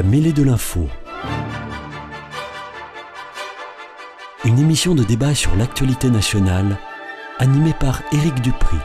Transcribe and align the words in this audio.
La 0.00 0.06
mêlée 0.06 0.32
de 0.32 0.42
l'info. 0.42 0.88
Une 4.46 4.58
émission 4.58 4.94
de 4.94 5.04
débat 5.04 5.34
sur 5.34 5.54
l'actualité 5.56 6.08
nationale 6.08 6.78
animée 7.38 7.74
par 7.78 8.00
Éric 8.10 8.40
Dupri. 8.40 8.78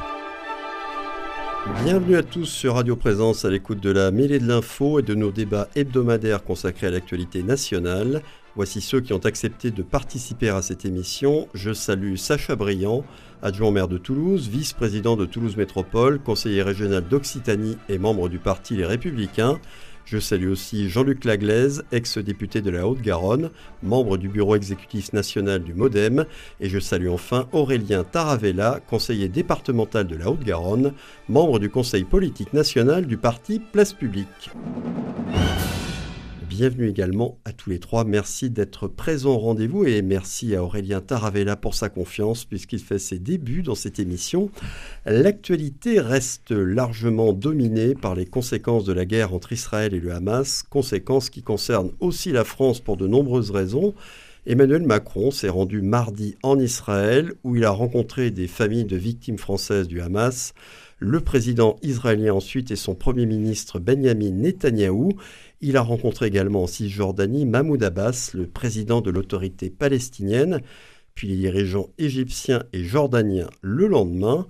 Bienvenue 1.86 2.18
à 2.18 2.22
tous 2.22 2.48
sur 2.48 2.76
Radio 2.76 2.98
Présence 2.98 3.46
à 3.46 3.50
l'écoute 3.50 3.80
de 3.80 3.92
la 3.92 4.12
mêlée 4.12 4.40
de 4.40 4.48
l'info 4.48 5.00
et 5.00 5.04
de 5.04 5.16
nos 5.16 5.32
débats 5.32 5.70
hebdomadaires 5.78 6.44
consacrés 6.44 6.88
à 6.88 6.92
l'actualité 6.92 7.44
nationale. 7.44 8.22
Voici 8.58 8.82
ceux 8.82 9.00
qui 9.00 9.14
ont 9.14 9.20
accepté 9.20 9.72
de 9.72 9.84
participer 9.84 10.50
à 10.50 10.62
cette 10.62 10.84
émission. 10.84 11.48
Je 11.54 11.72
salue 11.72 12.16
Sacha 12.18 12.58
Briand, 12.58 13.06
adjoint 13.42 13.72
maire 13.72 13.88
de 13.88 13.98
Toulouse, 13.98 14.50
vice-président 14.50 15.16
de 15.16 15.26
Toulouse 15.26 15.56
Métropole, 15.56 16.20
conseiller 16.20 16.62
régional 16.62 17.08
d'Occitanie 17.08 17.78
et 17.88 18.00
membre 18.00 18.28
du 18.28 18.38
parti 18.38 18.76
Les 18.76 18.86
Républicains. 18.86 19.62
Je 20.06 20.20
salue 20.20 20.52
aussi 20.52 20.88
Jean-Luc 20.88 21.26
Laglaise, 21.26 21.84
ex-député 21.92 22.62
de 22.62 22.70
la 22.70 22.88
Haute-Garonne, 22.88 23.50
membre 23.82 24.18
du 24.18 24.30
bureau 24.30 24.56
exécutif 24.56 25.14
national 25.14 25.64
du 25.64 25.74
MoDem. 25.74 26.26
Et 26.60 26.70
je 26.70 26.78
salue 26.78 27.10
enfin 27.10 27.48
Aurélien 27.54 28.04
Taravella, 28.04 28.82
conseiller 28.88 29.30
départemental 29.30 30.06
de 30.06 30.16
la 30.16 30.30
Haute-Garonne, 30.30 30.94
membre 31.28 31.58
du 31.58 31.72
conseil 31.72 32.04
politique 32.04 32.54
national 32.54 33.08
du 33.08 33.18
parti 33.18 33.60
Place 33.60 33.94
Publique. 33.94 34.52
Bienvenue 36.58 36.88
également 36.88 37.38
à 37.44 37.52
tous 37.52 37.70
les 37.70 37.80
trois. 37.80 38.06
Merci 38.06 38.50
d'être 38.50 38.88
présents 38.88 39.34
au 39.34 39.40
rendez-vous 39.40 39.84
et 39.84 40.02
merci 40.02 40.56
à 40.56 40.64
Aurélien 40.64 41.02
Taravella 41.02 41.58
pour 41.58 41.76
sa 41.76 41.90
confiance 41.90 42.46
puisqu'il 42.46 42.80
fait 42.80 42.98
ses 42.98 43.20
débuts 43.20 43.62
dans 43.62 43.76
cette 43.76 44.00
émission. 44.00 44.50
L'actualité 45.06 46.00
reste 46.00 46.52
largement 46.52 47.34
dominée 47.34 47.94
par 47.94 48.16
les 48.16 48.26
conséquences 48.26 48.86
de 48.86 48.94
la 48.94 49.04
guerre 49.04 49.34
entre 49.34 49.52
Israël 49.52 49.94
et 49.94 50.00
le 50.00 50.14
Hamas, 50.14 50.64
conséquences 50.64 51.30
qui 51.30 51.42
concernent 51.42 51.92
aussi 52.00 52.32
la 52.32 52.46
France 52.46 52.80
pour 52.80 52.96
de 52.96 53.06
nombreuses 53.06 53.52
raisons. 53.52 53.94
Emmanuel 54.46 54.84
Macron 54.84 55.32
s'est 55.32 55.50
rendu 55.50 55.82
mardi 55.82 56.38
en 56.42 56.58
Israël 56.58 57.34
où 57.44 57.58
il 57.58 57.66
a 57.66 57.72
rencontré 57.72 58.32
des 58.32 58.48
familles 58.48 58.86
de 58.86 58.96
victimes 58.96 59.40
françaises 59.40 59.90
du 59.90 60.00
Hamas 60.00 60.54
le 61.00 61.20
président 61.20 61.76
israélien 61.82 62.34
ensuite 62.34 62.72
et 62.72 62.76
son 62.76 62.96
premier 62.96 63.26
ministre 63.26 63.80
Benjamin 63.80 64.32
Netanyahou. 64.32 65.12
Il 65.62 65.78
a 65.78 65.82
rencontré 65.82 66.28
également 66.28 66.64
en 66.64 66.68
Cisjordanie 66.68 67.46
Mahmoud 67.46 67.82
Abbas, 67.84 68.32
le 68.34 68.48
président 68.48 69.02
de 69.02 69.10
l'autorité 69.10 69.70
palestinienne, 69.70 70.62
puis 71.14 71.30
les 71.30 71.38
dirigeants 71.38 71.90
égyptiens 71.98 72.64
et 72.74 72.84
jordaniens 72.84 73.50
le 73.62 73.88
lendemain. 73.88 74.48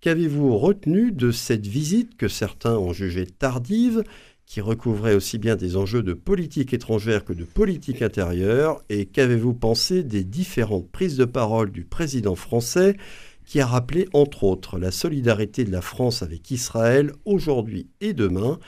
Qu'avez-vous 0.00 0.56
retenu 0.56 1.12
de 1.12 1.30
cette 1.30 1.66
visite 1.66 2.16
que 2.16 2.28
certains 2.28 2.76
ont 2.76 2.92
jugée 2.92 3.26
tardive, 3.26 4.02
qui 4.46 4.60
recouvrait 4.60 5.14
aussi 5.14 5.38
bien 5.38 5.56
des 5.56 5.76
enjeux 5.76 6.02
de 6.02 6.12
politique 6.14 6.72
étrangère 6.72 7.24
que 7.24 7.32
de 7.32 7.44
politique 7.44 8.02
intérieure? 8.02 8.82
Et 8.88 9.06
qu'avez-vous 9.06 9.54
pensé 9.54 10.02
des 10.04 10.24
différentes 10.24 10.90
prises 10.90 11.16
de 11.16 11.24
parole 11.24 11.70
du 11.70 11.84
président 11.84 12.36
français 12.36 12.96
qui 13.44 13.60
a 13.60 13.66
rappelé 13.66 14.08
entre 14.12 14.44
autres 14.44 14.78
la 14.78 14.90
solidarité 14.90 15.64
de 15.64 15.72
la 15.72 15.80
France 15.80 16.22
avec 16.22 16.50
Israël 16.50 17.12
aujourd'hui 17.24 17.88
et 18.00 18.12
demain, 18.12 18.58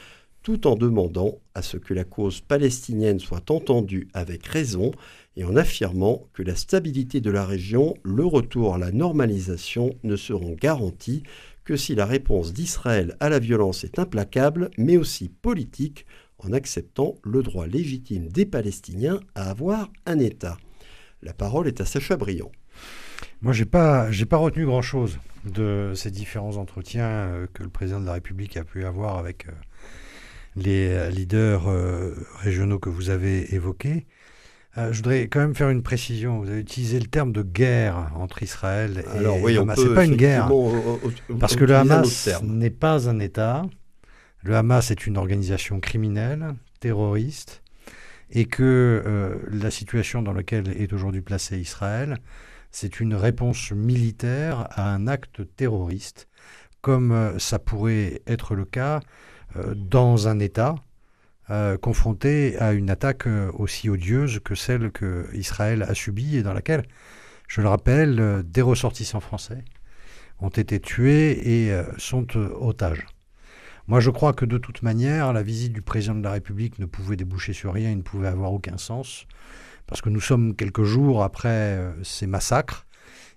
tout 0.48 0.66
en 0.66 0.76
demandant 0.76 1.42
à 1.54 1.60
ce 1.60 1.76
que 1.76 1.92
la 1.92 2.04
cause 2.04 2.40
palestinienne 2.40 3.20
soit 3.20 3.50
entendue 3.50 4.08
avec 4.14 4.46
raison 4.46 4.92
et 5.36 5.44
en 5.44 5.56
affirmant 5.56 6.22
que 6.32 6.42
la 6.42 6.56
stabilité 6.56 7.20
de 7.20 7.30
la 7.30 7.44
région, 7.44 7.98
le 8.02 8.24
retour 8.24 8.74
à 8.74 8.78
la 8.78 8.90
normalisation 8.90 9.94
ne 10.04 10.16
seront 10.16 10.56
garantis 10.58 11.22
que 11.66 11.76
si 11.76 11.94
la 11.94 12.06
réponse 12.06 12.54
d'Israël 12.54 13.14
à 13.20 13.28
la 13.28 13.40
violence 13.40 13.84
est 13.84 13.98
implacable, 13.98 14.70
mais 14.78 14.96
aussi 14.96 15.28
politique, 15.28 16.06
en 16.38 16.54
acceptant 16.54 17.16
le 17.24 17.42
droit 17.42 17.66
légitime 17.66 18.28
des 18.28 18.46
Palestiniens 18.46 19.20
à 19.34 19.50
avoir 19.50 19.90
un 20.06 20.18
État. 20.18 20.56
La 21.20 21.34
parole 21.34 21.68
est 21.68 21.82
à 21.82 21.84
Sacha 21.84 22.16
Briand. 22.16 22.52
Moi, 23.42 23.52
j'ai 23.52 23.66
pas, 23.66 24.10
j'ai 24.10 24.24
pas 24.24 24.38
retenu 24.38 24.64
grand-chose 24.64 25.18
de 25.44 25.92
ces 25.94 26.10
différents 26.10 26.56
entretiens 26.56 27.04
euh, 27.04 27.46
que 27.52 27.62
le 27.62 27.68
président 27.68 28.00
de 28.00 28.06
la 28.06 28.14
République 28.14 28.56
a 28.56 28.64
pu 28.64 28.86
avoir 28.86 29.18
avec 29.18 29.46
euh, 30.58 30.62
les 30.62 30.88
euh, 30.88 31.10
leaders 31.10 31.66
régionaux 32.38 32.78
que 32.78 32.88
vous 32.88 33.10
avez 33.10 33.54
évoqués. 33.54 34.06
je 34.76 34.96
voudrais 34.96 35.28
quand 35.28 35.40
même 35.40 35.54
faire 35.54 35.70
une 35.70 35.82
précision. 35.82 36.40
Vous 36.40 36.48
avez 36.48 36.60
utilisé 36.60 36.98
le 37.00 37.06
terme 37.06 37.32
de 37.32 37.42
guerre 37.42 38.12
entre 38.16 38.42
Israël 38.42 39.04
et 39.14 39.18
Alors, 39.18 39.40
oui, 39.42 39.56
Hamas. 39.56 39.78
C'est 39.80 39.94
pas 39.94 40.04
une 40.04 40.16
guerre, 40.16 40.50
parce 41.38 41.56
que 41.56 41.64
le 41.64 41.74
Hamas 41.74 42.28
n'est 42.42 42.70
pas 42.70 43.08
un 43.08 43.18
État. 43.18 43.62
Le 44.42 44.54
Hamas 44.54 44.90
est 44.90 45.06
une 45.06 45.16
organisation 45.16 45.80
criminelle, 45.80 46.54
terroriste, 46.80 47.62
et 48.30 48.44
que 48.44 49.38
la 49.50 49.70
situation 49.70 50.22
dans 50.22 50.32
laquelle 50.32 50.68
est 50.80 50.92
aujourd'hui 50.92 51.22
placé 51.22 51.58
Israël 51.58 52.18
c'est 52.70 53.00
une 53.00 53.14
réponse 53.14 53.72
militaire 53.72 54.68
à 54.72 54.92
un 54.92 55.06
acte 55.06 55.42
terroriste, 55.56 56.28
comme 56.80 57.12
euh, 57.12 57.38
ça 57.38 57.58
pourrait 57.58 58.22
être 58.26 58.54
le 58.54 58.64
cas 58.64 58.96
euh, 58.96 59.00
dans 59.74 60.28
un 60.28 60.38
État 60.38 60.76
euh, 61.50 61.78
confronté 61.78 62.58
à 62.58 62.72
une 62.72 62.90
attaque 62.90 63.26
aussi 63.54 63.88
odieuse 63.88 64.40
que 64.44 64.54
celle 64.54 64.90
que 64.90 65.28
Israël 65.34 65.82
a 65.82 65.94
subie 65.94 66.36
et 66.36 66.42
dans 66.42 66.52
laquelle, 66.52 66.84
je 67.48 67.62
le 67.62 67.68
rappelle, 67.68 68.42
des 68.44 68.62
ressortissants 68.62 69.20
français 69.20 69.64
ont 70.40 70.50
été 70.50 70.78
tués 70.78 71.66
et 71.66 71.82
sont 71.96 72.26
otages. 72.36 73.06
Moi, 73.88 74.00
je 74.00 74.10
crois 74.10 74.34
que 74.34 74.44
de 74.44 74.58
toute 74.58 74.82
manière, 74.82 75.32
la 75.32 75.42
visite 75.42 75.72
du 75.72 75.80
président 75.80 76.14
de 76.14 76.22
la 76.22 76.32
République 76.32 76.78
ne 76.78 76.84
pouvait 76.84 77.16
déboucher 77.16 77.54
sur 77.54 77.72
rien, 77.72 77.90
il 77.90 77.96
ne 77.96 78.02
pouvait 78.02 78.28
avoir 78.28 78.52
aucun 78.52 78.76
sens 78.76 79.26
parce 79.88 80.02
que 80.02 80.10
nous 80.10 80.20
sommes 80.20 80.54
quelques 80.54 80.84
jours 80.84 81.24
après 81.24 81.48
euh, 81.48 82.04
ces 82.04 82.28
massacres 82.28 82.86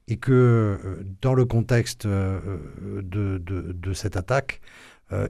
et 0.08 0.18
que 0.18 0.32
euh, 0.32 1.04
dans 1.22 1.34
le 1.34 1.46
contexte 1.46 2.06
euh, 2.06 2.40
de, 3.02 3.94
cette 3.94 4.18
attaque, 4.18 4.62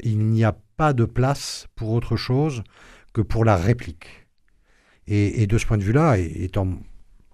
il 0.04 0.19
n'y 0.19 0.44
a 0.44 0.56
pas 0.78 0.94
de 0.94 1.06
place 1.06 1.68
pour 1.75 1.92
autre 1.92 2.16
chose 2.16 2.63
que 3.13 3.22
pour 3.22 3.45
la 3.45 3.56
réplique. 3.56 4.28
Et, 5.07 5.48
de 5.48 5.57
ce 5.57 5.66
point 5.66 5.78
de 5.78 5.83
vue-là, 5.83 6.18
étant 6.18 6.68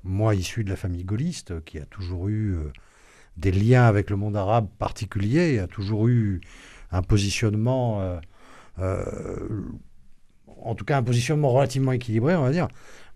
moi 0.04 0.34
issu 0.34 0.64
de 0.64 0.70
la 0.70 0.76
famille 0.76 1.04
gaulliste, 1.04 1.64
qui 1.66 1.78
a 1.78 1.86
toujours 1.86 2.30
eu 2.30 2.58
des 3.36 3.52
liens 3.52 3.86
avec 3.86 4.10
le 4.10 4.16
monde 4.16 4.38
arabe 4.38 4.68
particulier, 4.80 5.60
a 5.60 5.68
toujours 5.68 6.08
eu 6.08 6.42
un 6.92 7.02
positionnement 7.02 8.20
en 10.62 10.76
tout 10.76 10.86
cas 10.86 10.98
un 10.98 11.04
positionnement 11.04 11.50
relativement 11.50 11.92
équilibré, 11.92 12.36
on 12.36 12.44
va 12.44 12.52
dire. 12.52 12.68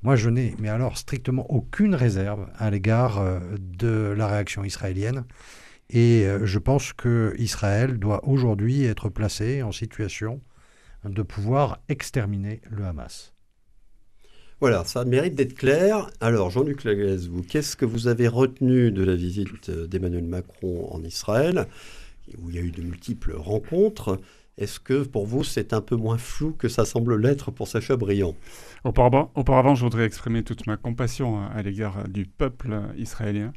Moi, 0.04 0.16
je 0.16 0.30
n'ai, 0.30 0.56
mais 0.60 0.70
alors, 0.70 0.98
strictement 0.98 1.46
aucune 1.52 1.96
réserve 1.96 2.48
à 2.58 2.72
l'égard 2.72 3.20
euh, 3.20 3.40
de 3.60 4.14
la 4.18 4.28
réaction 4.28 4.64
israélienne. 4.64 5.26
Et 5.92 6.26
euh, 6.26 6.46
je 6.46 6.58
pense 6.58 6.94
que 6.94 7.36
Israël 7.38 8.00
doit 8.00 8.26
aujourd'hui 8.28 8.86
être 8.86 9.10
placé 9.10 9.62
en 9.62 9.72
situation 9.72 10.42
de 11.04 11.22
pouvoir 11.22 11.80
exterminer 11.90 12.62
le 12.70 12.86
Hamas. 12.86 13.34
Voilà, 14.62 14.86
ça 14.86 15.04
mérite 15.06 15.36
d'être 15.36 15.56
clair. 15.56 16.10
Alors, 16.20 16.52
Jean-Luc 16.52 16.84
Lagasse, 16.84 17.26
vous, 17.26 17.42
qu'est-ce 17.42 17.76
que 17.76 17.86
vous 17.86 18.08
avez 18.08 18.28
retenu 18.28 18.92
de 18.92 19.04
la 19.04 19.16
visite 19.16 19.72
d'Emmanuel 19.72 20.24
Macron 20.24 20.88
en 20.92 21.04
Israël, 21.04 21.66
où 22.38 22.52
il 22.52 22.56
y 22.56 22.60
a 22.60 22.62
eu 22.62 22.72
de 22.72 22.84
multiples 22.84 23.34
rencontres? 23.34 24.20
Est-ce 24.58 24.80
que 24.80 25.04
pour 25.04 25.26
vous, 25.26 25.44
c'est 25.44 25.74
un 25.74 25.82
peu 25.82 25.96
moins 25.96 26.18
flou 26.18 26.52
que 26.54 26.68
ça 26.68 26.86
semble 26.86 27.20
l'être 27.20 27.52
pour 27.52 27.68
Sacha 27.68 27.96
Briand 27.96 28.36
auparavant, 28.84 29.32
auparavant, 29.36 29.76
je 29.76 29.84
voudrais 29.84 30.06
exprimer 30.06 30.44
toute 30.44 30.68
ma 30.68 30.78
compassion 30.78 31.46
à 31.48 31.62
l'égard 31.62 32.08
du 32.08 32.26
peuple 32.26 32.82
israélien, 32.98 33.54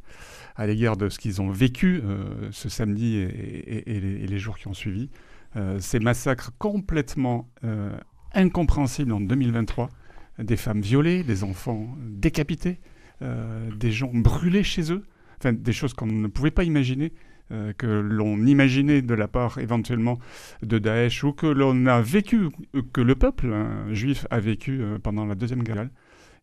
à 0.57 0.67
l'égard 0.67 0.97
de 0.97 1.09
ce 1.09 1.19
qu'ils 1.19 1.41
ont 1.41 1.51
vécu 1.51 2.03
euh, 2.05 2.49
ce 2.53 2.69
samedi 2.69 3.17
et, 3.17 4.27
les, 4.27 4.39
jours 4.39 4.59
qui 4.59 4.69
ont 4.69 4.75
suivi. 4.75 5.11
Euh, 5.57 5.79
ces 5.81 5.99
massacres 5.99 6.53
complètement 6.59 7.49
euh, 7.65 7.97
incompréhensibles 8.33 9.13
en 9.13 9.21
2023, 9.21 9.91
des 10.39 10.57
femmes 10.57 10.81
violées, 10.81 11.23
des 11.23 11.45
enfants 11.45 11.97
décapités, 12.01 12.81
des 13.21 13.93
gens 13.93 14.11
brûlés 14.13 14.65
chez 14.65 14.93
eux, 14.93 15.05
enfin 15.39 15.53
des 15.53 15.73
choses 15.73 15.95
qu'on 15.95 16.07
ne 16.07 16.27
pouvait 16.27 16.51
pas 16.51 16.65
imaginer. 16.65 17.13
euh, 17.15 17.34
que 17.51 17.87
l'on 17.87 18.45
imaginait 18.47 19.03
de 19.03 19.15
la 19.15 19.29
part 19.29 19.59
éventuellement 19.59 20.19
de 20.63 20.79
Daesh 20.79 21.25
ou 21.25 21.33
que 21.33 21.47
l'on 21.47 21.87
a 21.87 22.01
vécu, 22.01 22.49
que 22.93 23.01
le 23.01 23.15
peuple 23.15 23.53
hein, 23.53 23.87
juif 23.93 24.27
a 24.31 24.41
vécu 24.41 24.81
euh, 24.81 24.99
pendant 24.99 25.27
la 25.27 25.35
Deuxième 25.35 25.63
Guerre 25.63 25.89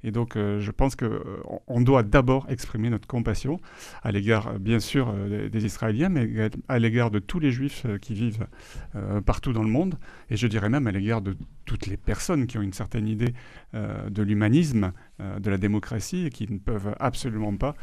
et 0.04 0.12
donc, 0.12 0.36
euh, 0.36 0.60
je 0.60 0.72
pense 0.72 0.96
qu'on 0.96 1.06
euh, 1.06 1.84
doit 1.84 2.04
d'abord 2.04 2.48
exprimer 2.50 2.90
notre 2.90 3.08
compassion 3.08 3.60
à 4.02 4.12
l'égard, 4.12 4.48
euh, 4.48 4.58
bien 4.58 4.80
sûr, 4.80 5.14
des, 5.14 5.66
Israéliens, 5.66 6.10
mais 6.10 6.50
à 6.68 6.80
l'égard 6.80 7.12
de 7.12 7.20
tous 7.20 7.40
les 7.40 7.52
Juifs 7.52 7.86
qui 8.02 8.14
vivent 8.14 8.48
partout 9.26 9.54
dans 9.54 9.62
le 9.62 9.70
monde, 9.70 10.00
et 10.30 10.38
je 10.38 10.48
dirais 10.48 10.70
même 10.70 10.88
à 10.88 10.92
l'égard 10.92 11.22
de 11.22 11.38
toutes 11.66 11.86
les 11.86 11.98
personnes 11.98 12.48
qui 12.48 12.58
ont 12.58 12.62
une 12.62 12.74
certaine 12.74 13.08
idée 13.08 13.34
de 13.74 14.24
l'humanisme, 14.24 14.92
de 15.20 15.50
la 15.50 15.58
démocratie, 15.58 16.26
et 16.26 16.30
qui 16.30 16.52
ne 16.52 16.58
peuvent 16.58 16.96
absolument 17.00 17.56
pas 17.56 17.76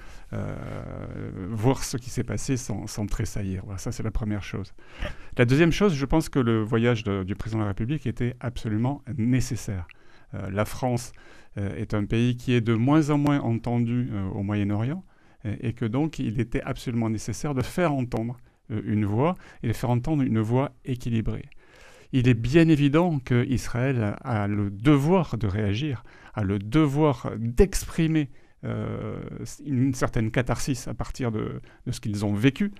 voir 1.51 1.85
ce 1.85 1.97
qui 1.97 2.11
s'est 2.11 2.25
passé 2.25 2.57
sans, 2.57 3.07
tressaillir. 3.07 3.63
Voilà, 3.65 3.79
ça 3.79 3.93
c'est 3.93 4.03
la 4.03 4.11
première 4.11 4.43
chose. 4.43 4.75
La 5.37 5.45
deuxième 5.45 5.73
chose, 5.73 5.95
je 5.95 6.07
pense 6.07 6.29
que 6.29 6.41
le 6.41 6.63
voyage 6.63 7.05
du 7.05 7.35
président 7.37 7.61
de 7.61 7.65
la 7.65 7.69
République 7.69 8.07
était 8.07 8.35
absolument 8.41 9.03
nécessaire. 9.17 9.87
la 10.33 10.65
France 10.65 11.13
est 11.77 11.95
un 11.95 12.05
pays 12.05 12.37
qui 12.37 12.53
est 12.53 12.61
de 12.61 12.75
moins 12.75 13.11
en 13.11 13.19
moins 13.19 13.41
entendu 13.41 14.09
euh, 14.13 14.29
au 14.31 14.43
Moyen-Orient 14.43 15.05
et 15.61 15.73
que 15.73 15.85
donc 15.85 16.19
il 16.19 16.41
était 16.41 16.61
absolument 16.63 17.09
nécessaire 17.09 17.55
de 17.55 17.63
faire 17.63 17.93
entendre 17.93 18.37
euh, 18.71 18.83
une 18.85 19.05
voix 19.05 19.35
et 19.63 19.69
de 19.69 19.73
faire 19.73 19.91
entendre 19.91 20.23
une 20.23 20.41
voix 20.41 20.73
équilibrée. 20.85 21.45
Il 22.13 22.29
est 22.29 22.35
bien 22.35 22.69
évident 22.69 23.19
qu'Israël 23.19 24.17
a 24.23 24.49
le 24.49 24.71
devoir 24.71 25.39
de 25.39 25.47
réagir, 25.47 26.03
a 26.35 26.43
le 26.43 26.59
devoir 26.59 27.31
d'exprimer 27.37 28.31
une 28.63 29.95
certaine 29.95 30.31
catharsis 30.31 30.89
à 30.89 30.95
partir 30.95 31.31
de, 31.31 31.61
ce 31.91 32.01
qu'ils 32.01 32.25
ont 32.25 32.33
vécu. 32.33 32.73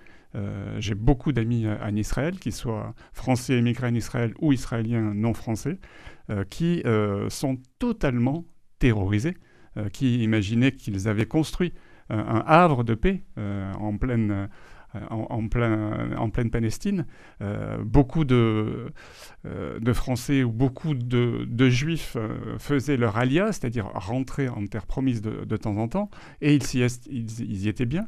J'ai 0.79 0.95
beaucoup 0.95 1.31
d'amis 1.31 1.67
en 1.67 1.95
Israël, 1.95 2.39
qu'ils 2.39 2.53
soient 2.53 2.95
français 3.13 3.53
émigrés 3.53 3.87
en 3.87 3.93
Israël 3.93 4.33
ou 4.39 4.51
israéliens 4.51 5.13
non 5.13 5.35
français, 5.35 5.77
qui 6.49 6.81
sont 7.29 7.59
totalement 7.77 8.45
terrorisés, 8.79 9.35
euh, 9.77 9.89
qui 9.89 10.23
imaginaient 10.23 10.71
qu'ils 10.71 11.07
avaient 11.07 11.27
construit 11.27 11.73
euh, 12.11 12.17
un 12.17 12.43
havre 12.47 12.83
de 12.83 12.95
paix 12.95 13.23
euh, 13.37 13.71
en 13.73 13.97
pleine 13.97 14.49
en, 15.11 15.27
en, 15.29 15.47
pleine 16.31 16.49
Palestine. 16.49 17.05
beaucoup 17.83 18.25
de, 18.25 18.91
de, 19.45 19.93
Français 19.93 20.43
ou 20.43 20.51
beaucoup 20.51 20.95
de, 20.95 21.45
de 21.47 21.69
Juifs 21.69 22.17
faisaient 22.57 22.97
leur 22.97 23.15
alia, 23.15 23.51
c'est-à-dire 23.51 23.85
rentraient 23.93 24.47
en 24.47 24.65
terre 24.65 24.87
promise 24.87 25.21
de, 25.21 25.45
de, 25.45 25.57
temps 25.57 25.77
en 25.77 25.87
temps, 25.89 26.09
et 26.41 26.55
ils, 26.55 27.63
y 27.63 27.67
étaient 27.67 27.85
bien. 27.85 28.07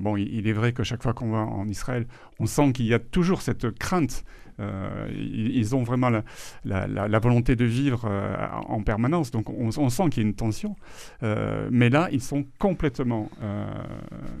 Bon, 0.00 0.16
il, 0.16 0.48
est 0.48 0.52
vrai 0.52 0.72
que 0.72 0.82
chaque 0.82 1.02
fois 1.02 1.12
qu'on 1.12 1.30
va 1.30 1.38
en 1.38 1.68
Israël, 1.68 2.06
on 2.38 2.46
sent 2.46 2.72
qu'il 2.72 2.86
y 2.86 2.94
a 2.94 2.98
toujours 2.98 3.42
cette 3.42 3.70
crainte 3.78 4.24
euh, 4.60 5.08
ils, 5.12 5.74
ont 5.74 5.82
vraiment 5.82 6.10
la, 6.64 7.18
volonté 7.18 7.56
de 7.56 7.64
vivre 7.64 8.04
euh, 8.08 8.36
en 8.66 8.82
permanence. 8.82 9.30
Donc 9.30 9.50
on, 9.50 9.70
sent 9.90 10.10
qu'il 10.10 10.22
y 10.22 10.26
a 10.26 10.28
une 10.28 10.34
tension. 10.34 10.76
Euh, 11.22 11.68
mais 11.70 11.90
là, 11.90 12.08
ils 12.12 12.22
sont 12.22 12.44
complètement 12.58 13.30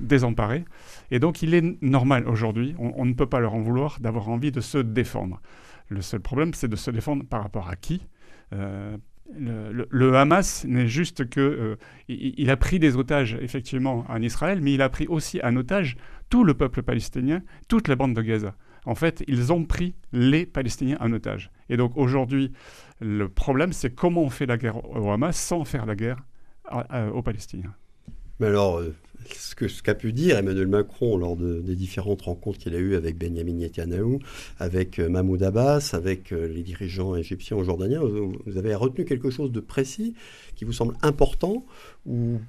désemparés. 0.00 0.64
Et 1.10 1.18
donc 1.18 1.42
il 1.42 1.54
est 1.54 1.82
normal 1.82 2.28
aujourd'hui, 2.28 2.74
on, 2.78 3.04
ne 3.04 3.12
peut 3.12 3.26
pas 3.26 3.40
leur 3.40 3.54
en 3.54 3.60
vouloir 3.60 3.98
d'avoir 4.00 4.28
envie 4.28 4.52
de 4.52 4.60
se 4.60 4.78
défendre. 4.78 5.40
Le 5.88 6.00
seul 6.00 6.20
problème, 6.20 6.54
c'est 6.54 6.68
de 6.68 6.76
se 6.76 6.90
défendre 6.90 7.24
par 7.24 7.42
rapport 7.42 7.68
à 7.68 7.76
qui? 7.76 8.06
Le, 9.32 10.16
Hamas 10.16 10.64
n'est 10.64 10.86
juste 10.86 11.28
que 11.28 11.78
il, 12.08 12.50
a 12.50 12.56
pris 12.56 12.78
des 12.78 12.96
otages 12.96 13.36
effectivement 13.40 14.04
en 14.08 14.20
Israël, 14.20 14.60
mais 14.60 14.74
il 14.74 14.82
a 14.82 14.88
pris 14.88 15.06
aussi 15.06 15.40
en 15.42 15.56
otage 15.56 15.96
tout 16.28 16.44
le 16.44 16.54
peuple 16.54 16.82
palestinien, 16.82 17.42
toute 17.68 17.88
la 17.88 17.96
bande 17.96 18.14
de 18.14 18.22
Gaza 18.22 18.54
en 18.86 18.94
fait, 18.94 19.24
ils 19.26 19.52
ont 19.52 19.64
pris 19.64 19.94
les 20.12 20.46
Palestiniens 20.46 20.98
en 21.00 21.12
otage. 21.12 21.50
Et 21.68 21.76
donc 21.76 21.96
aujourd'hui, 21.96 22.52
le 23.00 23.28
problème, 23.28 23.72
c'est 23.72 23.94
comment 23.94 24.22
on 24.22 24.30
fait 24.30 24.46
la 24.46 24.56
guerre 24.56 24.84
au 24.84 25.10
Hamas 25.10 25.36
sans 25.36 25.64
faire 25.64 25.86
la 25.86 25.96
guerre 25.96 26.18
aux 27.12 27.22
Palestiniens. 27.22 27.74
Mais 28.40 28.46
alors, 28.46 28.78
euh, 28.78 28.94
ce 29.30 29.82
qu'a 29.82 29.94
pu 29.94 30.12
dire 30.12 30.36
Emmanuel 30.36 30.66
Macron 30.66 31.16
lors 31.16 31.36
des 31.36 31.76
différentes 31.76 32.22
rencontres 32.22 32.58
qu'il 32.58 32.74
a 32.74 32.78
eues 32.78 32.94
avec 32.94 33.16
Benjamin 33.16 33.54
Netanyahu, 33.54 34.18
avec 34.58 34.98
euh, 34.98 35.08
Mahmoud 35.08 35.42
Abbas, 35.42 35.90
avec 35.92 36.32
euh, 36.32 36.48
les 36.48 36.62
dirigeants 36.62 37.14
égyptiens 37.14 37.56
ou 37.56 37.64
jordaniens, 37.64 38.00
vous 38.02 38.58
avez 38.58 38.74
retenu 38.74 39.04
quelque 39.04 39.30
chose 39.30 39.52
de 39.52 39.60
précis 39.60 40.14
qui 40.56 40.64
vous 40.64 40.72
semble 40.72 40.94
important 41.02 41.64
ou 42.06 42.40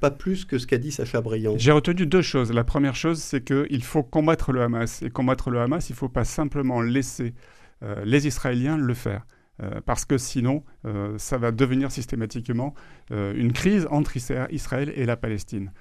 pas 0.00 0.10
plus 0.10 0.44
que 0.44 0.58
ce 0.58 0.66
qu'a 0.66 0.78
dit 0.78 0.90
Sacha 0.90 1.20
Briand? 1.20 1.56
J'ai 1.56 1.72
retenu 1.72 2.06
deux 2.06 2.22
choses. 2.22 2.52
La 2.52 2.64
première 2.64 2.96
chose, 2.96 3.18
c'est 3.18 3.44
qu'il 3.44 3.84
faut 3.84 4.02
combattre 4.02 4.52
le 4.52 4.62
Hamas. 4.62 5.02
Et 5.02 5.10
combattre 5.10 5.50
le 5.50 5.60
Hamas, 5.60 5.88
il 5.88 5.92
ne 5.92 5.96
faut 5.96 6.08
pas 6.08 6.24
simplement 6.24 6.82
laisser 6.82 7.32
les 8.04 8.26
Israéliens 8.26 8.78
le 8.78 8.94
faire. 8.94 9.26
Euh, 9.62 9.80
parce 9.84 10.04
que 10.04 10.18
sinon, 10.18 10.64
euh, 10.84 11.16
ça 11.16 11.38
va 11.38 11.52
devenir 11.52 11.92
systématiquement 11.92 12.74
une 13.10 13.52
crise 13.52 13.86
entre 13.90 14.16
Israël 14.16 14.92
et 14.96 15.04
la 15.04 15.16
Palestine. 15.16 15.72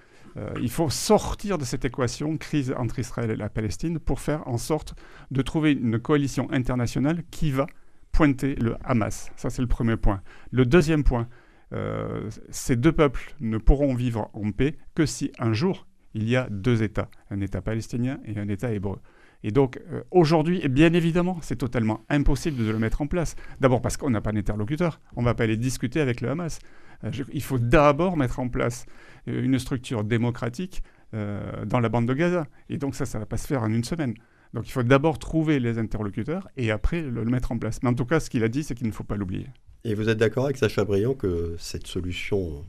il 0.62 0.70
faut 0.70 0.90
sortir 0.90 1.58
de 1.58 1.64
cette 1.64 1.86
équation, 1.86 2.38
crise 2.38 2.74
entre 2.78 3.00
Israël 3.00 3.32
et 3.32 3.36
la 3.36 3.50
Palestine, 3.50 4.00
pour 4.00 4.20
faire 4.20 4.48
en 4.48 4.58
sorte 4.58 4.96
de 5.32 5.42
trouver 5.42 5.72
une 5.72 6.00
coalition 6.00 6.52
internationale 6.52 7.24
qui 7.32 7.52
va 7.52 7.68
pointer 8.12 8.56
le 8.56 8.76
Hamas. 8.84 9.32
Ça, 9.36 9.50
c'est 9.50 9.62
le 9.62 9.68
premier 9.68 9.98
point. 9.98 10.22
Le 10.52 10.66
deuxième 10.66 11.04
point, 11.04 11.28
euh, 11.74 12.30
ces 12.50 12.76
deux 12.76 12.92
peuples 12.92 13.36
ne 13.42 13.58
pourront 13.58 13.96
vivre 13.96 14.30
en 14.34 14.52
paix 14.52 14.78
que 14.96 15.06
si 15.06 15.32
un 15.40 15.54
jour 15.54 15.88
il 16.14 16.30
y 16.30 16.36
a 16.36 16.48
deux 16.50 16.84
États, 16.84 17.10
un 17.32 17.42
État 17.42 17.62
palestinien 17.62 18.20
et 18.26 18.38
un 18.38 18.48
État 18.48 18.72
hébreu. 18.72 19.00
Et 19.44 19.52
donc 19.52 19.80
euh, 19.92 20.02
aujourd'hui, 20.12 20.68
bien 20.70 20.94
évidemment, 20.94 21.38
c'est 21.42 21.58
totalement 21.58 22.06
impossible 22.10 22.66
de 22.66 22.72
le 22.72 22.80
mettre 22.80 23.02
en 23.02 23.08
place. 23.08 23.36
D'abord 23.60 23.82
parce 23.82 23.98
qu'on 23.98 24.10
n'a 24.10 24.22
pas 24.22 24.32
d'interlocuteur, 24.32 25.02
on 25.16 25.22
ne 25.22 25.26
va 25.26 25.34
pas 25.34 25.44
aller 25.44 25.58
discuter 25.58 26.00
avec 26.00 26.22
le 26.22 26.30
Hamas. 26.30 26.60
Euh, 27.04 27.12
il 27.34 27.44
faut 27.44 27.60
d'abord 27.60 28.18
mettre 28.18 28.40
en 28.40 28.50
place 28.50 28.86
une 29.26 29.58
structure 29.60 30.04
démocratique 30.04 30.84
dans 31.14 31.80
la 31.80 31.90
bande 31.90 32.08
de 32.08 32.14
Gaza. 32.16 32.48
Et 32.70 32.78
donc 32.78 32.96
ça, 32.96 33.06
ça 33.06 33.20
ne 33.20 33.22
va 33.22 33.26
pas 33.28 33.38
se 33.38 33.46
faire 33.46 33.62
en 33.62 33.72
une 33.72 33.84
semaine. 33.84 34.16
Donc 34.54 34.68
il 34.68 34.72
faut 34.72 34.84
d'abord 34.84 35.20
trouver 35.20 35.60
les 35.60 35.78
interlocuteurs 35.78 36.48
et 36.58 36.72
après 36.72 37.02
le 37.02 37.24
mettre 37.26 37.52
en 37.52 37.58
place. 37.58 37.82
Mais 37.84 37.90
en 37.90 37.94
tout 37.94 38.06
cas, 38.06 38.20
ce 38.20 38.30
qu'il 38.30 38.44
a 38.44 38.50
dit, 38.50 38.64
c'est 38.64 38.76
qu'il 38.76 38.88
ne 38.88 38.92
faut 38.92 39.04
pas 39.04 39.16
l'oublier. 39.16 39.48
Et 39.84 39.96
vous 39.96 40.10
êtes 40.10 40.18
d'accord 40.18 40.46
avec 40.46 40.58
Sacha 40.58 40.86
Briand 40.86 41.14
que 41.14 41.56
cette 41.58 41.88
solution 41.88 42.66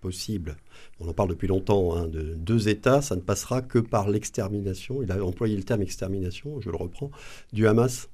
possible, 0.00 0.56
on 0.98 1.08
en 1.08 1.12
parle 1.12 1.30
depuis 1.30 1.48
longtemps, 1.48 1.96
hein, 1.96 2.08
de 2.08 2.34
deux 2.34 2.68
États, 2.68 3.02
ça 3.02 3.16
ne 3.16 3.20
passera 3.20 3.62
que 3.62 3.78
par 3.78 4.08
l'extermination, 4.08 5.02
il 5.02 5.12
a 5.12 5.24
employé 5.24 5.56
le 5.56 5.62
terme 5.62 5.82
extermination, 5.82 6.60
je 6.60 6.70
le 6.70 6.76
reprends, 6.76 7.10
du 7.52 7.66
Hamas 7.66 8.08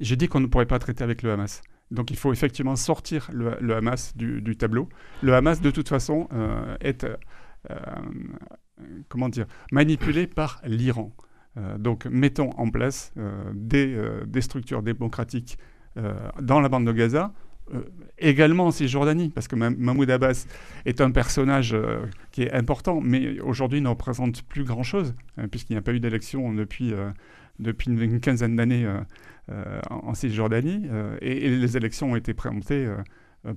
J'ai 0.00 0.16
dit 0.16 0.28
qu'on 0.28 0.40
ne 0.40 0.46
pourrait 0.46 0.66
pas 0.66 0.78
traiter 0.78 1.04
avec 1.04 1.22
le 1.22 1.32
Hamas. 1.32 1.62
Donc 1.92 2.10
il 2.10 2.16
faut 2.16 2.32
effectivement 2.32 2.74
sortir 2.74 3.28
le, 3.32 3.74
Hamas 3.74 4.16
du, 4.16 4.56
tableau. 4.56 4.88
Le 5.22 5.34
Hamas, 5.34 5.60
de 5.60 5.70
toute 5.70 5.88
façon, 5.88 6.26
euh, 6.32 6.74
est 6.80 7.04
euh, 7.04 7.76
manipulé 9.70 10.26
par 10.26 10.60
l'Iran. 10.64 11.12
Euh, 11.58 11.76
donc 11.76 12.06
mettons 12.06 12.50
en 12.56 12.70
place 12.70 13.12
des, 13.52 14.40
structures 14.40 14.82
démocratiques 14.82 15.58
dans 16.40 16.60
la 16.60 16.70
bande 16.70 16.86
de 16.86 16.92
Gaza 16.92 17.34
également 18.18 18.66
en 18.66 18.70
Cisjordanie, 18.70 19.30
parce 19.30 19.48
que 19.48 19.56
Mahmoud 19.56 20.10
Abbas 20.10 20.46
est 20.84 21.00
un 21.00 21.10
personnage 21.10 21.74
euh, 21.74 22.04
qui 22.30 22.42
est 22.42 22.52
important, 22.52 23.00
mais 23.00 23.40
aujourd'hui 23.40 23.80
ne 23.80 23.88
représente 23.88 24.42
plus 24.42 24.64
grand-chose, 24.64 25.14
hein, 25.36 25.48
puisqu'il 25.48 25.74
n'y 25.74 25.78
a 25.78 25.82
pas 25.82 25.92
eu 25.92 26.00
d'élection 26.00 26.52
depuis, 26.52 26.92
depuis 27.58 27.90
une, 27.90 28.20
quinzaine 28.20 28.56
d'années 28.56 28.86
en, 29.90 30.14
Cisjordanie, 30.14 30.88
et, 31.20 31.48
les 31.48 31.76
élections 31.76 32.12
ont 32.12 32.16
été 32.16 32.34
préemptées 32.34 32.88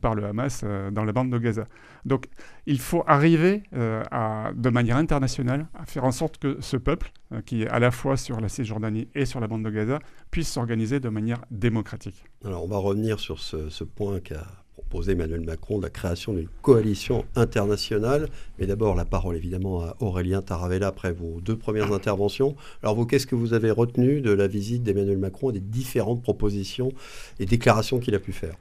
par 0.01 0.15
le 0.15 0.25
Hamas 0.25 0.63
dans 0.91 1.03
la 1.03 1.11
bande 1.13 1.31
de 1.31 1.37
Gaza. 1.37 1.65
Donc 2.05 2.25
il 2.65 2.79
faut 2.79 3.03
arriver 3.07 3.63
à, 4.11 4.51
de 4.55 4.69
manière 4.69 4.97
internationale 4.97 5.67
à 5.73 5.85
faire 5.85 6.05
en 6.05 6.11
sorte 6.11 6.37
que 6.37 6.57
ce 6.59 6.77
peuple, 6.77 7.11
qui 7.45 7.63
est 7.63 7.67
à 7.67 7.79
la 7.79 7.91
fois 7.91 8.17
sur 8.17 8.39
la 8.41 8.49
Cisjordanie 8.49 9.07
et 9.15 9.25
sur 9.25 9.39
la 9.39 9.47
bande 9.47 9.63
de 9.63 9.69
Gaza, 9.69 9.99
puisse 10.31 10.51
s'organiser 10.51 10.99
de 10.99 11.09
manière 11.09 11.43
démocratique. 11.51 12.25
Alors 12.43 12.63
on 12.63 12.67
va 12.67 12.77
revenir 12.77 13.19
sur 13.19 13.39
ce, 13.39 13.69
ce 13.69 13.83
point 13.83 14.19
qu'a 14.19 14.45
proposé 14.73 15.13
Emmanuel 15.13 15.41
Macron 15.41 15.79
la 15.79 15.89
création 15.89 16.33
d'une 16.33 16.49
coalition 16.61 17.25
internationale. 17.35 18.27
Mais 18.59 18.67
d'abord, 18.67 18.93
la 18.93 19.05
parole 19.05 19.35
évidemment 19.35 19.81
à 19.81 19.95
Aurélien 19.99 20.41
Taravella 20.41 20.87
après 20.87 21.13
vos 21.13 21.39
deux 21.41 21.57
premières 21.57 21.93
interventions. 21.93 22.55
Alors 22.83 22.93
vous, 22.95 23.05
qu'est-ce 23.05 23.25
que 23.25 23.35
vous 23.35 23.53
avez 23.53 23.71
retenu 23.71 24.19
de 24.19 24.31
la 24.31 24.47
visite 24.47 24.83
d'Emmanuel 24.83 25.17
Macron 25.17 25.51
et 25.51 25.53
des 25.53 25.59
différentes 25.59 26.21
propositions 26.21 26.91
et 27.39 27.45
déclarations 27.45 27.99
qu'il 27.99 28.15
a 28.15 28.19
pu 28.19 28.33
faire? 28.33 28.55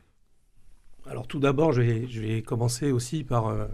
Alors 1.07 1.27
tout 1.27 1.39
d'abord, 1.39 1.73
je 1.73 1.83
vais, 1.83 2.43
commencer 2.43 2.91
aussi 2.91 3.25
par 3.25 3.49
euh, 3.49 3.67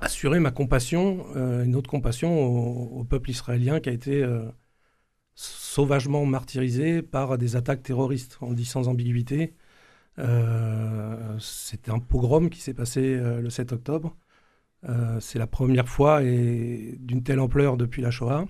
assurer 0.00 0.40
ma 0.40 0.50
compassion, 0.50 1.26
euh, 1.36 1.64
une 1.64 1.76
autre 1.76 1.90
compassion 1.90 2.42
au, 2.98 3.04
peuple 3.04 3.30
israélien 3.30 3.80
qui 3.80 3.88
a 3.88 3.92
été... 3.92 4.22
Euh, 4.22 4.48
sauvagement 5.42 6.26
martyrisé 6.26 7.00
par 7.00 7.38
des 7.38 7.56
attaques 7.56 7.82
terroristes, 7.82 8.36
on 8.42 8.52
dit 8.52 8.66
sans 8.66 8.88
ambiguïté. 8.88 9.54
C'était 11.38 11.90
un 11.90 11.98
pogrom 11.98 12.50
qui 12.50 12.60
s'est 12.60 12.74
passé 12.74 13.16
le 13.16 13.48
7 13.48 13.72
octobre. 13.72 14.14
C'est 15.20 15.38
la 15.38 15.46
première 15.46 15.88
fois 15.88 16.22
et 16.22 16.94
d'une 16.98 17.22
telle 17.22 17.40
ampleur 17.40 17.78
depuis 17.78 18.02
la 18.02 18.10
Shoah. 18.10 18.44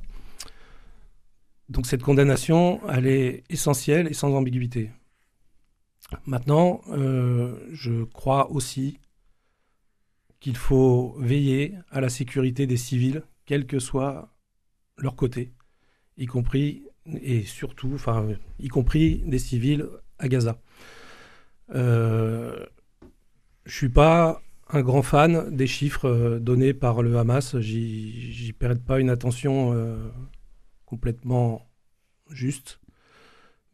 Donc 1.68 1.86
cette 1.86 2.02
condamnation, 2.02 2.80
elle 2.88 3.06
est 3.06 3.44
essentielle 3.50 4.08
et 4.08 4.14
sans 4.14 4.34
ambiguïté. 4.34 4.90
Maintenant, 6.26 6.80
je 6.88 8.04
crois 8.04 8.50
aussi 8.50 8.98
qu'il 10.40 10.56
faut 10.56 11.14
veiller 11.18 11.74
à 11.90 12.00
la 12.00 12.08
sécurité 12.08 12.66
des 12.66 12.76
civils, 12.76 13.22
quel 13.44 13.66
que 13.66 13.78
soit 13.78 14.34
leur 14.96 15.16
côté, 15.16 15.52
y 16.16 16.26
compris 16.26 16.84
et 17.22 17.42
surtout, 17.42 17.92
enfin, 17.94 18.26
y 18.58 18.68
compris 18.68 19.22
des 19.26 19.38
civils 19.38 19.86
à 20.18 20.28
Gaza. 20.28 20.60
Euh, 21.74 22.66
je 23.64 23.74
suis 23.74 23.88
pas 23.88 24.42
un 24.68 24.82
grand 24.82 25.02
fan 25.02 25.54
des 25.54 25.66
chiffres 25.66 26.08
euh, 26.08 26.38
donnés 26.38 26.74
par 26.74 27.02
le 27.02 27.16
Hamas. 27.18 27.58
J'y 27.58 28.52
prête 28.58 28.84
pas 28.84 29.00
une 29.00 29.10
attention 29.10 29.72
euh, 29.72 29.96
complètement 30.86 31.68
juste. 32.30 32.80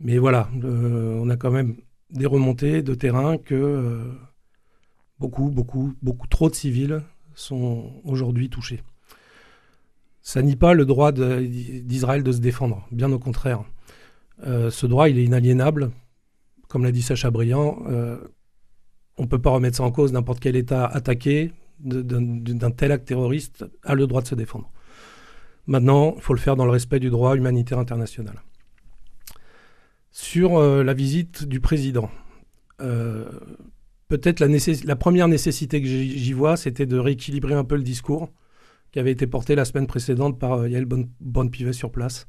Mais 0.01 0.19
voilà, 0.19 0.49
euh, 0.63 1.19
on 1.21 1.31
a 1.31 1.37
quand 1.37 1.51
même 1.51 1.77
des 2.11 2.27
remontées 2.27 2.83
de 2.83 2.95
terrain 2.95 3.37
que 3.37 4.03
beaucoup, 5.19 5.51
beaucoup, 5.51 5.95
beaucoup 6.03 6.27
trop 6.27 6.49
de 6.49 6.55
civils 6.55 7.03
sont 7.35 8.01
aujourd'hui 8.05 8.49
touchés. 8.49 8.83
Ça 10.23 10.43
nie 10.43 10.57
pas 10.57 10.75
le 10.75 10.85
droit 10.85 11.13
d'Israël 11.13 12.23
de, 12.23 12.33
se 12.33 12.39
défendre, 12.39 12.87
bien 12.91 13.11
au 13.13 13.19
contraire. 13.19 13.65
ce 14.43 14.87
droit, 14.87 15.09
il 15.09 15.19
est 15.19 15.25
inaliénable 15.25 15.91
comme 16.69 16.85
l'a 16.85 16.93
dit 16.93 17.03
Sacha 17.03 17.31
Briand, 17.31 17.83
euh, 17.89 18.19
on 19.19 19.23
ne 19.23 19.29
peut 19.29 19.41
pas 19.41 19.51
remettre 19.51 19.77
ça 19.77 19.85
en 19.85 19.91
cause. 19.91 20.13
N'importe 20.13 20.41
quel 20.41 20.57
État 20.57 20.87
attaqué 20.87 21.53
d'un 21.79 22.71
tel 22.71 22.93
acte 22.93 23.07
terroriste 23.07 23.65
a 23.83 23.95
le 23.95 24.07
droit 24.07 24.23
de 24.23 24.27
se 24.27 24.35
défendre. 24.35 24.71
Maintenant, 25.67 26.15
il 26.17 26.23
faut 26.23 26.33
le 26.33 26.39
faire 26.39 26.57
dans 26.57 26.65
le 26.65 26.71
respect 26.71 27.01
du 27.01 27.11
droit 27.11 27.37
humanitaire 27.37 27.79
international. 27.79 28.37
Sur 30.19 30.57
euh, 30.57 30.83
la 30.83 30.95
visite 30.95 31.45
du 31.45 31.61
président, 31.61 32.09
euh, 32.81 33.27
peut-être 34.09 34.41
la, 34.41 34.49
la, 34.85 34.97
première 34.97 35.29
nécessité 35.29 35.83
que 35.83 35.87
j'y 35.87 36.33
vois, 36.33 36.57
c'était 36.57 36.87
de 36.87 36.97
rééquilibrer 36.97 37.53
un 37.53 37.65
peu 37.65 37.77
le 37.77 37.83
discours 37.83 38.31
qui 38.93 38.99
avait 38.99 39.11
été 39.13 39.27
porté 39.27 39.55
la 39.55 39.67
semaine 39.67 39.87
précédente 39.87 40.39
par 40.39 40.67
Yael 40.67 40.87
Bonne-Pivet 40.87 41.75
sur 41.75 41.93
place. 41.93 42.29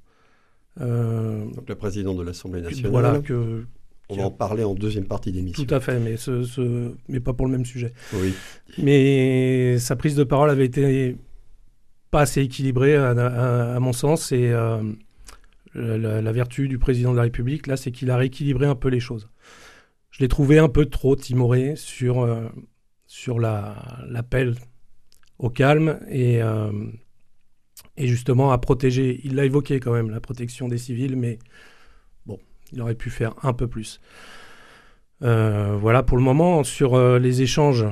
Donc 0.78 1.70
le 1.70 1.76
président 1.76 2.14
de 2.14 2.24
l'Assemblée 2.24 2.62
nationale. 2.62 2.92
Voilà, 2.92 3.20
que, 3.20 3.64
on 4.10 4.18
va 4.18 4.24
en 4.24 4.32
parler 4.32 4.66
en 4.66 4.74
deuxième 4.74 5.06
partie 5.06 5.32
d'émission. 5.32 5.64
Tout 5.64 5.74
à 5.74 5.80
fait, 5.80 5.98
mais, 5.98 6.18
ce, 6.18 6.92
mais 7.08 7.22
pas 7.22 7.32
pour 7.32 7.46
le 7.46 7.54
même 7.54 7.66
sujet. 7.66 7.94
Oui. 8.16 8.34
Mais 8.80 9.78
sa 9.80 9.96
prise 9.96 10.16
de 10.18 10.26
parole 10.26 10.50
avait 10.50 10.66
été 10.66 11.16
pas 12.12 12.20
assez 12.20 12.42
équilibrée, 12.42 12.98
à, 12.98 13.80
mon 13.80 13.94
sens, 13.94 14.34
et 14.34 14.50
euh, 14.52 14.82
la, 15.78 16.32
vertu 16.32 16.68
du 16.68 16.78
président 16.80 17.12
de 17.12 17.18
la 17.18 17.24
République, 17.24 17.68
là, 17.68 17.78
c'est 17.78 17.92
qu'il 17.92 18.12
a 18.12 18.18
rééquilibré 18.18 18.66
un 18.66 18.76
peu 18.76 18.90
les 18.90 19.00
choses. 19.00 19.30
Je 20.12 20.24
l'ai 20.24 20.28
trouvé 20.28 20.58
un 20.60 20.70
peu 20.70 20.86
trop 20.86 21.16
timoré 21.16 21.76
sur, 21.76 22.22
euh, 22.22 22.48
l'appel 24.08 24.56
au 25.40 25.50
calme 25.50 26.00
et, 26.10 26.42
euh, 26.42 26.72
et 27.96 28.08
justement 28.08 28.52
à 28.52 28.58
protéger. 28.58 29.22
Il 29.24 29.36
l'a 29.36 29.46
évoqué 29.46 29.80
quand 29.80 29.94
même, 29.94 30.10
la 30.10 30.20
protection 30.20 30.68
des 30.68 30.78
civils, 30.78 31.16
mais 31.16 31.40
il 32.72 32.82
aurait 32.82 32.96
pu 32.96 33.10
faire 33.10 33.34
un 33.44 33.54
peu 33.54 33.68
plus. 33.68 34.00
Euh, 35.24 35.76
voilà 35.80 36.04
pour 36.04 36.18
le 36.18 36.24
moment 36.24 36.64
sur 36.64 36.96
euh, 36.96 37.20
les 37.20 37.42
échanges. 37.42 37.86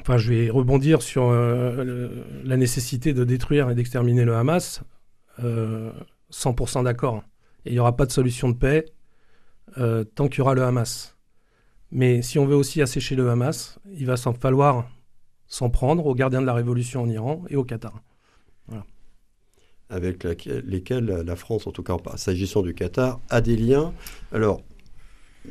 Enfin, 0.00 0.18
je 0.18 0.32
vais 0.32 0.50
rebondir 0.50 1.02
sur 1.02 1.28
euh, 1.28 2.08
la 2.44 2.56
nécessité 2.56 3.14
de 3.14 3.24
détruire 3.24 3.70
et 3.70 3.74
d'exterminer 3.74 4.24
le 4.24 4.34
Hamas. 4.34 4.82
100% 6.32 6.84
d'accord. 6.84 7.22
Et 7.64 7.70
il 7.70 7.72
n'y 7.72 7.78
aura 7.78 7.96
pas 7.96 8.06
de 8.06 8.12
solution 8.12 8.48
de 8.48 8.56
paix 8.56 8.86
tant 10.14 10.28
qu'il 10.28 10.38
y 10.38 10.40
aura 10.40 10.54
le 10.54 10.62
Hamas. 10.62 11.16
Mais 11.90 12.22
si 12.22 12.38
on 12.38 12.46
veut 12.46 12.56
aussi 12.56 12.82
assécher 12.82 13.14
le 13.14 13.30
Hamas, 13.30 13.78
il 13.92 14.06
va 14.06 14.16
s'en 14.16 14.32
falloir 14.32 14.88
s'en 15.46 15.70
prendre 15.70 16.06
aux 16.06 16.14
gardiens 16.14 16.40
de 16.40 16.46
la 16.46 16.54
révolution 16.54 17.02
en 17.02 17.08
Iran 17.08 17.44
et 17.48 17.56
au 17.56 17.64
Qatar 17.64 18.02
avec 19.90 20.24
lesquels 20.66 21.06
la 21.06 21.36
France, 21.36 21.66
en 21.66 21.72
tout 21.72 21.82
cas 21.82 21.96
s'agissant 22.16 22.62
du 22.62 22.74
Qatar, 22.74 23.20
a 23.30 23.40
des 23.40 23.56
liens. 23.56 23.92
Alors, 24.32 24.62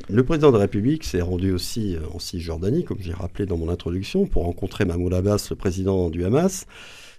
le 0.08 0.22
président 0.24 0.48
de 0.48 0.56
la 0.56 0.62
République 0.62 1.04
s'est 1.04 1.20
rendu 1.20 1.50
aussi 1.50 1.96
euh, 1.96 2.00
en 2.12 2.20
Cisjordanie, 2.20 2.84
comme 2.84 2.98
j'ai 3.00 3.12
rappelé 3.12 3.46
dans 3.46 3.56
mon 3.56 3.68
introduction, 3.68 4.26
pour 4.26 4.44
rencontrer 4.44 4.84
Mahmoud 4.84 5.12
Abbas, 5.12 5.48
le 5.50 5.56
président 5.56 6.08
du 6.08 6.24
Hamas 6.24 6.66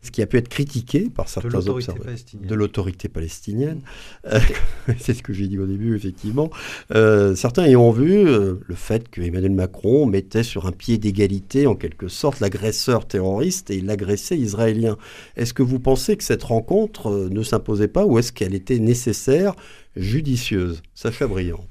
ce 0.01 0.11
qui 0.11 0.21
a 0.21 0.25
pu 0.25 0.37
être 0.37 0.47
critiqué 0.47 1.09
par 1.09 1.27
certains 1.27 1.67
observateurs 1.67 2.15
de 2.33 2.55
l'autorité 2.55 3.09
palestinienne. 3.09 3.81
Euh, 4.25 4.39
c'est 4.99 5.13
ce 5.13 5.21
que 5.21 5.33
j'ai 5.33 5.47
dit 5.47 5.59
au 5.59 5.65
début, 5.65 5.95
effectivement. 5.95 6.49
Euh, 6.95 7.35
certains 7.35 7.67
y 7.67 7.75
ont 7.75 7.91
vu 7.91 8.27
euh, 8.27 8.55
le 8.65 8.75
fait 8.75 9.09
que 9.09 9.21
Emmanuel 9.21 9.51
Macron 9.51 10.05
mettait 10.05 10.43
sur 10.43 10.67
un 10.67 10.71
pied 10.71 10.97
d'égalité, 10.97 11.67
en 11.67 11.75
quelque 11.75 12.07
sorte, 12.07 12.39
l'agresseur 12.39 13.07
terroriste 13.07 13.71
et 13.71 13.81
l'agressé 13.81 14.37
israélien. 14.37 14.97
Est-ce 15.35 15.53
que 15.53 15.63
vous 15.63 15.79
pensez 15.79 16.15
que 16.15 16.23
cette 16.23 16.43
rencontre 16.43 17.27
ne 17.29 17.43
s'imposait 17.43 17.87
pas 17.87 18.05
ou 18.05 18.19
est-ce 18.19 18.31
qu'elle 18.31 18.55
était 18.55 18.79
nécessaire, 18.79 19.53
judicieuse? 19.97 20.81
Sacha 20.95 21.27
Briand. 21.27 21.65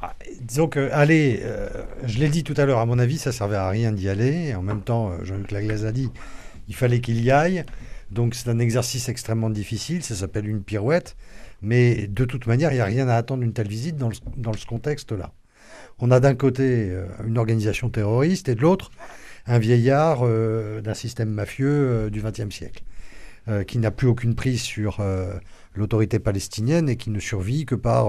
Ah, 0.00 0.14
disons 0.40 0.68
que 0.68 0.90
aller, 0.92 1.42
je 2.04 2.18
l'ai 2.18 2.28
dit 2.28 2.44
tout 2.44 2.54
à 2.56 2.66
l'heure, 2.66 2.78
à 2.78 2.86
mon 2.86 2.98
avis, 2.98 3.18
ça 3.18 3.32
servait 3.32 3.56
à 3.56 3.68
rien 3.68 3.92
d'y 3.92 4.08
aller. 4.08 4.54
En 4.54 4.62
même 4.62 4.82
temps, 4.82 5.12
Jean-Luc 5.24 5.50
Laglaise 5.50 5.86
a 5.86 5.92
dit, 5.92 6.10
il 6.68 6.74
fallait 6.74 7.00
qu'il 7.00 7.22
y 7.22 7.30
aille. 7.30 7.64
Donc 8.10 8.34
c'est 8.34 8.48
un 8.48 8.58
exercice 8.58 9.08
extrêmement 9.08 9.50
difficile, 9.50 10.02
ça 10.02 10.14
s'appelle 10.14 10.48
une 10.48 10.62
pirouette. 10.62 11.16
Mais 11.62 12.06
de 12.06 12.24
toute 12.24 12.46
manière, 12.46 12.70
il 12.70 12.76
n'y 12.76 12.80
a 12.80 12.84
rien 12.84 13.08
à 13.08 13.16
attendre 13.16 13.40
d'une 13.40 13.52
telle 13.52 13.68
visite 13.68 13.96
dans, 13.96 14.10
ce 14.52 14.66
contexte-là. 14.66 15.32
On 15.98 16.10
a 16.10 16.20
d'un 16.20 16.34
côté 16.34 16.90
euh, 16.90 17.06
une 17.26 17.38
organisation 17.38 17.88
terroriste 17.88 18.48
et 18.48 18.54
de 18.54 18.60
l'autre 18.60 18.90
un 19.46 19.58
vieillard 19.58 20.20
euh, 20.22 20.80
d'un 20.80 20.94
système 20.94 21.30
mafieux 21.30 21.68
euh, 21.68 22.10
du 22.10 22.20
XXe 22.20 22.54
siècle, 22.54 22.82
qui 23.68 23.78
n'a 23.78 23.92
plus 23.92 24.08
aucune 24.08 24.34
prise 24.34 24.60
sur 24.60 25.00
l'autorité 25.76 26.18
palestinienne 26.18 26.88
et 26.88 26.96
qui 26.96 27.10
ne 27.10 27.20
survit 27.20 27.64
que 27.64 27.76
par 27.76 28.08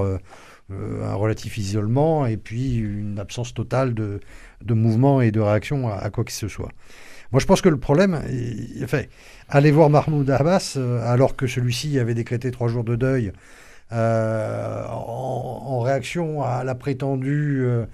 un 0.71 1.13
relatif 1.13 1.59
isolement 1.59 2.25
et 2.25 2.37
puis 2.37 2.77
une 2.77 3.19
absence 3.19 3.53
totale 3.53 3.93
de, 3.93 4.19
mouvement 4.67 5.21
et 5.21 5.29
de 5.29 5.39
réaction 5.39 5.89
à 5.89 6.09
quoi 6.09 6.23
que 6.23 6.31
ce 6.31 6.47
soit. 6.47 6.71
Moi, 7.31 7.41
je 7.41 7.45
pense 7.45 7.61
que 7.61 7.69
le 7.69 7.77
problème, 7.77 8.21
enfin, 8.83 9.01
aller 9.49 9.71
voir 9.71 9.89
Mahmoud 9.89 10.29
Abbas, 10.29 10.75
euh, 10.77 11.01
alors 11.05 11.35
que 11.35 11.45
celui-ci 11.45 11.99
avait 11.99 12.13
décrété 12.13 12.51
trois 12.51 12.69
jours 12.69 12.85
de 12.85 12.95
deuil 12.95 13.33
euh, 13.91 14.85
en, 14.87 15.79
réaction 15.81 16.41
à 16.43 16.63
la 16.63 16.75
prétendue 16.75 17.63
euh, 17.63 17.85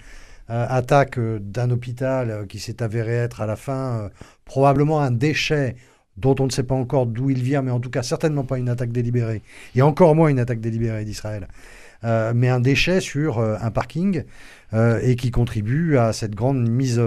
attaque 0.47 1.19
d'un 1.19 1.69
hôpital 1.71 2.45
qui 2.47 2.59
s'est 2.59 2.81
avéré 2.83 3.13
être 3.13 3.41
à 3.41 3.45
la 3.45 3.55
fin 3.55 4.09
probablement 4.45 5.01
un 5.01 5.11
déchet 5.11 5.75
dont 6.17 6.35
on 6.39 6.45
ne 6.45 6.51
sait 6.51 6.63
pas 6.63 6.75
encore 6.75 7.07
d'où 7.07 7.29
il 7.29 7.41
vient, 7.41 7.61
mais 7.61 7.71
en 7.71 7.79
tout 7.79 7.89
cas 7.89 8.03
certainement 8.03 8.43
pas 8.43 8.57
une 8.57 8.69
attaque 8.69 8.91
délibérée, 8.91 9.41
et 9.75 9.81
encore 9.81 10.15
moins 10.15 10.27
une 10.27 10.39
attaque 10.39 10.59
délibérée 10.59 11.05
d'Israël, 11.05 11.47
mais 12.03 12.49
un 12.49 12.59
déchet 12.59 12.99
sur 12.99 13.39
un 13.39 13.71
parking, 13.71 14.23
et 14.73 15.15
qui 15.15 15.31
contribue 15.31 15.97
à 15.97 16.13
cette 16.13 16.35
grande 16.35 16.69
mise 16.69 17.01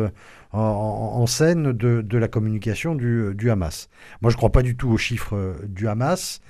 en, 0.56 1.26
scène 1.26 1.72
de, 1.72 2.18
la 2.18 2.28
communication 2.28 2.94
du, 2.94 3.50
Hamas. 3.50 3.88
Moi, 4.20 4.30
je 4.30 4.36
ne 4.36 4.38
crois 4.38 4.52
pas 4.52 4.62
du 4.62 4.76
tout 4.76 4.88
aux 4.88 4.96
chiffres 4.96 5.36
euh, 5.36 5.54
du 5.66 5.88
Hamas, 5.88 6.40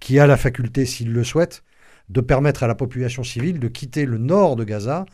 qui 0.00 0.18
a 0.18 0.26
la 0.26 0.36
faculté, 0.36 0.86
s'il 0.86 1.12
le 1.12 1.24
souhaite, 1.24 1.62
de 2.08 2.20
permettre 2.20 2.62
à 2.62 2.66
la 2.66 2.74
population 2.74 3.24
civile 3.24 3.58
de 3.58 3.68
quitter 3.68 4.06
le 4.06 4.18
nord 4.18 4.56
de 4.56 4.64
Gaza. 4.64 5.06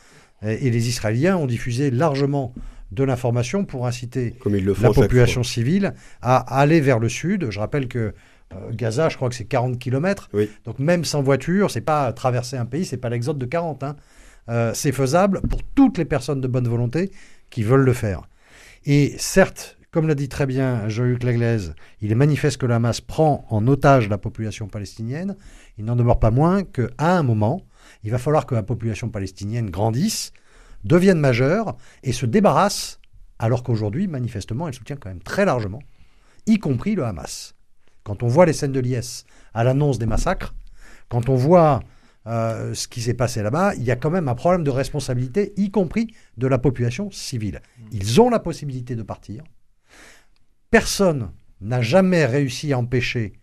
Et, 0.43 0.71
les 0.71 0.89
Israéliens 0.89 1.37
ont 1.37 1.47
diffusé 1.47 1.91
largement 1.91 2.53
de 2.91 3.05
l'information 3.05 3.65
pour 3.65 3.87
inciter 3.87 4.35
la 4.45 4.93
population 4.93 5.43
civile 5.43 5.95
à 6.21 6.37
aller 6.59 6.81
vers 6.81 6.99
le 6.99 7.09
sud. 7.09 7.49
Je 7.49 7.61
rappelle 7.61 7.87
que 7.87 8.13
euh, 8.53 8.71
Gaza, 8.73 9.09
je 9.09 9.17
crois 9.17 9.29
que 9.29 9.35
c'est 9.35 9.45
40 9.45 9.79
km. 9.79 10.29
Donc 10.65 10.79
même 10.79 11.05
sans 11.05 11.23
voiture, 11.23 11.71
c'est 11.71 11.81
pas 11.81 12.13
traverser 12.13 12.57
un 12.57 12.67
pays, 12.67 12.85
c'est 12.85 12.97
pas 12.97 13.09
l'exode 13.09 13.39
de 13.39 13.47
40. 13.47 13.85
Hein. 13.85 13.97
Euh, 14.49 14.73
c'est 14.75 14.93
faisable 14.93 15.41
pour 15.43 15.63
toutes 15.63 15.97
les 15.97 16.05
personnes 16.05 16.41
de 16.41 16.49
bonne 16.49 16.69
volonté 16.69 17.13
qui 17.49 17.63
veulent 17.63 17.85
le 17.85 17.93
faire. 17.93 18.23
Et 18.85 19.15
certes, 19.19 19.79
comme 19.93 20.09
l'a 20.09 20.15
dit 20.15 20.29
très 20.29 20.47
bien 20.47 20.89
Jean-Luc 20.89 21.23
Laglaise, 21.23 21.75
il 22.01 22.11
est 22.11 22.17
manifeste 22.17 22.57
que 22.57 22.67
la 22.67 22.77
Hamas 22.77 23.01
prend 23.01 23.47
en 23.49 23.67
otage 23.69 24.09
la 24.09 24.19
population 24.19 24.67
palestinienne. 24.67 25.37
Il 25.79 25.85
n'en 25.85 25.95
demeure 25.95 26.19
pas 26.19 26.31
moins 26.31 26.65
qu'à 26.65 26.89
un 26.99 27.23
moment, 27.23 27.63
il 28.03 28.11
va 28.11 28.19
falloir 28.19 28.47
que 28.47 28.55
la 28.55 28.63
population 28.63 29.09
palestinienne 29.09 29.71
grandisse, 29.71 30.33
devienne 30.83 31.21
majeure 31.21 31.77
et 32.03 32.13
se 32.13 32.27
débarrasse, 32.27 32.99
alors 33.39 33.63
qu'aujourd'hui, 33.63 34.09
manifestement, 34.09 34.67
elle 34.67 34.75
soutient 34.75 34.97
quand 34.97 35.11
même 35.11 35.23
très 35.23 35.45
largement, 35.45 35.83
y 36.47 36.59
compris 36.59 36.97
le 36.97 37.05
Hamas. 37.05 37.55
Quand 38.03 38.25
on 38.25 38.27
voit 38.27 38.47
les 38.47 38.53
scènes 38.53 38.73
de 38.73 38.81
l'IS 38.81 39.25
à 39.55 39.63
l'annonce 39.63 40.01
des 40.01 40.07
massacres, 40.07 40.55
quand 41.09 41.29
on 41.29 41.37
voit 41.37 41.81
euh, 42.27 42.75
ce 42.75 42.89
qui 42.89 43.01
s'est 43.01 43.15
passé 43.15 43.43
là-bas, 43.43 43.75
il 43.75 43.83
y 43.83 43.91
a 43.91 43.97
quand 43.97 44.11
même 44.11 44.29
un 44.29 44.35
problème 44.35 44.65
de 44.65 44.71
responsabilité, 44.71 45.53
y 45.57 45.71
compris 45.71 46.15
de 46.37 46.47
la 46.47 46.59
population 46.59 47.11
civile. 47.11 47.61
Mmh. 47.61 47.83
Ils 47.93 48.21
ont 48.21 48.31
la 48.31 48.39
possibilité 48.39 48.95
de 48.95 49.03
partir. 49.03 49.43
Personne 50.71 51.33
n'a 51.61 51.83
jamais 51.83 52.25
réussi 52.27 52.73
à 52.73 52.79
empêcher 52.79 53.35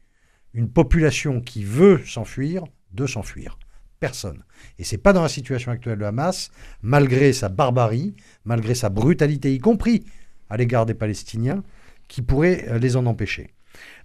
une 0.54 0.70
population 0.70 1.42
qui 1.42 1.64
veut 1.64 2.02
s'enfuir 2.06 2.64
de 2.94 3.06
s'enfuir. 3.06 3.58
Personne. 4.00 4.44
Et 4.78 4.84
c'est 4.84 4.98
pas 4.98 5.12
dans 5.12 5.22
la 5.22 5.30
situation 5.30 5.72
actuelle 5.72 6.00
de 6.00 6.06
Hamas, 6.06 6.52
malgré 6.82 7.34
sa 7.34 7.50
barbarie, 7.50 8.16
malgré 8.46 8.74
sa 8.74 8.90
brutalité, 8.90 9.54
y 9.54 9.60
compris 9.60 10.06
à 10.50 10.58
l'égard 10.58 10.86
des 10.86 10.94
Palestiniens, 10.94 11.64
qui 12.08 12.22
pourrait 12.22 12.66
euh, 12.70 12.80
les 12.80 12.96
en 12.96 13.06
empêcher. 13.06 13.54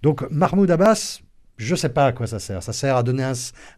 Donc 0.02 0.28
Mahmoud 0.31 0.71
Abbas, 0.71 1.21
je 1.57 1.73
ne 1.73 1.76
sais 1.76 1.88
pas 1.88 2.07
à 2.07 2.12
quoi 2.12 2.26
ça 2.26 2.38
sert. 2.38 2.62
Ça 2.62 2.73
sert 2.73 2.97
à 2.97 3.02
donner 3.02 3.23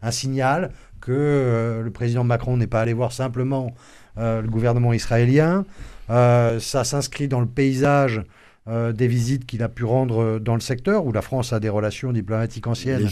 un, 0.01 0.11
signal 0.11 0.71
que 0.99 1.11
euh, 1.11 1.81
le 1.81 1.91
président 1.91 2.23
Macron 2.23 2.57
n'est 2.57 2.67
pas 2.67 2.81
allé 2.81 2.93
voir 2.93 3.11
simplement 3.11 3.73
euh, 4.17 4.41
le 4.41 4.47
gouvernement 4.47 4.93
israélien. 4.93 5.65
Euh, 6.09 6.59
ça 6.59 6.83
s'inscrit 6.83 7.27
dans 7.27 7.41
le 7.41 7.47
paysage 7.47 8.21
des 8.69 9.07
visites 9.07 9.45
qu'il 9.45 9.63
a 9.63 9.69
pu 9.69 9.85
rendre 9.85 10.39
dans 10.39 10.53
le 10.53 10.59
secteur, 10.59 11.05
où 11.05 11.13
la 11.13 11.21
France 11.21 11.53
a 11.53 11.61
des 11.61 11.69
relations 11.69 12.11
diplomatiques 12.11 12.67
anciennes 12.67 13.07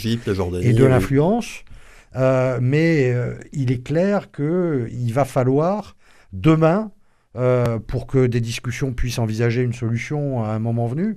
et 0.61 0.73
de 0.73 0.83
l'influence. 0.83 1.63
mais 2.13 3.15
il 3.53 3.71
est 3.71 3.81
clair 3.81 4.31
qu'il 4.31 5.13
va 5.13 5.23
falloir 5.23 5.95
demain, 6.33 6.91
pour 7.87 8.05
que 8.05 8.27
des 8.27 8.41
discussions 8.41 8.91
puissent 8.91 9.17
envisager 9.17 9.61
une 9.61 9.71
solution 9.71 10.43
à 10.43 10.49
un 10.49 10.59
moment 10.59 10.87
venu, 10.87 11.15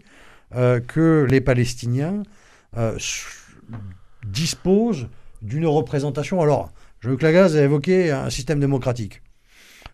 que 0.52 1.26
les 1.28 1.40
Palestiniens 1.40 2.22
dispose 4.24 5.08
d'une 5.42 5.66
représentation. 5.66 6.40
Alors, 6.40 6.70
Jean-Luc 7.00 7.22
Lagaz 7.22 7.56
a 7.56 7.62
évoqué 7.62 8.10
un 8.10 8.30
système 8.30 8.60
démocratique. 8.60 9.22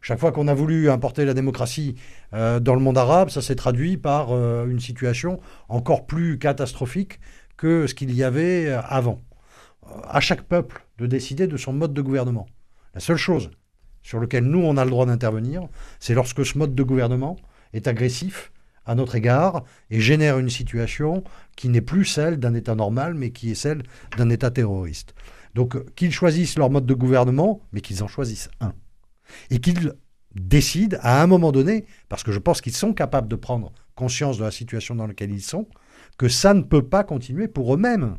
Chaque 0.00 0.18
fois 0.18 0.32
qu'on 0.32 0.48
a 0.48 0.54
voulu 0.54 0.90
importer 0.90 1.24
la 1.24 1.32
démocratie 1.32 1.94
euh, 2.34 2.60
dans 2.60 2.74
le 2.74 2.80
monde 2.80 2.98
arabe, 2.98 3.30
ça 3.30 3.40
s'est 3.40 3.54
traduit 3.54 3.96
par 3.96 4.32
euh, 4.32 4.66
une 4.66 4.80
situation 4.80 5.40
encore 5.70 6.06
plus 6.06 6.38
catastrophique 6.38 7.20
que 7.56 7.86
ce 7.86 7.94
qu'il 7.94 8.14
y 8.14 8.22
avait 8.22 8.66
euh, 8.66 8.80
avant. 8.82 9.22
à 10.08 10.20
chaque 10.20 10.42
peuple 10.42 10.86
de 10.98 11.06
décider 11.06 11.46
de 11.46 11.56
son 11.56 11.72
mode 11.72 11.94
de 11.94 12.02
gouvernement. 12.02 12.46
La 12.94 13.00
seule 13.00 13.16
chose 13.16 13.50
sur 14.02 14.21
laquelle 14.21 14.45
nous, 14.45 14.62
on 14.62 14.76
a 14.76 14.84
le 14.84 14.90
droit 14.90 15.06
d'intervenir, 15.06 15.62
c'est 15.99 16.14
lorsque 16.14 16.45
ce 16.45 16.58
mode 16.58 16.75
de 16.75 16.82
gouvernement 16.82 17.36
est 17.73 17.88
agressif 17.88 18.52
à 18.86 18.95
notre 18.95 19.14
égard 19.14 19.64
et 19.90 20.00
génère 20.00 20.38
une 20.38 20.50
situation 20.50 21.25
qui 21.56 21.69
n'est 21.69 21.80
plus 21.80 22.04
celle 22.04 22.38
d'un 22.38 22.54
État 22.54 22.75
normal, 22.75 23.14
mais 23.14 23.30
qui 23.30 23.50
est 23.50 23.54
celle 23.54 23.82
d'un 24.19 24.28
État 24.28 24.50
terroriste. 24.50 25.14
Donc 25.54 25.95
qu'ils 25.95 26.12
choisissent 26.12 26.58
leur 26.58 26.71
mode 26.71 26.86
de 26.86 26.95
gouvernement, 26.95 27.60
mais 27.73 27.80
qu'ils 27.80 28.02
en 28.02 28.08
choisissent 28.08 28.50
un. 28.60 28.75
Et 29.50 29.60
qu'ils 29.60 29.95
décident 30.34 30.99
à 31.00 31.23
un 31.23 31.26
moment 31.26 31.52
donné, 31.52 31.86
parce 32.08 32.23
que 32.23 32.32
je 32.32 32.38
pense 32.38 32.60
qu'ils 32.60 32.75
sont 32.76 32.93
capables 32.93 33.28
de 33.28 33.36
prendre 33.36 33.73
conscience 33.95 34.38
de 34.38 34.45
la 34.45 34.50
situation 34.50 34.95
dans 34.95 35.06
laquelle 35.06 35.30
ils 35.30 35.43
sont, 35.43 35.69
que 36.19 36.28
ça 36.28 36.54
ne 36.54 36.62
peut 36.62 36.86
pas 36.86 37.04
continuer 37.04 37.49
pour 37.49 37.75
eux-mêmes, 37.75 38.17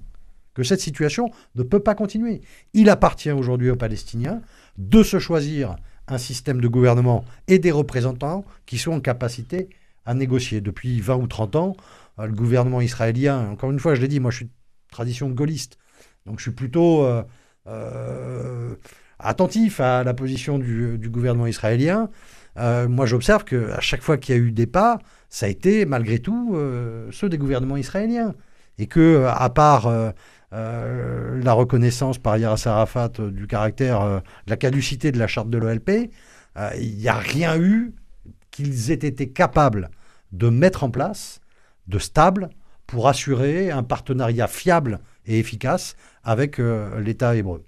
que 0.53 0.63
cette 0.63 0.79
situation 0.79 1.29
ne 1.55 1.63
peut 1.63 1.81
pas 1.81 1.95
continuer. 1.95 2.41
Il 2.73 2.89
appartient 2.89 3.31
aujourd'hui 3.31 3.69
aux 3.69 3.75
Palestiniens 3.75 4.41
de 4.77 5.03
se 5.03 5.19
choisir 5.19 5.75
un 6.07 6.17
système 6.17 6.61
de 6.61 6.67
gouvernement 6.67 7.25
et 7.47 7.59
des 7.59 7.71
représentants 7.71 8.45
qui 8.65 8.77
sont 8.77 8.91
en 8.91 9.01
capacité 9.01 9.69
à 10.05 10.13
négocier. 10.13 10.61
Depuis 10.61 11.01
20 11.01 11.15
ou 11.15 11.27
30 11.27 11.55
ans, 11.55 11.75
euh, 12.19 12.27
le 12.27 12.33
gouvernement 12.33 12.81
israélien, 12.81 13.49
encore 13.49 13.71
une 13.71 13.79
fois, 13.79 13.95
je 13.95 14.01
l'ai 14.01 14.07
dit, 14.07 14.19
moi 14.19 14.31
je 14.31 14.37
suis 14.37 14.45
de 14.45 14.51
tradition 14.91 15.29
gaulliste, 15.29 15.77
donc 16.25 16.39
je 16.39 16.43
suis 16.43 16.51
plutôt 16.51 17.03
euh, 17.03 17.23
euh, 17.67 18.75
attentif 19.19 19.79
à 19.79 20.03
la 20.03 20.13
position 20.13 20.57
du, 20.59 21.09
gouvernement 21.09 21.47
israélien. 21.47 22.09
moi 22.57 23.05
j'observe 23.05 23.43
qu'à 23.45 23.79
chaque 23.79 24.01
fois 24.01 24.17
qu'il 24.17 24.35
y 24.35 24.37
a 24.37 24.41
eu 24.41 24.51
des 24.51 24.67
pas, 24.67 24.99
ça 25.29 25.45
a 25.45 25.49
été 25.49 25.85
malgré 25.85 26.19
tout 26.19 26.57
ceux 27.11 27.29
des 27.29 27.37
gouvernements 27.37 27.77
israéliens. 27.77 28.33
Et 28.77 28.87
que, 28.87 29.25
à 29.25 29.49
part 29.49 29.89
la 30.51 31.53
reconnaissance 31.53 32.17
par 32.17 32.37
Yasser 32.37 32.69
Arafat 32.69 33.09
du 33.19 33.47
caractère, 33.47 34.01
de 34.05 34.21
la 34.49 34.57
caducité 34.57 35.11
de 35.11 35.19
la 35.19 35.27
charte 35.27 35.49
de 35.49 35.57
l'OLP, 35.57 36.11
il 36.77 36.97
n'y 36.97 37.07
a 37.07 37.15
rien 37.15 37.57
eu 37.57 37.93
qu'ils 38.51 38.91
aient 38.91 38.93
été 38.95 39.29
capables 39.29 39.89
de 40.31 40.49
mettre 40.49 40.83
en 40.83 40.89
place 40.89 41.39
de 41.87 41.99
stable 41.99 42.49
pour 42.87 43.07
assurer 43.07 43.71
un 43.71 43.83
partenariat 43.83 44.47
fiable 44.47 44.99
et 45.27 45.39
efficace 45.39 45.95
avec 46.23 46.59
euh, 46.59 46.99
l'État 46.99 47.35
hébreu. 47.35 47.63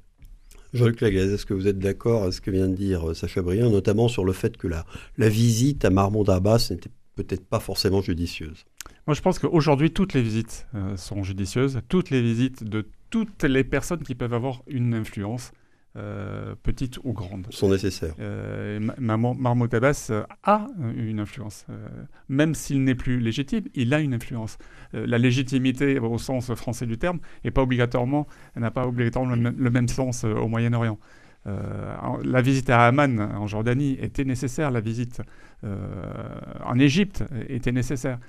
Jean-Luc 0.74 1.02
Lagaz, 1.02 1.32
est-ce 1.32 1.46
que 1.46 1.54
vous 1.54 1.67
êtes 1.67 1.80
d'accord 1.80 2.24
avec 2.24 2.34
ce 2.34 2.41
que 2.41 2.52
vient 2.52 2.67
de 2.67 2.76
dire 2.76 3.10
euh, 3.10 3.13
Sacha 3.13 3.41
Briand, 3.41 3.70
notamment 3.70 4.08
sur 4.08 4.26
le 4.26 4.34
fait 4.34 4.58
que 4.58 4.67
la, 4.67 4.86
la 5.17 5.30
visite 5.30 5.86
à 5.86 5.89
Mahmoud 5.89 6.30
Abbas 6.30 6.67
n'était 6.72 6.91
peut-être 7.15 7.46
pas 7.46 7.60
forcément 7.60 8.02
judicieuse? 8.02 8.65
Moi, 9.08 9.13
je 9.13 9.22
pense 9.22 9.39
qu'aujourd'hui, 9.39 9.91
toutes 9.91 10.13
les 10.13 10.22
visites 10.22 10.67
euh, 10.76 10.98
sont 10.98 11.24
judicieuses. 11.24 11.80
Toutes 11.88 12.10
les 12.10 12.22
visites 12.22 12.63
de 12.63 12.88
toutes 13.10 13.43
les 13.43 13.63
personnes 13.63 14.04
qui 14.04 14.15
peuvent 14.15 14.34
avoir 14.34 14.63
une 14.67 14.93
influence 14.93 15.52
euh, 15.97 16.53
petites 16.62 16.99
ou 17.03 17.13
grandes. 17.13 17.47
Sont 17.49 17.69
nécessaires. 17.69 18.13
Euh, 18.19 18.79
Mahmoud 18.99 19.73
Abbas 19.73 20.07
euh, 20.12 20.23
a 20.43 20.67
une 20.95 21.19
influence. 21.19 21.65
Euh, 21.69 21.88
même 22.29 22.53
s'il 22.53 22.83
n'est 22.83 22.95
plus 22.95 23.19
légitime, 23.19 23.63
il 23.73 23.93
a 23.93 23.99
une 23.99 24.13
influence. 24.13 24.57
la 24.93 25.17
légitimité, 25.17 25.99
au 25.99 26.17
sens 26.17 26.53
français 26.53 26.86
du 26.86 26.97
terme, 26.97 27.19
n'a 27.43 27.51
pas 27.51 27.63
obligatoirement, 27.63 28.27
n'a 28.55 28.71
pas 28.71 28.86
obligatoirement 28.86 29.36
le, 29.36 29.69
même 29.69 29.88
sens 29.88 30.23
au 30.23 30.47
Moyen-Orient. 30.47 30.99
la 31.45 32.41
visite 32.41 32.69
à 32.69 32.86
Amman, 32.88 33.19
en 33.19 33.47
Jordanie, 33.47 33.97
était 33.99 34.25
nécessaire. 34.25 34.71
La 34.71 34.81
visite 34.81 35.21
en 35.63 36.79
Égypte 36.79 37.23
était 37.49 37.71
nécessaire. 37.71 38.19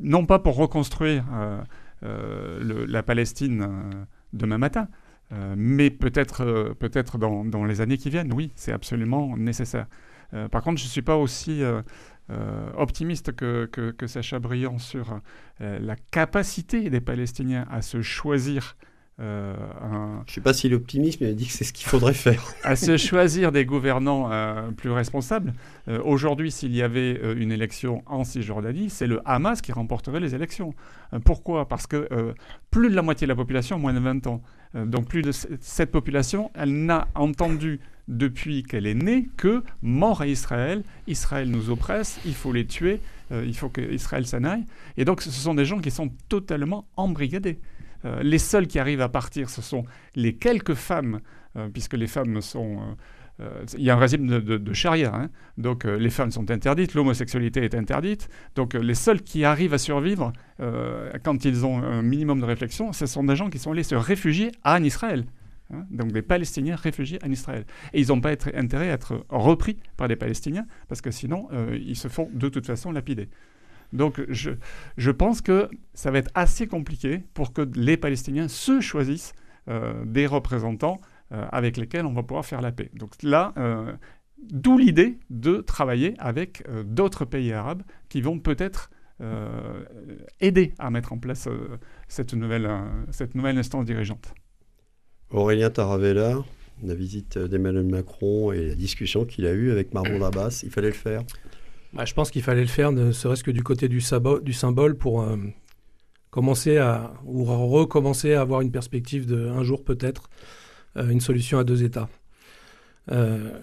non 0.00 0.26
pas 0.26 0.38
pour 0.38 0.56
reconstruire 0.56 1.24
la 2.02 3.02
Palestine 3.02 4.06
demain 4.32 4.58
matin, 4.58 4.88
euh, 5.32 5.54
mais 5.56 5.90
peut-être 5.90 6.42
euh, 6.42 6.74
peut-être 6.78 7.18
dans, 7.18 7.44
dans, 7.44 7.64
les 7.64 7.80
années 7.80 7.98
qui 7.98 8.08
viennent, 8.08 8.32
oui, 8.32 8.50
c'est 8.54 8.72
absolument 8.72 9.36
nécessaire. 9.36 9.86
Euh, 10.32 10.48
par 10.48 10.62
contre, 10.62 10.78
je 10.78 10.84
ne 10.84 10.90
suis 10.90 11.02
pas 11.02 11.16
aussi 11.16 11.62
optimiste 12.76 13.32
que, 13.32 13.66
que, 13.66 13.90
que, 13.90 14.06
Sacha 14.06 14.38
Briand 14.38 14.78
sur 14.78 15.18
la 15.60 15.96
capacité 16.10 16.90
des 16.90 17.00
Palestiniens 17.00 17.66
à 17.70 17.80
se 17.80 18.02
choisir 18.02 18.76
Je 19.18 19.24
ne 19.24 20.24
sais 20.26 20.42
pas 20.42 20.52
si 20.52 20.68
l'optimisme 20.68 21.32
dit 21.32 21.46
que 21.46 21.52
c'est 21.52 21.64
ce 21.64 21.72
qu'il 21.72 21.86
faudrait 21.86 22.12
faire. 22.12 22.44
à 22.64 22.76
se 22.76 22.98
choisir 22.98 23.50
des 23.50 23.64
gouvernants 23.64 24.30
plus 24.76 24.90
responsables. 24.90 25.54
Aujourd'hui, 26.04 26.50
s'il 26.50 26.76
y 26.76 26.82
avait 26.82 27.18
une 27.36 27.50
élection 27.50 28.02
en 28.04 28.24
Cisjordanie, 28.24 28.90
c'est 28.90 29.06
le 29.06 29.22
Hamas 29.24 29.62
qui 29.62 29.72
remporterait 29.72 30.20
les 30.20 30.34
élections. 30.34 30.74
pourquoi? 31.24 31.66
Parce 31.66 31.86
que 31.86 32.34
plus 32.70 32.90
de 32.90 32.94
la 32.94 33.02
moitié 33.02 33.26
de 33.26 33.32
la 33.32 33.36
population 33.36 33.76
a 33.76 33.78
moins 33.78 33.94
de 33.94 34.00
20 34.00 34.26
ans. 34.26 34.42
Donc 34.74 35.08
plus 35.08 35.22
de 35.22 35.32
cette 35.32 35.90
population, 35.90 36.50
elle 36.54 36.84
n'a 36.84 37.08
entendu 37.14 37.80
depuis 38.06 38.62
qu'elle 38.62 38.86
est 38.86 38.94
née 38.94 39.28
que 39.36 39.62
mort 39.82 40.20
à 40.20 40.26
Israël, 40.26 40.82
Israël 41.06 41.50
nous 41.50 41.70
oppresse, 41.70 42.20
il 42.24 42.34
faut 42.34 42.52
les 42.52 42.66
tuer, 42.66 43.00
il 43.30 43.56
faut 43.56 43.68
qu'Israël 43.68 44.26
s'en 44.26 44.44
aille. 44.44 44.64
Et 44.96 45.04
donc 45.04 45.22
ce 45.22 45.30
sont 45.30 45.54
des 45.54 45.64
gens 45.64 45.78
qui 45.78 45.90
sont 45.90 46.10
totalement 46.28 46.86
embrigadés. 46.96 47.58
Euh, 48.04 48.22
les 48.22 48.38
seuls 48.38 48.66
qui 48.66 48.78
arrivent 48.78 49.00
à 49.00 49.08
partir, 49.08 49.50
ce 49.50 49.62
sont 49.62 49.84
les 50.14 50.34
quelques 50.34 50.74
femmes, 50.74 51.20
euh, 51.56 51.68
puisque 51.68 51.94
les 51.94 52.06
femmes 52.06 52.40
sont 52.40 52.96
il 53.76 53.84
y 53.84 53.90
a 53.90 53.94
un 53.94 53.98
régime 53.98 54.26
de, 54.26 54.72
charia. 54.72 55.14
Hein. 55.14 55.30
Donc 55.56 55.84
les 55.84 56.10
femmes 56.10 56.30
sont 56.30 56.50
interdites, 56.50 56.94
l'homosexualité 56.94 57.62
est 57.62 57.74
interdite. 57.74 58.28
Donc 58.56 58.74
les 58.74 58.94
seuls 58.94 59.22
qui 59.22 59.44
arrivent 59.44 59.74
à 59.74 59.78
survivre 59.78 60.32
quand 61.22 61.44
ils 61.44 61.64
ont 61.64 61.78
un 61.78 62.02
minimum 62.02 62.40
de 62.40 62.44
réflexion, 62.44 62.92
ce 62.92 63.06
sont 63.06 63.24
des 63.24 63.36
gens 63.36 63.48
qui 63.48 63.58
sont 63.58 63.72
allés 63.72 63.84
se 63.84 63.94
réfugier 63.94 64.52
en 64.64 64.82
Israël. 64.82 65.24
Hein. 65.70 65.84
donc 65.90 66.12
des 66.12 66.22
Palestiniens 66.22 66.76
réfugiés 66.76 67.18
en 67.22 67.30
Israël. 67.30 67.64
Et 67.92 68.00
ils 68.00 68.08
n'ont 68.08 68.22
pas 68.22 68.30
intérêt 68.54 68.88
à 68.88 68.94
être 68.94 69.26
repris 69.28 69.76
par 69.98 70.08
des 70.08 70.16
Palestiniens, 70.16 70.66
parce 70.88 71.02
que 71.02 71.10
sinon, 71.10 71.48
ils 71.74 71.96
se 71.96 72.08
font 72.08 72.30
de 72.32 72.48
toute 72.48 72.64
façon 72.64 72.90
lapider. 72.90 73.28
Donc 73.92 74.20
je, 74.28 75.10
pense 75.10 75.40
que 75.40 75.68
ça 75.94 76.10
va 76.10 76.18
être 76.18 76.30
assez 76.34 76.66
compliqué 76.66 77.22
pour 77.34 77.52
que 77.52 77.62
les 77.74 77.96
Palestiniens 77.96 78.48
se 78.48 78.80
choisissent 78.80 79.32
euh, 79.68 80.04
des 80.04 80.26
représentants 80.26 81.00
euh, 81.00 81.06
avec 81.30 81.76
lesquels 81.76 82.06
on 82.06 82.12
va 82.12 82.22
pouvoir 82.22 82.44
faire 82.44 82.60
la 82.60 82.72
paix. 82.72 82.90
Donc 82.94 83.22
là, 83.22 83.52
euh, 83.56 83.92
d'où 84.50 84.78
l'idée 84.78 85.18
de 85.30 85.58
travailler 85.58 86.14
avec 86.18 86.64
d'autres 86.84 87.24
pays 87.24 87.52
arabes 87.52 87.82
qui 88.08 88.20
vont 88.20 88.38
peut-être 88.38 88.90
aider 90.40 90.74
à 90.78 90.90
mettre 90.90 91.12
en 91.12 91.18
place 91.18 91.48
cette, 92.06 92.34
nouvelle, 92.34 92.70
cette 93.10 93.34
nouvelle 93.34 93.58
instance 93.58 93.84
dirigeante. 93.84 94.32
Aurélien 95.30 95.70
Taravella, 95.70 96.36
la 96.82 96.94
visite 96.94 97.36
d'Emmanuel 97.36 97.84
Macron 97.84 98.52
et 98.52 98.68
la 98.68 98.74
discussion 98.74 99.24
qu'il 99.24 99.46
a 99.46 99.52
eue 99.52 99.70
avec 99.70 99.92
Mahmoud 99.92 100.22
Abbas, 100.22 100.60
il 100.62 100.70
fallait 100.70 100.88
le 100.88 100.94
faire? 100.94 101.22
Bah, 101.92 102.04
je 102.04 102.14
pense 102.14 102.30
qu'il 102.30 102.42
fallait 102.42 102.62
le 102.62 102.68
faire, 102.68 102.92
ne 102.92 103.12
serait-ce 103.12 103.42
que 103.42 103.50
du 103.50 103.62
côté 103.62 103.88
du, 103.88 104.00
du 104.42 104.52
symbole, 104.52 104.96
pour 104.96 105.22
euh, 105.22 105.36
commencer 106.30 106.76
à, 106.76 107.14
ou 107.24 107.44
recommencer 107.44 108.34
à 108.34 108.42
avoir 108.42 108.60
une 108.60 108.70
perspective 108.70 109.26
de 109.26 109.48
un 109.48 109.62
jour 109.62 109.84
peut-être, 109.84 110.28
euh, 110.30 110.34
une 111.10 111.20
solution 111.20 111.58
à 111.58 111.64
deux 111.64 111.82
États. 111.82 112.08
Euh, 113.10 113.58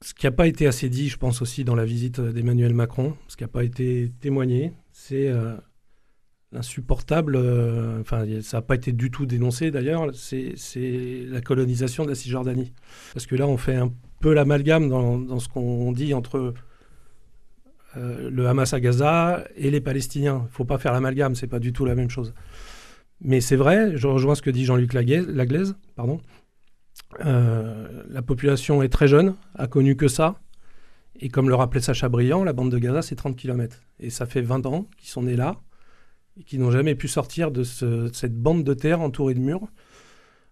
ce 0.00 0.14
qui 0.14 0.26
n'a 0.26 0.32
pas 0.32 0.46
été 0.46 0.66
assez 0.66 0.88
dit, 0.88 1.08
je 1.08 1.16
pense 1.16 1.42
aussi, 1.42 1.64
dans 1.64 1.74
la 1.74 1.84
visite 1.84 2.20
d'Emmanuel 2.20 2.74
Macron, 2.74 3.16
ce 3.28 3.36
qui 3.36 3.44
n'a 3.44 3.48
pas 3.48 3.64
été 3.64 4.12
témoigné, 4.20 4.72
c'est 4.90 5.30
l'insupportable, 6.50 7.36
enfin 8.00 8.24
ça 8.42 8.56
n'a 8.56 8.62
pas 8.62 8.74
été 8.74 8.90
du 8.90 9.12
tout 9.12 9.26
dénoncé 9.26 9.70
d'ailleurs, 9.70 10.10
c'est 10.12 11.24
la 11.28 11.40
colonisation 11.40 12.04
de 12.04 12.08
la 12.08 12.16
Cisjordanie. 12.16 12.72
Parce 13.14 13.26
que 13.26 13.36
là, 13.36 13.46
on 13.46 13.56
fait 13.56 13.76
un 13.76 13.92
peu 14.22 14.32
l'amalgame 14.32 14.88
dans, 14.88 15.38
ce 15.38 15.48
qu'on 15.48 15.92
dit 15.92 16.14
entre 16.14 16.54
euh, 17.98 18.30
le 18.30 18.46
Hamas 18.46 18.72
à 18.72 18.80
Gaza 18.80 19.44
et 19.56 19.70
les 19.70 19.82
Palestiniens. 19.82 20.38
Il 20.40 20.44
ne 20.44 20.48
faut 20.48 20.64
pas 20.64 20.78
faire 20.78 20.92
l'amalgame, 20.94 21.34
c'est 21.34 21.48
pas 21.48 21.58
du 21.58 21.74
tout 21.74 21.84
la 21.84 21.94
même 21.94 22.08
chose. 22.08 22.32
Mais 23.24 23.40
c'est 23.40 23.56
vrai, 23.56 23.96
je 23.96 24.06
rejoins 24.08 24.34
ce 24.34 24.42
que 24.42 24.50
dit 24.50 24.64
Jean-Luc 24.64 24.92
Laglaise. 24.92 25.76
Euh, 27.24 28.02
la 28.08 28.22
population 28.22 28.82
est 28.82 28.88
très 28.88 29.06
jeune, 29.06 29.36
a 29.54 29.66
connu 29.66 29.96
que 29.96 30.08
ça. 30.08 30.40
Et 31.20 31.28
comme 31.28 31.48
le 31.48 31.54
rappelait 31.54 31.80
Sacha 31.80 32.08
Briand, 32.08 32.42
la 32.42 32.52
bande 32.52 32.70
de 32.70 32.78
Gaza, 32.78 33.02
c'est 33.02 33.14
30 33.14 33.36
km. 33.36 33.78
Et 34.00 34.10
ça 34.10 34.26
fait 34.26 34.40
20 34.40 34.66
ans 34.66 34.88
qu'ils 34.98 35.10
sont 35.10 35.22
nés 35.22 35.36
là 35.36 35.60
et 36.36 36.42
qu'ils 36.42 36.60
n'ont 36.60 36.70
jamais 36.70 36.94
pu 36.94 37.08
sortir 37.08 37.50
de, 37.50 37.62
cette 37.62 38.34
bande 38.34 38.64
de 38.64 38.74
terre 38.74 39.00
entourée 39.00 39.34
de 39.34 39.40
murs. 39.40 39.68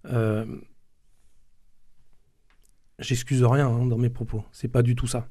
Euh, 0.07 0.45
J'excuse 3.01 3.43
rien 3.43 3.67
hein, 3.67 3.87
dans 3.87 3.97
mes 3.97 4.11
propos, 4.11 4.45
c'est 4.53 4.69
pas 4.69 4.83
du 4.83 4.95
tout 4.95 5.07
ça. 5.07 5.27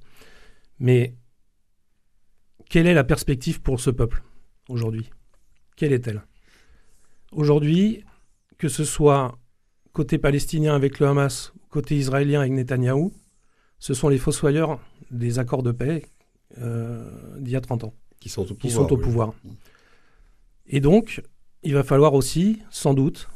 Mais 0.79 1.15
quelle 2.67 2.87
est 2.87 2.95
la 2.95 3.03
perspective 3.03 3.61
pour 3.61 3.79
ce 3.79 3.91
peuple 3.91 4.23
aujourd'hui? 4.69 5.11
Quelle 5.75 5.93
est-elle? 5.93 6.23
Aujourd'hui, 7.31 8.03
que 8.57 8.67
ce 8.67 8.83
soit 8.83 9.37
côté 9.93 10.17
palestinien 10.17 10.75
avec 10.75 10.99
le 10.99 11.07
Hamas, 11.07 11.53
côté 11.69 11.95
israélien 11.95 12.41
avec 12.41 12.51
Netanyahou, 12.51 13.13
ce 13.79 13.93
sont 13.93 14.09
les 14.09 14.17
fossoyeurs 14.17 14.79
des 15.11 15.39
accords 15.39 15.63
de 15.63 15.71
paix 15.71 16.05
euh, 16.57 17.37
d'il 17.39 17.53
y 17.53 17.55
a 17.55 17.61
30 17.61 17.85
ans. 17.85 17.93
Qui 18.19 18.29
sont 18.29 18.41
au 18.41 18.53
pouvoir. 18.53 18.61
Qui 18.61 18.69
sont 18.71 18.93
au 18.93 18.97
pouvoir. 18.97 19.33
Et 20.67 20.81
donc, 20.81 21.23
il 21.63 21.73
va 21.73 21.83
falloir 21.83 22.13
aussi, 22.13 22.61
sans 22.69 22.93
doute, 22.93 23.29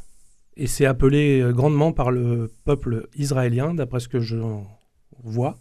et 0.55 0.67
c'est 0.67 0.85
appelé 0.85 1.39
euh, 1.39 1.51
grandement 1.51 1.91
par 1.91 2.11
le 2.11 2.51
peuple 2.63 3.07
israélien, 3.15 3.73
d'après 3.73 3.99
ce 3.99 4.07
que 4.07 4.19
je 4.19 4.37
vois. 5.23 5.57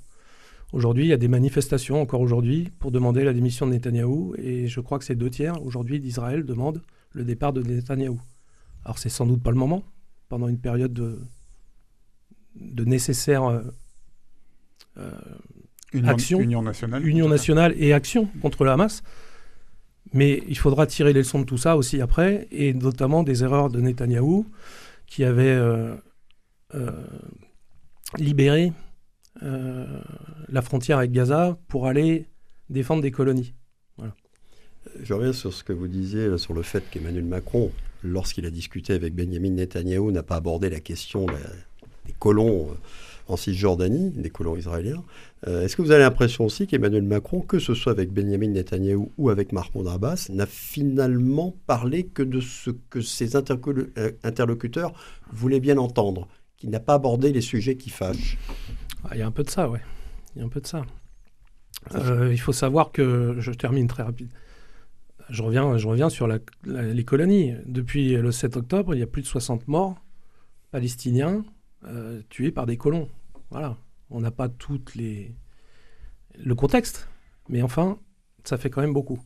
Aujourd'hui, 0.73 1.05
il 1.05 1.09
y 1.09 1.13
a 1.13 1.19
des 1.19 1.29
manifestations, 1.29 2.01
encore 2.01 2.23
aujourd'hui, 2.23 2.71
pour 2.79 2.91
demander 2.91 3.25
la 3.25 3.35
démission 3.35 3.67
de 3.67 3.73
Netanyahou. 3.73 4.35
Et 4.39 4.69
je 4.69 4.81
crois 4.81 4.99
que 4.99 5.05
c'est 5.05 5.15
deux 5.15 5.29
tiers, 5.29 5.63
aujourd'hui, 5.65 6.01
d'Israël 6.01 6.45
demandent 6.45 6.81
le 7.13 7.25
départ 7.25 7.53
de 7.53 7.63
Netanyahou. 7.63 8.19
Alors, 8.85 8.99
c'est 8.99 9.11
sans 9.11 9.27
doute 9.27 9.43
pas 9.43 9.51
le 9.51 9.59
moment, 9.59 9.83
pendant 10.31 10.49
une 10.49 10.59
période 10.59 10.95
de, 10.95 11.21
de 12.57 12.85
nécessaire 12.85 13.45
euh, 13.45 13.61
euh, 14.97 15.11
union, 15.93 16.09
action. 16.09 16.41
Union 16.41 16.63
nationale. 16.63 17.07
Union 17.07 17.29
nationale 17.29 17.75
et 17.77 17.93
action 17.93 18.27
contre 18.41 18.65
le 18.65 18.71
Hamas. 18.71 19.03
Mais 20.15 20.43
il 20.49 20.57
faudra 20.57 20.87
tirer 20.87 21.13
les 21.13 21.21
leçons 21.21 21.41
de 21.41 21.45
tout 21.45 21.59
ça 21.59 21.77
aussi 21.77 22.01
après, 22.01 22.49
et 22.51 22.73
notamment 22.73 23.23
des 23.23 23.45
erreurs 23.45 23.69
de 23.69 23.79
Netanyahou, 23.79 24.47
qui 25.07 25.23
avait 25.23 25.45
euh, 25.45 25.95
libéré 28.19 28.73
la 29.41 30.63
frontière 30.63 30.99
avec 30.99 31.13
Gaza 31.13 31.59
pour 31.69 31.87
aller 31.87 32.27
défendre 32.71 33.03
des 33.03 33.11
colonies. 33.11 33.55
Je 35.01 35.15
reviens 35.15 35.33
sur 35.33 35.53
ce 35.53 35.65
que 35.65 35.73
vous 35.73 35.89
disiez, 35.89 36.37
sur 36.39 36.55
le 36.55 36.63
fait 36.63 36.83
qu'Emmanuel 36.91 37.25
Macron, 37.25 37.71
lorsqu'il 38.03 38.47
a 38.47 38.51
discuté 38.51 38.93
avec 38.93 39.15
Benjamin 39.15 39.51
Netanyahou, 39.51 40.11
n'a 40.11 40.23
pas 40.23 40.37
abordé 40.37 40.71
la 40.71 40.81
question 40.81 41.27
des 41.27 42.15
colons 42.19 42.69
en 43.29 43.37
Cisjordanie, 43.37 44.11
des 44.11 44.31
colons 44.31 44.57
israéliens. 44.57 45.03
Euh, 45.47 45.65
est-ce 45.65 45.77
que 45.77 45.83
vous 45.83 45.91
avez 45.91 46.03
l'impression 46.03 46.45
aussi 46.45 46.67
qu'Emmanuel 46.67 47.03
Macron, 47.03 47.41
que 47.41 47.59
ce 47.59 47.75
soit 47.75 47.93
avec 47.93 48.13
Benjamin 48.13 48.49
Netanyahou 48.49 49.13
ou 49.19 49.31
avec 49.31 49.53
Mahmoud 49.53 49.87
Abbas, 49.87 50.29
n'a 50.31 50.47
finalement 50.47 51.55
parlé 51.67 52.05
que 52.05 52.23
de 52.23 52.41
ce 52.41 52.71
que 52.91 53.01
ses 53.01 53.37
euh, 53.37 54.11
interlocuteurs 54.23 54.93
voulaient 55.33 55.61
bien 55.61 55.79
entendre, 55.79 56.29
qu'il 56.57 56.71
n'a 56.71 56.81
pas 56.81 56.95
abordé 56.95 57.33
les 57.33 57.41
sujets 57.41 57.77
qui 57.77 57.91
fâchent 57.91 58.39
Il 59.11 59.19
y 59.19 59.23
a 59.23 59.27
un 59.27 59.33
peu 59.33 59.43
de 59.43 59.51
ça, 59.51 59.69
oui. 59.69 59.79
Il 60.35 60.39
y 60.39 60.43
a 60.43 60.45
un 60.45 60.49
peu 60.49 60.61
de 60.61 60.67
ça. 60.67 60.85
Euh, 61.95 62.33
il 62.33 62.39
faut 62.39 62.53
savoir 62.53 62.93
que, 62.93 63.37
je 63.39 63.51
termine 63.51 63.89
très 63.89 64.05
rapide, 64.05 64.31
je 65.29 65.43
reviens, 65.43 65.77
je 65.77 65.89
reviens 65.89 66.09
sur 66.09 66.29
les 66.65 67.05
colonies. 67.05 67.55
Depuis 67.67 68.15
le 68.15 68.31
7 68.31 68.57
octobre, 68.57 68.95
il 68.95 69.01
y 69.01 69.03
a 69.03 69.07
plus 69.07 69.23
de 69.23 69.27
60 69.27 69.67
morts 69.67 69.97
palestiniens 70.71 71.45
tués 72.29 72.53
par 72.53 72.67
des 72.67 72.77
colons. 72.77 73.09
Voilà 73.51 73.77
on 74.13 74.21
n'a 74.21 74.31
pas 74.31 74.49
toutes 74.49 74.95
les 74.95 75.35
le 76.39 76.55
contexte, 76.55 77.09
mais 77.49 77.63
enfin, 77.63 77.99
ça 78.45 78.57
fait 78.57 78.71
quand 78.71 78.81
même 78.81 78.95
beaucoup. 78.95 79.21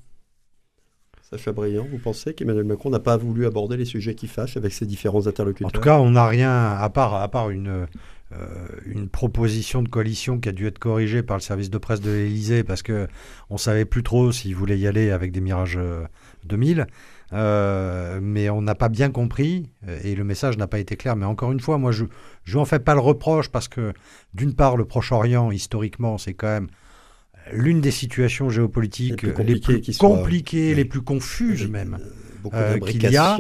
Sacha 1.23 1.53
Briand, 1.53 1.87
vous 1.91 1.99
pensez 1.99 2.35
qu'Emmanuel 2.35 2.65
Macron 2.65 2.91
n'a 2.91 3.01
pas 3.01 3.17
voulu 3.17 3.47
aborder 3.47 3.77
les 3.77 3.85
sujets 3.85 4.15
qui 4.15 4.27
fâchent 4.27 4.57
avec 4.57 4.73
ses 4.73 4.87
différents 4.87 5.27
interlocuteurs? 5.27 5.69
En 5.69 5.71
tout 5.71 5.81
cas, 5.81 5.99
on 5.99 6.11
n'a 6.11 6.27
rien, 6.27 6.73
à 6.73 6.89
part, 6.89 7.15
à 7.15 7.29
part 7.29 7.51
une, 7.51 7.69
euh, 7.69 7.87
une 8.87 9.09
proposition 9.09 9.83
de 9.83 9.89
coalition 9.89 10.41
qui 10.41 10.49
a 10.49 10.53
dû 10.53 10.67
être 10.67 10.79
corrigée 10.79 11.23
par 11.23 11.37
le 11.37 11.43
service 11.43 11.71
de 11.71 11.79
presse 11.79 12.01
de 12.01 12.11
l'Élysée 12.11 12.65
parce 12.65 12.83
qu'on 12.83 13.07
ne 13.51 13.59
savait 13.59 13.85
plus 13.85 14.03
trop 14.03 14.33
s'il 14.33 14.55
voulait 14.57 14.79
y 14.79 14.87
aller 14.87 15.11
avec 15.11 15.33
des 15.33 15.41
Mirages 15.41 15.79
2000. 16.45 16.81
Euh, 16.81 16.85
euh, 17.33 18.21
mais 18.23 18.51
on 18.51 18.63
n'a 18.63 18.75
pas 18.75 18.89
bien 18.89 19.11
compris 19.11 19.69
et 20.05 20.15
le 20.15 20.25
message 20.25 20.57
n'a 20.59 20.67
pas 20.67 20.79
été 20.79 20.97
clair. 20.97 21.17
Mais 21.17 21.27
encore 21.27 21.53
une 21.53 21.61
fois, 21.61 21.79
moi, 21.79 21.93
je 21.93 22.05
ne 22.05 22.57
en 22.59 22.65
fais 22.65 22.79
pas 22.79 22.95
le 22.95 23.01
reproche 23.01 23.49
parce 23.49 23.69
que, 23.69 23.93
d'une 24.35 24.55
part, 24.55 24.77
le 24.77 24.85
Proche-Orient, 24.85 25.51
historiquement, 25.51 26.19
c'est 26.19 26.35
quand 26.35 26.49
même 26.49 26.69
l'une 27.53 27.81
des 27.81 27.91
situations 27.91 28.51
géopolitiques 28.51 29.23
les 29.23 29.61
plus 29.61 29.97
compliquées, 29.99 30.75
les 30.75 30.85
plus 30.85 31.03
confuses 31.03 31.69
même 31.69 31.99
euh, 32.53 32.79
qu'il 32.81 33.03
y 33.11 33.17
a. 33.17 33.39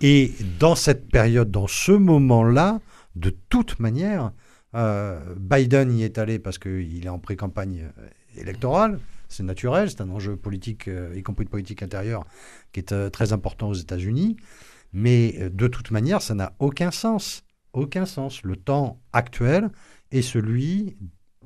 Et 0.00 0.32
dans 0.58 0.74
cette 0.74 1.08
période, 1.08 1.50
dans 1.50 1.66
ce 1.66 1.92
moment-là, 1.92 2.80
de 3.16 3.30
toute 3.48 3.78
manière, 3.80 4.32
euh, 4.74 5.34
Biden 5.36 5.92
y 5.92 6.04
est 6.04 6.18
allé 6.18 6.38
parce 6.38 6.58
qu'il 6.58 7.04
est 7.04 7.08
en 7.08 7.18
pré-campagne 7.18 7.90
électorale 8.36 8.98
c'est 9.30 9.44
naturel, 9.44 9.88
c'est 9.88 10.02
un 10.02 10.10
enjeu 10.10 10.36
politique, 10.36 10.88
euh, 10.88 11.14
y 11.16 11.22
compris 11.22 11.44
de 11.44 11.50
politique 11.50 11.82
intérieure, 11.82 12.26
qui 12.72 12.80
est 12.80 12.92
euh, 12.92 13.08
très 13.08 13.32
important 13.32 13.68
aux 13.68 13.74
États-Unis. 13.74 14.36
Mais 14.92 15.36
euh, 15.38 15.48
de 15.48 15.68
toute 15.68 15.92
manière, 15.92 16.20
ça 16.20 16.34
n'a 16.34 16.52
aucun 16.58 16.90
sens. 16.90 17.44
Aucun 17.72 18.04
sens. 18.04 18.42
Le 18.42 18.56
temps 18.56 19.00
actuel 19.12 19.70
est 20.10 20.22
celui 20.22 20.96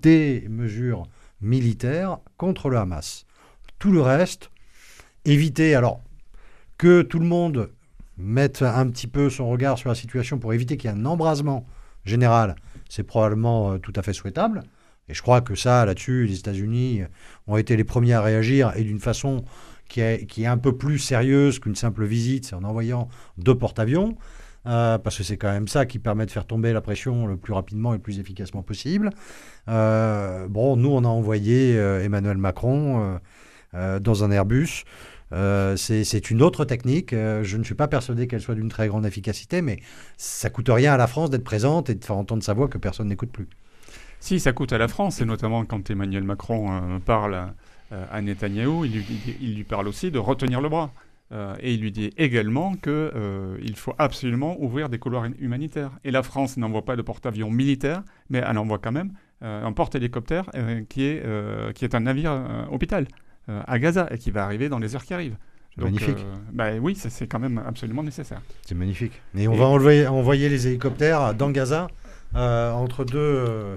des 0.01 0.47
mesures 0.49 1.07
militaires 1.43 2.19
contre 2.39 2.71
le 2.71 2.79
Hamas. 2.79 3.27
Tout 3.79 3.93
le 3.93 4.01
reste, 4.01 4.51
éviter, 5.27 5.75
alors 5.75 6.01
que 6.79 7.03
tout 7.03 7.19
le 7.19 7.27
monde 7.27 7.71
mette 8.17 8.63
un 8.63 8.89
petit 8.89 9.07
peu 9.07 9.31
son 9.31 9.49
regard 9.49 9.79
sur 9.79 9.89
la 9.89 9.95
situation 9.95 10.39
pour 10.39 10.53
éviter 10.53 10.77
qu'il 10.77 10.91
y 10.91 10.95
ait 10.95 10.97
un 10.97 11.05
embrasement 11.05 11.67
général, 12.05 12.57
c'est 12.89 13.03
probablement 13.03 13.79
tout 13.79 13.93
à 13.97 14.03
fait 14.03 14.13
souhaitable. 14.13 14.63
Et 15.09 15.15
je 15.15 15.23
crois 15.23 15.41
que 15.41 15.55
ça, 15.55 15.85
là-dessus, 15.85 16.27
les 16.27 16.39
États-Unis 16.39 17.03
ont 17.47 17.57
été 17.57 17.77
les 17.77 17.85
premiers 17.85 18.15
à 18.15 18.23
réagir 18.23 18.73
et 18.77 18.85
d'une 18.85 19.01
façon 19.01 19.45
qui 19.89 20.01
est, 20.01 20.47
un 20.47 20.59
peu 20.59 20.77
plus 20.77 20.99
sérieuse 20.99 21.59
qu'une 21.59 21.75
simple 21.77 22.05
visite, 22.05 22.47
c'est 22.47 22.55
en 22.55 22.65
envoyant 22.65 23.09
deux 23.37 23.55
porte-avions. 23.55 24.17
parce 24.65 25.19
que 25.19 25.23
c'est 25.23 25.37
quand 25.37 25.53
même 25.53 25.69
ça 25.69 25.85
qui 25.85 25.99
permet 25.99 26.25
de 26.27 26.31
faire 26.31 26.47
tomber 26.47 26.73
la 26.73 26.81
pression 26.81 27.27
le 27.27 27.37
plus 27.37 27.53
rapidement 27.53 27.93
et 27.93 27.97
le 27.99 28.03
plus 28.03 28.19
efficacement 28.19 28.63
possible. 28.63 29.11
bon, 29.67 30.77
nous, 30.77 30.91
on 30.91 31.05
a 31.05 31.09
envoyé 31.09 31.75
Emmanuel 31.77 32.39
Macron 32.39 33.21
dans 33.73 34.25
un 34.25 34.31
Airbus. 34.31 34.85
C'est 35.77 36.31
une 36.31 36.43
autre 36.43 36.65
technique. 36.65 37.11
je 37.13 37.57
ne 37.57 37.65
suis 37.65 37.75
pas 37.75 37.89
persuadé 37.89 38.27
qu'elle 38.27 38.41
soit 38.41 38.55
d'une 38.55 38.69
très 38.69 38.89
grande 38.89 39.07
efficacité, 39.07 39.63
mais 39.63 39.79
ça 40.17 40.51
coûte 40.51 40.69
rien 40.69 40.95
à 40.95 40.97
la 40.97 41.07
France 41.07 41.31
d'être 41.31 41.45
présente 41.45 41.91
et 41.91 41.95
de 41.95 42.05
faire 42.05 42.17
entendre 42.17 42.43
sa 42.43 42.55
voix 42.55 42.69
que 42.69 42.79
personne 42.79 43.09
n'écoute 43.09 43.33
plus. 43.33 43.49
Si, 44.21 44.41
ça 44.41 44.53
coûte 44.53 44.73
à 44.73 44.79
la 44.79 44.89
France, 44.89 45.21
et 45.21 45.25
notamment 45.25 45.65
quand 45.65 45.91
Emmanuel 45.91 46.25
Macron 46.25 46.99
parle 47.05 47.53
euh, 47.95 48.05
à 48.11 48.21
Netanyahou, 48.21 48.85
il 48.85 49.55
lui, 49.55 49.65
parle 49.65 49.89
aussi 49.89 50.11
de 50.11 50.19
retenir 50.19 50.61
le 50.61 50.69
bras. 50.69 50.93
Euh, 51.33 51.55
et 51.61 51.75
il 51.75 51.81
lui 51.81 51.91
dit 51.91 52.11
également 52.17 52.75
qu'il 52.75 52.93
euh, 52.93 53.75
faut 53.75 53.95
absolument 53.99 54.61
ouvrir 54.61 54.89
des 54.89 54.99
couloirs 54.99 55.27
humanitaires. 55.39 55.91
Et 56.05 56.11
la 56.11 56.23
France 56.23 56.57
n'envoie 56.57 56.85
pas 56.85 56.97
de 56.97 57.03
porte-avions 57.03 57.51
militaire, 57.51 58.03
mais 58.31 58.43
elle 58.47 58.59
envoie 58.59 58.79
quand 58.79 58.93
même 58.93 59.13
un 59.41 59.73
porte-hélicoptère 59.73 60.47
qui, 60.89 61.19
qui 61.75 61.85
est 61.85 61.95
un 61.95 62.01
navire 62.01 62.67
hôpital 62.71 63.07
à 63.49 63.79
Gaza 63.79 64.09
et 64.11 64.19
qui 64.19 64.31
va 64.31 64.45
arriver 64.45 64.69
dans 64.69 64.79
les 64.79 64.95
heures 64.95 65.05
qui 65.05 65.15
arrivent. 65.15 65.37
magnifique. 65.77 66.25
bah, 66.53 66.71
oui, 66.81 66.97
c'est 66.97 67.27
quand 67.27 67.39
même 67.39 67.63
absolument 67.67 68.03
nécessaire. 68.03 68.41
C'est 68.67 68.75
magnifique. 68.75 69.21
Et 69.37 69.49
on 69.49 69.55
va 69.55 69.67
envoyer, 69.67 70.07
envoyer, 70.07 70.49
les 70.49 70.67
hélicoptères 70.67 71.35
dans 71.35 71.51
Gaza 71.51 71.89
entre 72.35 73.05
deux. 73.05 73.77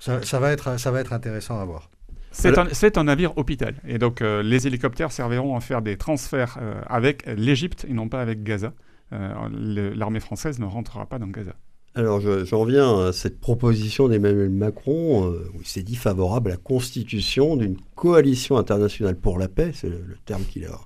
Ça, 0.00 0.22
ça, 0.22 0.38
va 0.38 0.52
être, 0.52 0.78
ça 0.78 0.90
va 0.90 1.00
être 1.00 1.12
intéressant 1.12 1.58
à 1.58 1.64
voir. 1.64 1.90
C'est 2.30 2.98
un, 2.98 3.04
navire 3.04 3.36
hôpital. 3.36 3.74
Et 3.86 3.98
donc, 3.98 4.22
euh, 4.22 4.42
les 4.42 4.66
hélicoptères 4.66 5.12
serviront 5.12 5.56
à 5.56 5.60
faire 5.60 5.82
des 5.82 5.96
transferts 5.96 6.58
euh, 6.60 6.80
avec 6.86 7.26
l'Égypte 7.26 7.86
et 7.88 7.92
non 7.92 8.08
pas 8.08 8.20
avec 8.20 8.42
Gaza. 8.42 8.72
Euh, 9.12 9.92
l'armée 9.94 10.20
française 10.20 10.58
ne 10.58 10.66
rentrera 10.66 11.06
pas 11.06 11.18
dans 11.18 11.26
Gaza. 11.26 11.52
Alors, 11.94 12.20
je, 12.20 12.54
reviens 12.54 13.06
à 13.06 13.12
cette 13.12 13.40
proposition 13.40 14.08
d'Emmanuel 14.08 14.50
Macron, 14.50 15.28
où 15.28 15.60
il 15.60 15.66
s'est 15.66 15.82
dit 15.82 15.96
favorable 15.96 16.50
à 16.50 16.54
la 16.54 16.56
constitution 16.56 17.56
d'une 17.56 17.76
coalition 17.96 18.56
internationale 18.56 19.16
pour 19.16 19.38
la 19.38 19.48
paix, 19.48 19.72
c'est 19.74 19.88
le, 19.88 20.16
terme 20.24 20.44
qu'il 20.44 20.64
a 20.66 20.78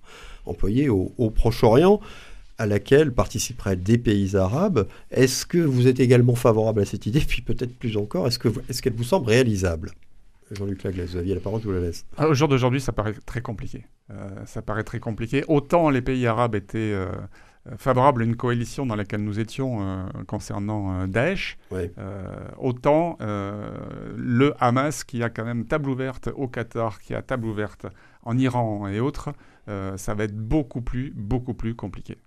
employé 0.46 0.88
au, 0.88 1.30
Proche-Orient, 1.34 2.00
à 2.58 2.66
laquelle 2.66 3.12
participeraient 3.12 3.76
des 3.76 3.98
pays 3.98 4.36
arabes. 4.36 4.86
Est-ce 5.10 5.44
que 5.44 5.58
vous 5.58 5.86
êtes 5.86 6.00
également 6.00 6.34
favorable 6.34 6.80
à 6.80 6.84
cette 6.84 7.06
idée? 7.06 7.20
Puis 7.20 7.42
peut-être 7.42 7.76
plus 7.76 7.96
encore, 7.96 8.26
est-ce 8.26 8.38
qu'elle 8.38 8.92
est 8.92 8.96
vous 8.96 9.04
semble 9.04 9.28
réalisable? 9.28 9.92
Jean-Luc 10.52 10.82
Laglaise, 10.82 11.12
vous 11.12 11.18
aviez 11.18 11.34
la 11.34 11.40
parole, 11.40 11.60
je 11.60 11.66
vous 11.66 11.72
la 11.72 11.80
laisse. 11.80 12.04
Ah, 12.16 12.28
au 12.28 12.34
jour 12.34 12.48
d'aujourd'hui, 12.48 12.80
ça 12.80 12.92
paraît 12.92 13.14
très 13.26 13.40
compliqué. 13.40 13.86
Euh, 14.10 14.28
ça 14.46 14.62
paraît 14.62 14.84
très 14.84 15.00
compliqué. 15.00 15.44
Autant 15.48 15.90
les 15.90 16.02
pays 16.02 16.26
arabes 16.26 16.54
étaient 16.54 16.78
euh, 16.78 17.06
favorables 17.76 18.22
à 18.22 18.24
une 18.24 18.36
coalition 18.36 18.86
dans 18.86 18.96
laquelle 18.96 19.22
nous 19.22 19.38
étions 19.38 19.78
euh, 19.80 20.06
concernant 20.26 21.06
Daesh, 21.06 21.58
autant 22.58 23.16
le 23.20 24.52
Hamas, 24.58 25.04
qui 25.04 25.22
a 25.22 25.30
quand 25.30 25.44
même 25.44 25.66
table 25.66 25.88
ouverte 25.88 26.28
au 26.34 26.48
Qatar, 26.48 27.00
qui 27.00 27.14
a 27.14 27.22
table 27.22 27.46
ouverte 27.46 27.86
en 28.22 28.36
Iran 28.38 28.88
et 28.88 29.00
autres, 29.00 29.32
ça 29.66 30.14
va 30.14 30.24
être 30.24 30.36
beaucoup 30.36 30.82
plus, 30.82 31.12
beaucoup 31.14 31.54
plus 31.54 31.74
compliqué. 31.74 32.18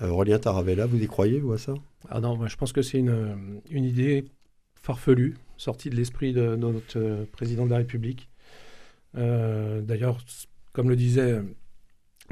Aurélien 0.00 0.38
Taravella, 0.38 0.86
vous 0.86 1.02
y 1.02 1.06
croyez, 1.06 1.40
vous, 1.40 1.52
à 1.52 1.58
ça? 1.58 1.74
Ah 2.08 2.20
non, 2.20 2.34
moi, 2.36 2.46
je 2.48 2.56
pense 2.56 2.72
que 2.72 2.80
c'est 2.80 2.98
une, 2.98 3.60
une 3.70 3.84
idée 3.84 4.24
farfelue 4.80 5.36
sorti 5.60 5.90
de 5.90 5.96
l'esprit 5.96 6.32
de, 6.32 6.56
notre 6.56 6.98
euh, 6.98 7.24
président 7.30 7.66
de 7.66 7.70
la 7.70 7.76
République. 7.76 8.30
Euh, 9.16 9.82
d'ailleurs, 9.82 10.18
comme 10.72 10.88
le 10.88 10.96
disait 10.96 11.42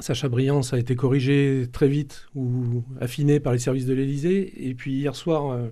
Sacha 0.01 0.29
Briand, 0.29 0.63
ça 0.63 0.77
a 0.77 0.79
été 0.79 0.95
corrigé 0.95 1.67
très 1.73 1.89
vite 1.89 2.27
ou 2.35 2.85
affiné 3.01 3.41
par 3.41 3.53
les 3.53 3.59
services 3.59 3.87
de 3.87 3.95
l'Élysée. 3.95 4.69
Et 4.69 4.75
puis 4.75 4.93
hier 4.93 5.17
soir, 5.17 5.51
euh, 5.51 5.69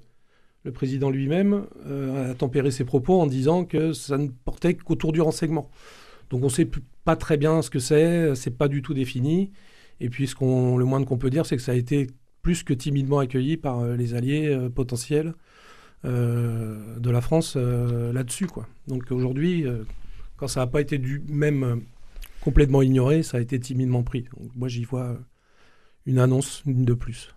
le 0.65 0.73
président 0.73 1.11
lui-même 1.11 1.67
a 1.87 2.35
tempéré 2.35 2.73
ses 2.73 2.85
propos 2.85 3.21
en 3.21 3.27
disant 3.27 3.65
que 3.65 3.93
ça 3.93 4.19
ne 4.19 4.29
portait 4.29 4.75
qu'autour 4.75 5.13
du 5.13 5.21
renseignement. 5.21 5.71
Donc 6.31 6.43
on 6.43 6.47
ne 6.47 6.51
sait 6.51 6.69
pas 7.05 7.15
très 7.15 7.37
bien 7.37 7.63
ce 7.63 7.71
que 7.71 7.79
c'est, 7.79 8.35
c'est 8.35 8.51
pas 8.51 8.67
du 8.67 8.83
tout 8.83 8.93
défini. 8.93 9.53
Et 10.01 10.11
puis 10.11 10.27
ce 10.27 10.35
le 10.41 10.85
moins 10.85 11.05
qu'on 11.05 11.19
peut 11.19 11.31
dire, 11.31 11.47
c'est 11.47 11.57
que 11.57 11.63
ça 11.63 11.71
a 11.71 11.77
été 11.77 12.09
plus 12.43 12.65
que 12.65 12.75
timidement 12.75 13.21
accueilli 13.21 13.57
par 13.57 13.87
les 13.87 14.15
alliés 14.15 14.59
potentiels 14.75 15.35
euh, 16.07 16.99
de 16.99 17.11
la 17.11 17.21
France 17.21 17.55
euh, 17.57 18.13
là-dessus. 18.13 18.47
Donc 18.87 19.11
aujourd'hui, 19.11 19.67
euh, 19.67 19.83
quand 20.37 20.47
ça 20.47 20.61
n'a 20.61 20.67
pas 20.67 20.81
été 20.81 20.99
du 20.99 21.23
même 21.27 21.83
complètement 22.47 22.81
ignoré, 22.81 23.25
ça 23.25 23.39
a 23.39 23.41
été 23.41 23.59
timidement 23.59 24.05
pris. 24.05 24.29
moi, 24.55 24.69
j'y 24.69 24.85
vois 24.85 25.19
une 26.07 26.21
annonce, 26.21 26.63
une 26.65 26.85
de 26.85 26.95
plus. 26.95 27.35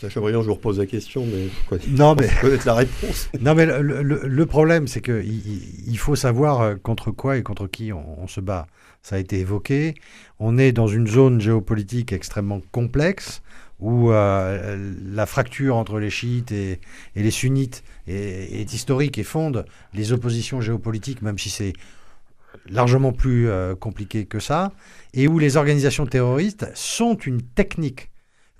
Sacha 0.00 0.20
Briand, 0.20 0.42
je 0.42 0.46
vous 0.46 0.54
repose 0.54 0.78
la 0.78 0.86
question, 0.86 1.26
mais 1.26 1.78
non, 1.88 2.14
mais 2.14 2.28
connaître 2.40 2.64
la 2.64 2.74
réponse. 2.74 3.28
non, 3.40 3.56
mais 3.56 3.66
le, 3.66 4.46
problème, 4.46 4.86
c'est 4.86 5.00
qu'il 5.00 5.88
il 5.88 5.98
faut 5.98 6.14
savoir 6.14 6.80
contre 6.80 7.10
quoi 7.10 7.38
et 7.38 7.42
contre 7.42 7.66
qui 7.66 7.92
on, 7.92 8.28
se 8.28 8.40
bat. 8.40 8.68
Ça 9.02 9.16
a 9.16 9.18
été 9.18 9.40
évoqué. 9.40 9.94
On 10.38 10.58
est 10.58 10.70
dans 10.70 10.86
une 10.86 11.08
zone 11.08 11.40
géopolitique 11.40 12.12
extrêmement 12.12 12.60
complexe 12.70 13.42
où 13.80 14.12
euh, 14.12 14.94
la 15.12 15.26
fracture 15.26 15.74
entre 15.74 15.98
les 15.98 16.10
chiites 16.10 16.52
et, 16.52 16.78
les 17.16 17.30
sunnites 17.32 17.82
est, 18.06 18.72
historique 18.72 19.18
et 19.18 19.24
fonde 19.24 19.64
les 19.92 20.12
oppositions 20.12 20.60
géopolitiques, 20.60 21.22
même 21.22 21.38
si 21.38 21.50
c'est 21.50 21.72
largement 22.68 23.12
plus 23.12 23.48
euh, 23.48 23.74
compliqué 23.74 24.26
que 24.26 24.40
ça, 24.40 24.72
et 25.14 25.28
où 25.28 25.38
les 25.38 25.56
organisations 25.56 26.06
terroristes 26.06 26.70
sont 26.74 27.16
une 27.16 27.42
technique 27.42 28.10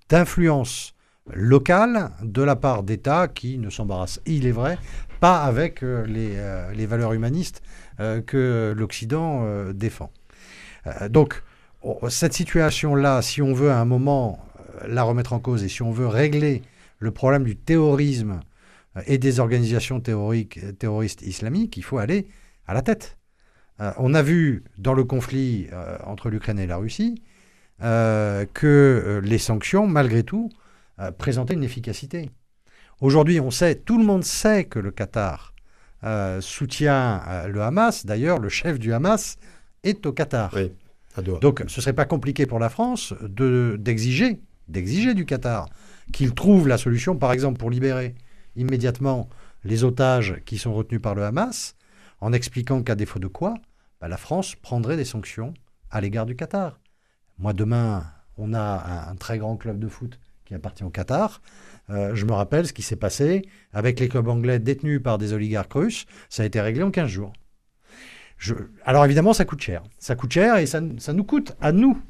d'influence 0.09 0.95
locale 1.33 2.11
de 2.23 2.43
la 2.43 2.57
part 2.57 2.83
d'États 2.83 3.29
qui 3.29 3.59
ne 3.59 3.69
s'embarrassent, 3.69 4.21
il 4.25 4.47
est 4.47 4.53
vrai, 4.53 4.79
pas 5.21 5.43
avec 5.43 5.83
euh, 5.83 6.07
les, 6.07 6.87
valeurs 6.87 7.13
humanistes 7.13 7.63
que 8.27 8.73
l'Occident 8.77 9.45
défend. 9.73 10.13
donc, 11.11 11.43
cette 12.09 12.33
situation-là, 12.33 13.23
si 13.23 13.43
on 13.43 13.53
veut 13.53 13.73
à 13.73 13.81
un 13.81 13.85
moment 13.85 14.39
la 14.87 15.03
remettre 15.03 15.33
en 15.33 15.41
cause 15.41 15.65
et 15.65 15.69
si 15.69 15.83
on 15.83 15.91
veut 15.91 16.07
régler 16.07 16.63
le 16.99 17.11
problème 17.11 17.45
du 17.45 17.57
terrorisme 17.57 18.41
euh, 18.97 19.03
et 19.07 19.19
des 19.19 19.41
organisations 19.41 20.01
terroristes 20.01 21.23
islamiques, 21.23 21.77
il 21.77 21.83
faut 21.83 21.99
aller 21.99 22.29
à 22.67 22.75
la 22.75 22.83
tête. 22.83 23.18
Euh, 23.81 23.93
on 23.99 24.15
a 24.15 24.23
vu 24.23 24.65
dans 24.77 24.95
le 24.95 25.05
conflit 25.05 25.69
euh, 25.73 25.99
entre 26.05 26.31
l'Ukraine 26.31 26.59
et 26.59 26.67
la 26.67 26.77
Russie 26.77 27.23
que 27.81 29.21
les 29.23 29.39
sanctions, 29.39 29.87
malgré 29.87 30.25
tout, 30.25 30.51
présentaient 31.17 31.55
une 31.55 31.63
efficacité. 31.63 32.29
Aujourd'hui, 33.01 33.39
on 33.39 33.53
sait, 33.53 33.77
tout 33.77 33.99
le 33.99 34.05
monde 34.05 34.25
sait 34.25 34.65
que 34.65 34.81
le 34.81 34.91
Qatar 34.91 35.55
soutient 36.41 37.23
le 37.47 37.63
Hamas. 37.63 38.05
D'ailleurs, 38.05 38.41
le 38.41 38.49
chef 38.49 38.81
du 38.81 38.93
Hamas 38.93 39.37
est 39.85 40.07
au 40.07 40.13
Qatar. 40.13 40.53
Donc, 41.41 41.61
ce 41.61 41.65
ne 41.65 41.69
serait 41.69 41.93
pas 41.93 42.05
compliqué 42.05 42.47
pour 42.47 42.59
la 42.59 42.69
France 42.69 43.15
d'exiger 43.23 44.41
d'exiger 44.69 45.15
du 45.15 45.25
Qatar 45.25 45.69
qu'il 46.13 46.35
trouve 46.35 46.69
la 46.69 46.79
solution, 46.79 47.17
par 47.17 47.33
exemple, 47.33 47.59
pour 47.59 47.71
libérer 47.71 48.15
immédiatement 48.57 49.29
les 49.65 49.85
otages 49.85 50.37
qui 50.47 50.59
sont 50.59 50.75
retenus 50.75 51.01
par 51.01 51.15
le 51.15 51.25
Hamas, 51.25 51.75
en 52.21 52.33
expliquant 52.33 52.83
qu'à 52.83 52.95
défaut 52.95 53.19
de 53.19 53.27
quoi, 53.27 53.55
bah, 54.01 54.09
la 54.09 54.17
France 54.17 54.55
prendrait 54.55 54.97
des 54.97 55.05
sanctions 55.05 55.55
à 55.91 56.01
l'égard 56.01 56.27
du 56.27 56.37
Qatar. 56.37 56.81
Moi, 57.39 57.53
demain, 57.53 58.05
on 58.37 58.55
a 58.55 59.09
un, 59.11 59.15
très 59.17 59.39
grand 59.39 59.57
club 59.57 59.79
de 59.79 59.89
foot 59.89 60.19
qui 60.45 60.55
appartient 60.55 60.85
au 60.85 60.91
Qatar. 60.91 61.41
Euh, 61.91 62.15
je 62.15 62.25
me 62.27 62.33
rappelle 62.33 62.67
ce 62.67 62.73
qui 62.73 62.83
s'est 62.83 62.97
passé 62.97 63.43
avec 63.73 64.01
les 64.01 64.09
clubs 64.09 64.29
anglais 64.29 64.59
détenus 64.59 65.03
par 65.03 65.19
des 65.19 65.33
oligarques 65.33 65.73
russes. 65.73 66.07
Ça 66.29 66.43
a 66.43 66.47
été 66.47 66.61
réglé 66.61 66.83
en 66.83 66.91
15 66.91 67.09
jours. 67.09 67.33
Alors 68.85 69.05
évidemment, 69.05 69.33
ça 69.33 69.45
coûte 69.45 69.61
cher. 69.61 69.83
Ça 69.99 70.15
coûte 70.15 70.33
cher 70.33 70.57
et 70.57 70.67
ça 70.67 70.81
nous 70.81 71.25
coûte 71.25 71.57
à 71.61 71.73
nous, 71.73 72.01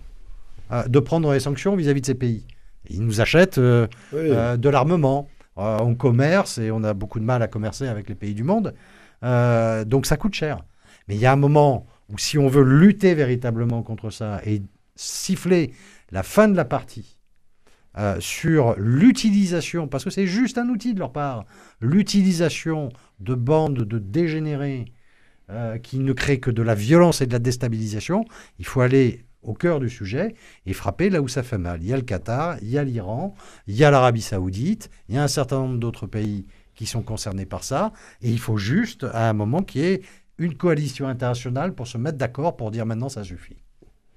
euh, 0.71 0.85
de 0.85 0.99
prendre 1.01 1.33
les 1.33 1.41
sanctions 1.41 1.75
vis-à-vis 1.77 2.01
de 2.01 2.07
ces 2.07 2.15
pays. 2.15 2.47
Ils 2.91 3.03
nous 3.03 3.21
achètent 3.21 3.59
euh, 3.59 3.87
euh, 4.15 4.57
de 4.57 4.69
l'armement. 4.69 5.29
on 5.57 5.95
commerce 5.95 6.59
et 6.59 6.71
on 6.71 6.85
a 6.85 6.95
beaucoup 6.95 7.19
de 7.19 7.25
mal 7.25 7.43
à 7.43 7.49
commercer 7.49 7.89
avec 7.89 8.09
les 8.09 8.15
pays 8.15 8.35
du 8.35 8.45
monde. 8.45 8.75
donc 9.23 10.07
ça 10.07 10.17
coûte 10.17 10.35
cher. 10.35 10.65
Mais 11.09 11.17
il 11.17 11.21
y 11.21 11.27
a 11.27 11.33
un 11.33 11.37
moment 11.37 11.87
où 12.09 12.19
si 12.19 12.39
on 12.39 12.49
veut 12.49 12.63
lutter 12.63 13.15
véritablement 13.15 13.83
contre 13.83 14.11
ça 14.11 14.41
et 14.45 14.63
siffler 14.95 15.73
la 16.11 16.23
fin 16.23 16.49
de 16.49 16.57
la 16.57 16.65
partie 16.65 17.17
sur 18.21 18.77
l'utilisation, 18.79 19.89
parce 19.89 20.05
que 20.05 20.11
c'est 20.11 20.27
juste 20.27 20.57
un 20.57 20.69
outil 20.69 20.95
de 20.95 21.01
leur 21.01 21.13
part, 21.13 21.47
l'utilisation 21.81 22.91
de 23.19 23.35
bandes 23.35 23.83
de 23.83 23.99
dégénérés 23.99 24.85
qui 25.83 25.99
ne 25.99 26.13
créent 26.13 26.41
que 26.41 26.51
de 26.51 26.63
la 26.63 26.75
violence 26.75 27.23
et 27.23 27.27
de 27.27 27.33
la 27.33 27.41
déstabilisation, 27.41 28.25
il 28.59 28.67
faut 28.67 28.83
aller 28.83 29.25
au 29.43 29.55
cœur 29.55 29.81
du 29.81 29.89
sujet 29.89 30.35
et 30.67 30.73
frapper 30.73 31.11
là 31.11 31.23
où 31.23 31.29
ça 31.29 31.43
fait 31.43 31.59
mal. 31.59 31.83
Il 31.83 31.89
y 31.89 31.93
a 31.93 31.97
le 31.97 32.03
Qatar, 32.03 32.59
il 32.63 32.69
y 32.69 32.79
a 32.79 32.85
l'Iran, 32.85 33.35
il 33.67 33.75
y 33.75 33.83
a 33.83 33.91
l'Arabie 33.91 34.21
saoudite, 34.21 34.91
il 35.09 35.15
y 35.15 35.19
a 35.19 35.23
un 35.23 35.29
certain 35.29 35.59
nombre 35.59 35.79
d'autres 35.79 36.07
pays 36.07 36.47
qui 36.75 36.87
sont 36.87 37.03
concernés 37.03 37.47
par 37.47 37.65
ça, 37.65 37.93
et 38.23 38.31
il 38.31 38.39
faut 38.39 38.59
juste, 38.59 39.05
à 39.13 39.29
un 39.29 39.33
moment, 39.33 39.63
qu'il 39.63 39.81
y 39.81 39.85
ait 39.85 40.03
une 40.39 40.55
coalition 40.55 41.09
internationale 41.09 41.75
pour 41.75 41.87
se 41.87 41.99
mettre 41.99 42.19
d'accord 42.19 42.57
pour 42.57 42.71
dire 42.71 42.87
maintenant 42.87 43.09
ça 43.09 43.25
suffit. 43.25 43.57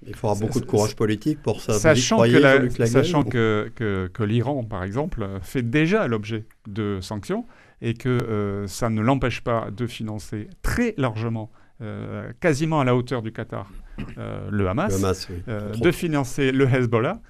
Il 0.06 0.14
faudra 0.16 0.34
beaucoup 0.36 0.60
de 0.60 0.66
courage 0.66 0.96
politique 0.96 1.40
pour 1.42 1.60
ça. 1.60 1.74
Sachant, 1.74 2.22
que, 2.22 2.86
sachant 2.86 3.22
que, 3.22 3.70
que, 3.74 4.22
l'Iran, 4.22 4.64
par 4.64 4.82
exemple, 4.82 5.28
fait 5.42 5.62
déjà 5.62 6.08
l'objet 6.08 6.44
de 6.66 6.98
sanctions 7.00 7.46
et 7.80 7.94
que 7.94 8.08
euh, 8.08 8.66
ça 8.66 8.90
ne 8.90 9.00
l'empêche 9.00 9.42
pas 9.42 9.68
de 9.70 9.86
financer 9.86 10.48
très 10.62 10.94
largement, 10.96 11.50
euh, 11.80 12.30
quasiment 12.40 12.80
à 12.80 12.84
la 12.84 12.96
hauteur 12.96 13.22
du 13.22 13.32
Qatar, 13.32 13.70
euh, 14.18 14.48
le 14.50 14.68
Hamas, 14.68 15.28
de 15.46 15.90
financer 15.90 16.52
le 16.52 16.66
Hezbollah 16.66 17.20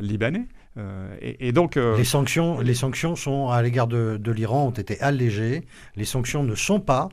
libanais. 0.00 0.46
Et, 1.20 1.50
donc, 1.50 1.74
les, 1.74 2.04
sanctions, 2.04 2.60
les 2.60 2.74
sanctions 2.74 3.16
sont 3.16 3.48
à 3.48 3.60
l'égard 3.62 3.88
de, 3.88 4.16
de 4.16 4.32
l'Iran 4.32 4.68
ont 4.68 4.70
été 4.70 5.00
allégées. 5.00 5.64
Les 5.96 6.04
sanctions 6.04 6.44
ne 6.44 6.54
sont 6.54 6.78
pas 6.78 7.08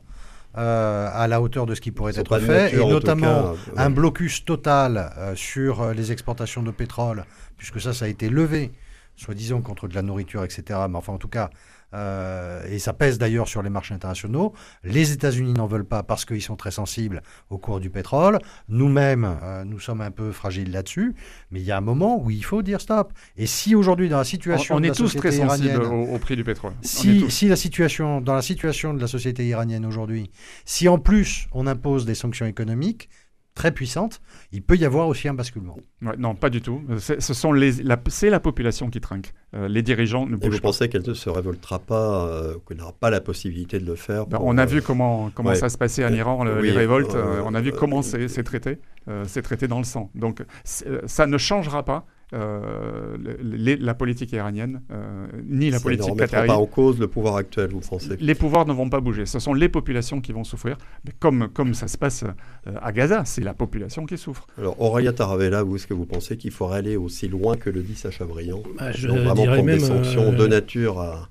euh, 0.58 1.10
à 1.12 1.28
la 1.28 1.40
hauteur 1.40 1.66
de 1.66 1.74
ce 1.74 1.80
qui 1.80 1.90
pourrait 1.90 2.18
être 2.18 2.38
fait, 2.38 2.74
et 2.74 2.78
notamment 2.78 3.54
un 3.76 3.90
blocus 3.90 4.44
total 4.44 5.12
euh, 5.18 5.34
sur 5.34 5.82
euh, 5.82 5.92
les 5.92 6.12
exportations 6.12 6.62
de 6.62 6.70
pétrole, 6.70 7.24
puisque 7.58 7.80
ça, 7.80 7.92
ça 7.92 8.06
a 8.06 8.08
été 8.08 8.28
levé, 8.28 8.72
soi-disant 9.16 9.60
contre 9.60 9.86
de 9.86 9.94
la 9.94 10.02
nourriture, 10.02 10.44
etc. 10.44 10.80
Mais 10.88 10.96
enfin, 10.96 11.12
en 11.12 11.18
tout 11.18 11.28
cas, 11.28 11.50
euh, 11.96 12.66
et 12.68 12.78
ça 12.78 12.92
pèse 12.92 13.18
d'ailleurs 13.18 13.48
sur 13.48 13.62
les 13.62 13.70
marchés 13.70 13.94
internationaux. 13.94 14.52
Les 14.84 15.12
États-Unis 15.12 15.54
n'en 15.54 15.66
veulent 15.66 15.86
pas 15.86 16.02
parce 16.02 16.24
qu'ils 16.24 16.42
sont 16.42 16.56
très 16.56 16.70
sensibles 16.70 17.22
au 17.50 17.58
cours 17.58 17.80
du 17.80 17.90
pétrole. 17.90 18.38
Nous-mêmes, 18.68 19.38
euh, 19.42 19.64
nous 19.64 19.80
sommes 19.80 20.02
un 20.02 20.10
peu 20.10 20.30
fragiles 20.32 20.70
là-dessus. 20.70 21.14
Mais 21.50 21.60
il 21.60 21.66
y 21.66 21.72
a 21.72 21.76
un 21.78 21.82
moment 21.82 22.22
où 22.22 22.30
il 22.30 22.44
faut 22.44 22.62
dire 22.62 22.80
stop. 22.80 23.12
Et 23.36 23.46
si 23.46 23.74
aujourd'hui, 23.74 24.08
dans 24.08 24.18
la 24.18 24.24
situation 24.24 24.76
on, 24.76 24.82
est 24.82 24.94
tous 24.94 25.16
très 25.16 25.32
sensibles 25.32 25.82
au, 25.82 26.18
prix 26.18 26.36
du 26.36 26.44
pétrole. 26.44 26.72
Si, 26.82 27.30
si 27.30 27.48
la 27.48 27.56
situation, 27.56 28.20
dans 28.20 28.34
la 28.34 28.42
situation 28.42 28.92
de 28.92 29.00
la 29.00 29.06
société 29.06 29.46
iranienne 29.46 29.86
aujourd'hui, 29.86 30.30
si 30.64 30.88
en 30.88 30.98
plus 30.98 31.48
on 31.52 31.66
impose 31.66 32.04
des 32.04 32.14
sanctions 32.14 32.46
économiques, 32.46 33.08
très 33.56 33.72
puissante, 33.72 34.20
il 34.52 34.62
peut 34.62 34.76
y 34.76 34.84
avoir 34.84 35.08
aussi 35.08 35.26
un 35.26 35.34
basculement. 35.34 35.76
non, 36.00 36.36
pas 36.36 36.50
du 36.50 36.60
tout. 36.60 36.82
Ce 36.98 37.34
sont 37.34 37.52
les, 37.52 37.72
la, 37.82 37.98
c'est 38.06 38.30
la 38.30 38.38
population 38.38 38.90
qui 38.90 39.00
trinque. 39.00 39.32
Euh, 39.54 39.66
les 39.66 39.82
dirigeants 39.82 40.26
ne 40.26 40.36
bougent 40.36 40.46
Et 40.46 40.50
vous 40.50 40.60
pensez 40.60 40.88
qu'elle 40.88 41.06
ne 41.08 41.14
se 41.14 41.30
révoltera 41.30 41.80
pas, 41.80 42.26
euh, 42.28 42.54
qu'elle 42.68 42.76
n'aura 42.76 42.92
pas 42.92 43.10
la 43.10 43.20
possibilité 43.20 43.80
de 43.80 43.86
le 43.86 43.96
faire 43.96 44.26
ben, 44.26 44.38
On 44.42 44.58
a 44.58 44.66
vu 44.66 44.78
euh, 44.78 44.82
comment, 44.86 45.30
comment 45.34 45.54
ça 45.54 45.70
se 45.70 45.78
passait 45.78 46.04
en 46.04 46.12
Iran, 46.12 46.44
les 46.44 46.70
révoltes. 46.70 47.16
on 47.16 47.54
a 47.54 47.60
vu 47.60 47.72
comment 47.72 48.02
c'est 48.02 48.44
traité. 48.44 48.78
c'est 49.24 49.42
traité 49.42 49.66
dans 49.66 49.78
le 49.78 49.84
sang. 49.84 50.10
Donc 50.14 50.44
ça 50.64 51.26
ne 51.26 51.38
changera 51.38 51.84
pas 51.84 52.06
euh, 52.32 53.16
la 53.40 53.94
politique 53.94 54.32
iranienne, 54.32 54.82
euh, 54.90 55.26
ni 55.44 55.70
la 55.70 55.78
politique 55.78 56.16
qatari. 56.16 56.48
pas 56.48 56.56
en 56.56 56.66
cause 56.66 56.98
le 56.98 57.06
pouvoir 57.06 57.36
actuel, 57.36 57.70
vous 57.70 57.78
pensez 57.78 58.16
Les 58.18 58.34
pouvoirs 58.34 58.66
ne 58.66 58.72
vont 58.72 58.88
pas 58.88 58.98
bouger. 58.98 59.26
Ce 59.26 59.38
sont 59.38 59.54
les 59.54 59.68
populations 59.68 60.20
qui 60.20 60.32
vont 60.32 60.42
souffrir. 60.42 60.76
Mais 61.04 61.12
comme, 61.20 61.48
comme 61.48 61.72
ça 61.74 61.86
se 61.86 61.96
passe 61.96 62.24
euh, 62.24 62.72
à 62.82 62.90
Gaza, 62.90 63.24
c'est 63.24 63.42
la 63.42 63.54
population 63.54 64.06
qui 64.06 64.18
souffre. 64.18 64.48
Alors, 64.58 64.80
Aurélia 64.80 65.12
Taravella, 65.12 65.62
vous, 65.62 65.76
est-ce 65.76 65.86
que 65.86 65.94
vous 65.94 66.04
pensez 66.04 66.36
qu'il 66.36 66.50
faudrait 66.50 66.78
aller 66.78 66.96
aussi 66.96 67.28
loin 67.28 67.56
que 67.56 67.70
le 67.70 67.82
dit 67.82 67.94
Sacha 67.94 68.24
Briand 68.24 68.62
bah, 68.76 68.90
Je 68.90 69.06
Donc, 69.06 69.18
vraiment 69.18 69.46
prendre 69.46 69.66
des 69.66 69.78
sanctions 69.78 70.32
de 70.32 70.46
nature 70.48 70.98
à... 70.98 71.28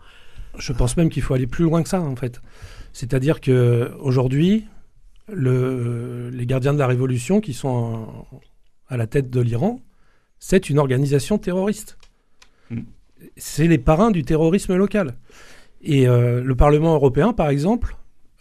Je 0.57 0.71
pense 0.71 0.95
même 0.95 1.09
qu'il 1.09 1.23
faut 1.23 1.33
aller 1.33 1.47
plus 1.47 1.65
loin 1.65 1.83
que 1.83 1.89
ça, 1.89 1.99
en 1.99 2.15
fait. 2.15 2.41
C'est-à-dire 2.93 3.41
qu'aujourd'hui, 3.41 4.65
le, 5.27 6.29
les 6.29 6.45
gardiens 6.45 6.73
de 6.73 6.79
la 6.79 6.87
révolution 6.87 7.41
qui 7.41 7.53
sont 7.53 8.07
à 8.87 8.95
la 8.95 9.07
tête 9.07 9.29
de 9.29 9.41
l'Iran, 9.41 9.81
c'est 10.39 10.69
une 10.69 10.79
organisation 10.79 11.37
terroriste. 11.37 11.97
Mm. 12.69 12.81
C'est 13.37 13.67
les 13.67 13.77
parrains 13.77 14.11
du 14.11 14.23
terrorisme 14.23 14.75
local. 14.75 15.15
Et 15.81 16.07
euh, 16.07 16.43
le 16.43 16.55
Parlement 16.55 16.95
européen, 16.95 17.33
par 17.33 17.49
exemple, 17.49 17.95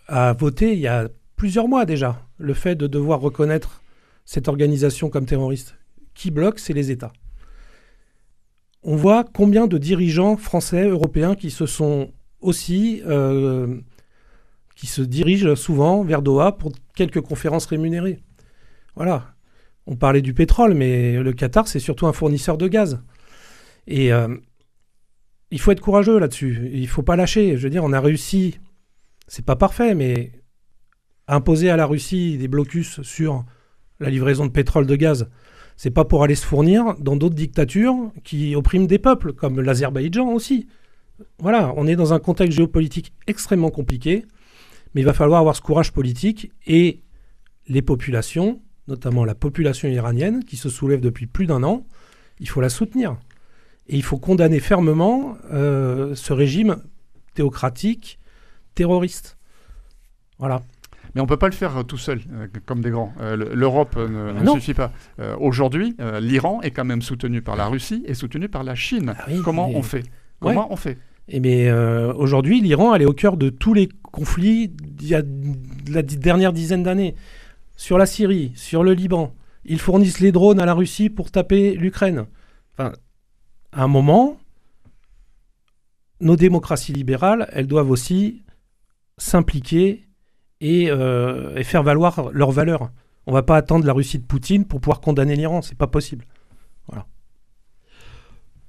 a 0.08 0.32
voté 0.32 0.72
il 0.72 0.80
y 0.80 0.86
a 0.86 1.08
plusieurs 1.36 1.68
mois 1.68 1.84
déjà 1.84 2.22
le 2.38 2.54
fait 2.54 2.74
de 2.74 2.86
devoir 2.86 3.20
reconnaître 3.20 3.82
cette 4.24 4.48
organisation 4.48 5.10
comme 5.10 5.26
terroriste. 5.26 5.76
Qui 6.14 6.30
bloque, 6.30 6.58
c'est 6.58 6.72
les 6.72 6.90
États. 6.90 7.12
On 8.82 8.96
voit 8.96 9.24
combien 9.24 9.66
de 9.66 9.78
dirigeants 9.78 10.36
français, 10.36 10.88
européens 10.88 11.34
qui 11.34 11.50
se 11.50 11.66
sont 11.66 12.12
aussi, 12.40 13.02
euh, 13.06 13.78
qui 14.76 14.86
se 14.86 15.02
dirigent 15.02 15.54
souvent 15.54 16.04
vers 16.04 16.22
Doha 16.22 16.52
pour 16.52 16.72
quelques 16.94 17.20
conférences 17.20 17.66
rémunérées. 17.66 18.20
Voilà 18.94 19.33
on 19.86 19.96
parlait 19.96 20.22
du 20.22 20.34
pétrole, 20.34 20.74
mais 20.74 21.22
le 21.22 21.32
Qatar, 21.32 21.68
c'est 21.68 21.78
surtout 21.78 22.06
un 22.06 22.12
fournisseur 22.12 22.56
de 22.56 22.68
gaz. 22.68 23.02
Et 23.86 24.12
euh, 24.12 24.34
il 25.50 25.60
faut 25.60 25.72
être 25.72 25.80
courageux 25.80 26.18
là-dessus. 26.18 26.70
Il 26.72 26.82
ne 26.82 26.86
faut 26.86 27.02
pas 27.02 27.16
lâcher. 27.16 27.56
Je 27.56 27.62
veux 27.62 27.70
dire, 27.70 27.84
on 27.84 27.92
a 27.92 28.00
réussi, 28.00 28.58
c'est 29.28 29.44
pas 29.44 29.56
parfait, 29.56 29.94
mais 29.94 30.32
imposer 31.28 31.70
à 31.70 31.76
la 31.76 31.86
Russie 31.86 32.38
des 32.38 32.48
blocus 32.48 33.02
sur 33.02 33.44
la 34.00 34.10
livraison 34.10 34.46
de 34.46 34.50
pétrole, 34.50 34.86
de 34.86 34.96
gaz, 34.96 35.28
c'est 35.76 35.90
pas 35.90 36.04
pour 36.04 36.22
aller 36.22 36.34
se 36.34 36.46
fournir 36.46 36.94
dans 36.98 37.16
d'autres 37.16 37.34
dictatures 37.34 38.12
qui 38.22 38.54
oppriment 38.54 38.86
des 38.86 38.98
peuples, 38.98 39.32
comme 39.32 39.60
l'Azerbaïdjan 39.60 40.28
aussi. 40.28 40.68
Voilà, 41.38 41.72
on 41.76 41.86
est 41.86 41.96
dans 41.96 42.12
un 42.12 42.18
contexte 42.18 42.56
géopolitique 42.56 43.12
extrêmement 43.26 43.70
compliqué, 43.70 44.24
mais 44.94 45.00
il 45.00 45.04
va 45.04 45.12
falloir 45.12 45.40
avoir 45.40 45.56
ce 45.56 45.62
courage 45.62 45.92
politique 45.92 46.52
et 46.66 47.02
les 47.66 47.82
populations 47.82 48.60
notamment 48.88 49.24
la 49.24 49.34
population 49.34 49.88
iranienne, 49.88 50.44
qui 50.44 50.56
se 50.56 50.68
soulève 50.68 51.00
depuis 51.00 51.26
plus 51.26 51.46
d'un 51.46 51.62
an, 51.62 51.86
il 52.40 52.48
faut 52.48 52.60
la 52.60 52.68
soutenir. 52.68 53.16
Et 53.86 53.96
il 53.96 54.02
faut 54.02 54.18
condamner 54.18 54.60
fermement 54.60 55.36
euh, 55.52 56.14
ce 56.14 56.32
régime 56.32 56.76
théocratique, 57.34 58.18
terroriste. 58.74 59.36
Voilà. 60.38 60.62
Mais 61.14 61.20
on 61.20 61.24
ne 61.24 61.28
peut 61.28 61.36
pas 61.36 61.48
le 61.48 61.54
faire 61.54 61.76
euh, 61.76 61.82
tout 61.82 61.98
seul, 61.98 62.20
euh, 62.32 62.46
comme 62.66 62.80
des 62.80 62.90
grands. 62.90 63.12
L'Europe 63.20 63.96
ne, 63.96 64.34
ah 64.40 64.52
suffit 64.52 64.74
pas. 64.74 64.92
Aujourd'hui, 65.38 65.96
l'Iran 66.20 66.60
est 66.62 66.70
quand 66.70 66.84
même 66.84 67.02
soutenu 67.02 67.42
par 67.42 67.56
la 67.56 67.66
Russie 67.66 68.02
et 68.06 68.14
soutenu 68.14 68.48
par 68.48 68.64
la 68.64 68.74
Chine. 68.74 69.14
Ah 69.18 69.26
Comment 69.44 69.68
on 69.68 69.82
fait? 69.82 70.04
Comment 70.40 70.72
on 70.72 70.76
fait? 70.76 70.98
Et 71.28 71.40
mais 71.40 71.72
aujourd'hui, 71.72 72.60
l'Iran, 72.60 72.94
elle 72.94 73.02
est 73.02 73.06
au 73.06 73.12
cœur 73.12 73.36
de 73.36 73.48
tous 73.48 73.74
les 73.74 73.88
conflits 74.02 74.68
d'il 74.68 75.08
y 75.08 75.14
a 75.14 75.22
la 75.88 76.02
dernière 76.02 76.52
dizaine 76.52 76.82
d'années 76.82 77.14
sur 77.76 77.98
la 77.98 78.06
Syrie, 78.06 78.52
sur 78.56 78.82
le 78.82 78.92
Liban. 78.92 79.34
Ils 79.64 79.80
fournissent 79.80 80.20
les 80.20 80.32
drones 80.32 80.60
à 80.60 80.66
la 80.66 80.74
Russie 80.74 81.10
pour 81.10 81.30
taper 81.30 81.74
l'Ukraine. 81.74 82.26
Enfin, 82.72 82.92
à 83.72 83.84
un 83.84 83.88
moment, 83.88 84.38
nos 86.20 86.36
démocraties 86.36 86.92
libérales, 86.92 87.48
elles 87.52 87.66
doivent 87.66 87.90
aussi 87.90 88.44
s'impliquer 89.16 90.08
et, 90.60 90.90
euh, 90.90 91.62
faire 91.62 91.82
valoir 91.82 92.30
leurs 92.32 92.50
valeurs. 92.50 92.90
On 93.26 93.32
ne 93.32 93.36
va 93.36 93.42
pas 93.42 93.56
attendre 93.56 93.86
la 93.86 93.92
Russie 93.92 94.18
de 94.18 94.26
Poutine 94.26 94.66
pour 94.66 94.80
pouvoir 94.80 95.00
condamner 95.00 95.36
l'Iran, 95.36 95.62
c'est 95.62 95.78
pas 95.78 95.86
possible. 95.86 96.26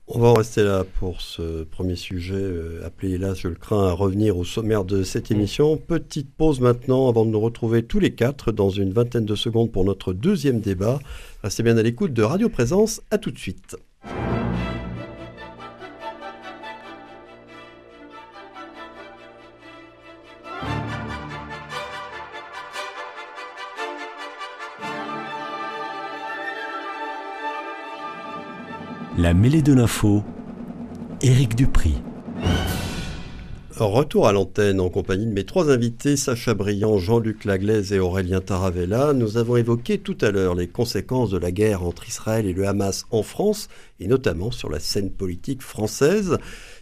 On 0.07 0.19
va 0.19 0.27
en 0.27 0.33
rester 0.33 0.63
là 0.63 0.83
pour 0.99 1.19
ce 1.19 1.63
premier 1.63 1.95
sujet. 1.95 2.35
Euh, 2.35 2.85
appelé 2.85 3.17
là, 3.17 3.33
je 3.33 3.47
le 3.47 3.55
crains, 3.55 3.87
à 3.87 3.91
revenir 3.91 4.37
au 4.37 4.43
sommaire 4.43 4.85
de 4.85 5.01
cette 5.01 5.31
émission. 5.31 5.77
Petite 5.77 6.31
pause 6.31 6.59
maintenant 6.59 7.09
avant 7.09 7.25
de 7.25 7.31
nous 7.31 7.39
retrouver 7.39 7.83
tous 7.83 7.99
les 7.99 8.13
quatre 8.13 8.51
dans 8.51 8.69
une 8.69 8.93
vingtaine 8.93 9.25
de 9.25 9.35
secondes 9.35 9.71
pour 9.71 9.83
notre 9.83 10.13
deuxième 10.13 10.59
débat. 10.59 10.99
Restez 11.41 11.63
bien 11.63 11.75
à 11.77 11.81
l'écoute 11.81 12.13
de 12.13 12.21
Radio 12.21 12.49
Présence. 12.49 13.01
À 13.09 13.17
tout 13.17 13.31
de 13.31 13.39
suite. 13.39 13.77
La 29.17 29.33
mêlée 29.33 29.61
de 29.61 29.71
l'info, 29.71 30.23
Éric 31.21 31.55
Dupri. 31.55 31.93
Retour 33.77 34.27
à 34.27 34.33
l'antenne 34.33 34.81
en 34.81 34.89
compagnie 34.89 35.25
de 35.25 35.31
mes 35.31 35.45
trois 35.45 35.71
invités, 35.71 36.17
Sacha 36.17 36.53
Briand, 36.53 36.97
Jean-Luc 36.97 37.45
Laglaise 37.45 37.93
et 37.93 37.99
Aurélien 37.99 38.41
Taravella. 38.41 39.13
Nous 39.13 39.37
avons 39.37 39.55
évoqué 39.55 39.99
tout 39.99 40.17
à 40.19 40.31
l'heure 40.31 40.53
les 40.53 40.67
conséquences 40.67 41.29
de 41.29 41.37
la 41.37 41.51
guerre 41.51 41.83
entre 41.83 42.09
Israël 42.09 42.45
et 42.45 42.51
le 42.51 42.67
Hamas 42.67 43.05
en 43.09 43.23
France, 43.23 43.69
et 44.01 44.07
notamment 44.07 44.51
sur 44.51 44.69
la 44.69 44.79
scène 44.79 45.11
politique 45.11 45.61
française. 45.61 46.37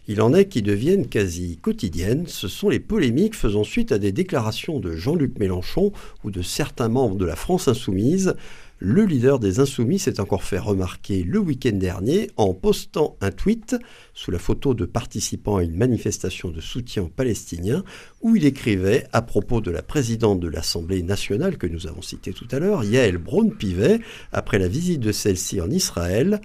Il 0.08 0.20
en 0.20 0.34
est 0.34 0.46
qui 0.46 0.64
deviennent 0.64 1.08
quasi 1.08 1.60
quotidiennes. 1.62 2.26
Ce 2.26 2.48
sont 2.48 2.70
les 2.70 2.80
polémiques 2.80 3.36
faisant 3.36 3.64
suite 3.64 3.92
à 3.92 4.00
des 4.00 4.12
déclarations 4.12 4.80
de 4.80 4.96
Jean-Luc 4.96 5.38
Mélenchon 5.38 5.92
ou 6.24 6.32
de 6.32 6.42
certains 6.42 6.90
membres 6.90 7.16
de 7.16 7.26
la 7.26 7.36
France 7.36 7.68
insoumise 7.68 8.36
le 8.80 9.06
leader 9.06 9.40
des 9.40 9.60
Insoumis 9.60 10.00
s'est 10.00 10.20
encore 10.20 10.44
fait 10.44 10.60
remarquer 10.60 11.24
le 11.24 11.40
week-end 11.40 11.76
dernier 11.76 12.32
en 12.36 12.54
postant 12.54 13.16
un 13.22 13.32
tweet 13.32 13.78
sous 14.14 14.32
la 14.32 14.40
photo 14.40 14.74
de 14.74 14.86
participants 14.86 15.58
à 15.58 15.64
une 15.64 15.78
manifestation 15.78 16.50
de 16.50 16.60
soutien 16.60 17.04
aux 17.04 17.10
Palestiniens 17.10 17.84
où 18.22 18.36
il 18.36 18.46
écrivait 18.46 19.08
à 19.14 19.22
propos 19.22 19.62
de 19.62 19.72
la 19.72 19.84
présidente 19.84 20.40
de 20.40 20.48
l'Assemblée 20.48 21.02
nationale 21.02 21.58
que 21.58 21.68
nous 21.68 21.88
avons 21.88 22.02
citée 22.02 22.34
tout 22.34 22.48
à 22.52 22.60
l'heure, 22.60 22.84
Yael 22.84 23.18
Braun-Pivet, 23.18 24.02
après 24.32 24.60
la 24.60 24.68
visite 24.68 25.00
de 25.00 25.12
celle-ci 25.12 25.62
en 25.62 25.70
Israël. 25.70 26.42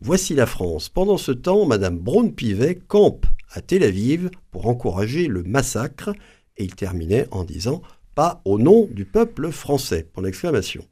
Voici 0.00 0.34
la 0.34 0.46
France. 0.46 0.88
Pendant 0.88 1.16
ce 1.16 1.32
temps, 1.32 1.66
Madame 1.66 1.98
Braun-Pivet 1.98 2.80
campe 2.86 3.26
à 3.52 3.60
Tel 3.60 3.82
Aviv 3.82 4.30
pour 4.50 4.66
encourager 4.66 5.26
le 5.26 5.42
massacre 5.42 6.10
et 6.56 6.64
il 6.64 6.74
terminait 6.74 7.28
en 7.30 7.44
disant 7.44 7.82
pas 8.14 8.42
au 8.44 8.58
nom 8.58 8.88
du 8.90 9.04
peuple 9.04 9.52
français, 9.52 10.04
pour 10.12 10.22
l'exclamation. 10.22 10.84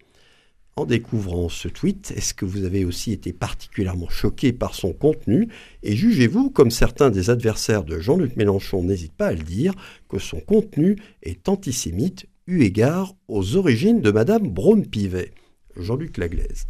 En 0.78 0.84
découvrant 0.84 1.48
ce 1.48 1.68
tweet, 1.68 2.12
est-ce 2.14 2.34
que 2.34 2.44
vous 2.44 2.64
avez 2.64 2.84
aussi 2.84 3.10
été 3.10 3.32
particulièrement 3.32 4.10
choqué 4.10 4.52
par 4.52 4.74
son 4.74 4.92
contenu 4.92 5.48
Et 5.82 5.96
jugez-vous, 5.96 6.50
comme 6.50 6.70
certains 6.70 7.08
des 7.08 7.30
adversaires 7.30 7.82
de 7.82 7.98
Jean-Luc 7.98 8.36
Mélenchon 8.36 8.82
n'hésitent 8.82 9.16
pas 9.16 9.28
à 9.28 9.32
le 9.32 9.42
dire, 9.42 9.72
que 10.10 10.18
son 10.18 10.38
contenu 10.38 10.96
est 11.22 11.48
antisémite 11.48 12.26
eu 12.46 12.60
égard 12.60 13.14
aux 13.26 13.56
origines 13.56 14.02
de 14.02 14.10
Madame 14.10 14.50
Braun-Pivet? 14.50 15.30
Jean-Luc 15.78 16.18
Laglaise. 16.18 16.66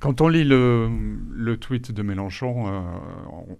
Quand 0.00 0.22
on 0.22 0.28
lit 0.28 0.44
le, 0.44 1.56
tweet 1.60 1.92
de 1.92 2.02
Mélenchon, 2.02 2.68
euh, 2.68 2.80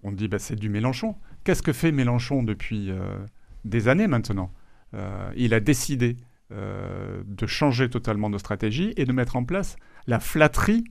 on, 0.02 0.10
dit 0.10 0.28
bah, 0.28 0.38
c'est 0.38 0.56
du 0.56 0.70
Mélenchon. 0.70 1.16
Qu'est-ce 1.44 1.62
que 1.62 1.74
fait 1.74 1.92
Mélenchon 1.92 2.42
depuis 2.42 2.90
euh, 2.90 3.18
des 3.66 3.88
années 3.88 4.06
maintenant? 4.06 4.50
Euh, 4.94 5.30
Il 5.36 5.52
a 5.52 5.60
décidé 5.60 6.16
de 6.50 7.46
changer 7.46 7.90
totalement 7.90 8.30
de 8.30 8.38
stratégie 8.38 8.92
et 8.96 9.04
de 9.04 9.12
mettre 9.12 9.36
en 9.36 9.44
place 9.44 9.76
la 10.06 10.20
flatterie, 10.20 10.84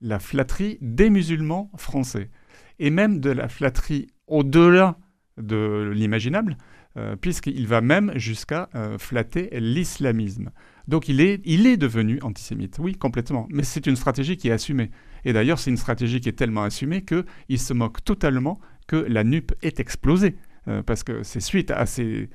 la 0.00 0.18
flatterie 0.18 0.78
des 0.80 1.10
musulmans 1.10 1.70
français. 1.76 2.30
Et 2.78 2.90
même 2.90 3.20
de 3.20 3.30
la 3.30 3.48
flatterie 3.48 4.08
au-delà 4.26 4.98
de 5.38 5.92
l'imaginable, 5.94 6.56
puisqu'il 7.20 7.66
va 7.66 7.80
même 7.80 8.12
jusqu'à 8.16 8.68
flatter 8.98 9.48
l'islamisme. 9.52 10.50
Donc 10.88 11.08
il 11.08 11.20
est, 11.20 11.40
il 11.44 11.66
est 11.66 11.76
devenu 11.76 12.18
antisémite, 12.22 12.78
oui, 12.80 12.96
complètement. 12.96 13.46
Mais 13.50 13.62
c'est 13.62 13.86
une 13.86 13.96
stratégie 13.96 14.36
qui 14.36 14.48
est 14.48 14.52
assumée. 14.52 14.90
Et 15.24 15.32
d'ailleurs, 15.32 15.60
c'est 15.60 15.70
une 15.70 15.76
stratégie 15.76 16.20
qui 16.20 16.28
est 16.28 16.32
tellement 16.32 16.64
assumée 16.64 17.04
qu'il 17.04 17.58
se 17.60 17.72
moque 17.72 18.02
totalement 18.02 18.58
que 18.88 18.96
la 18.96 19.22
NUP 19.22 19.52
est 19.62 19.78
explosée. 19.78 20.36
Euh, 20.68 20.82
parce 20.82 21.02
que 21.02 21.24
c'est 21.24 21.40
suite 21.40 21.72
à 21.72 21.86
ces, 21.86 22.28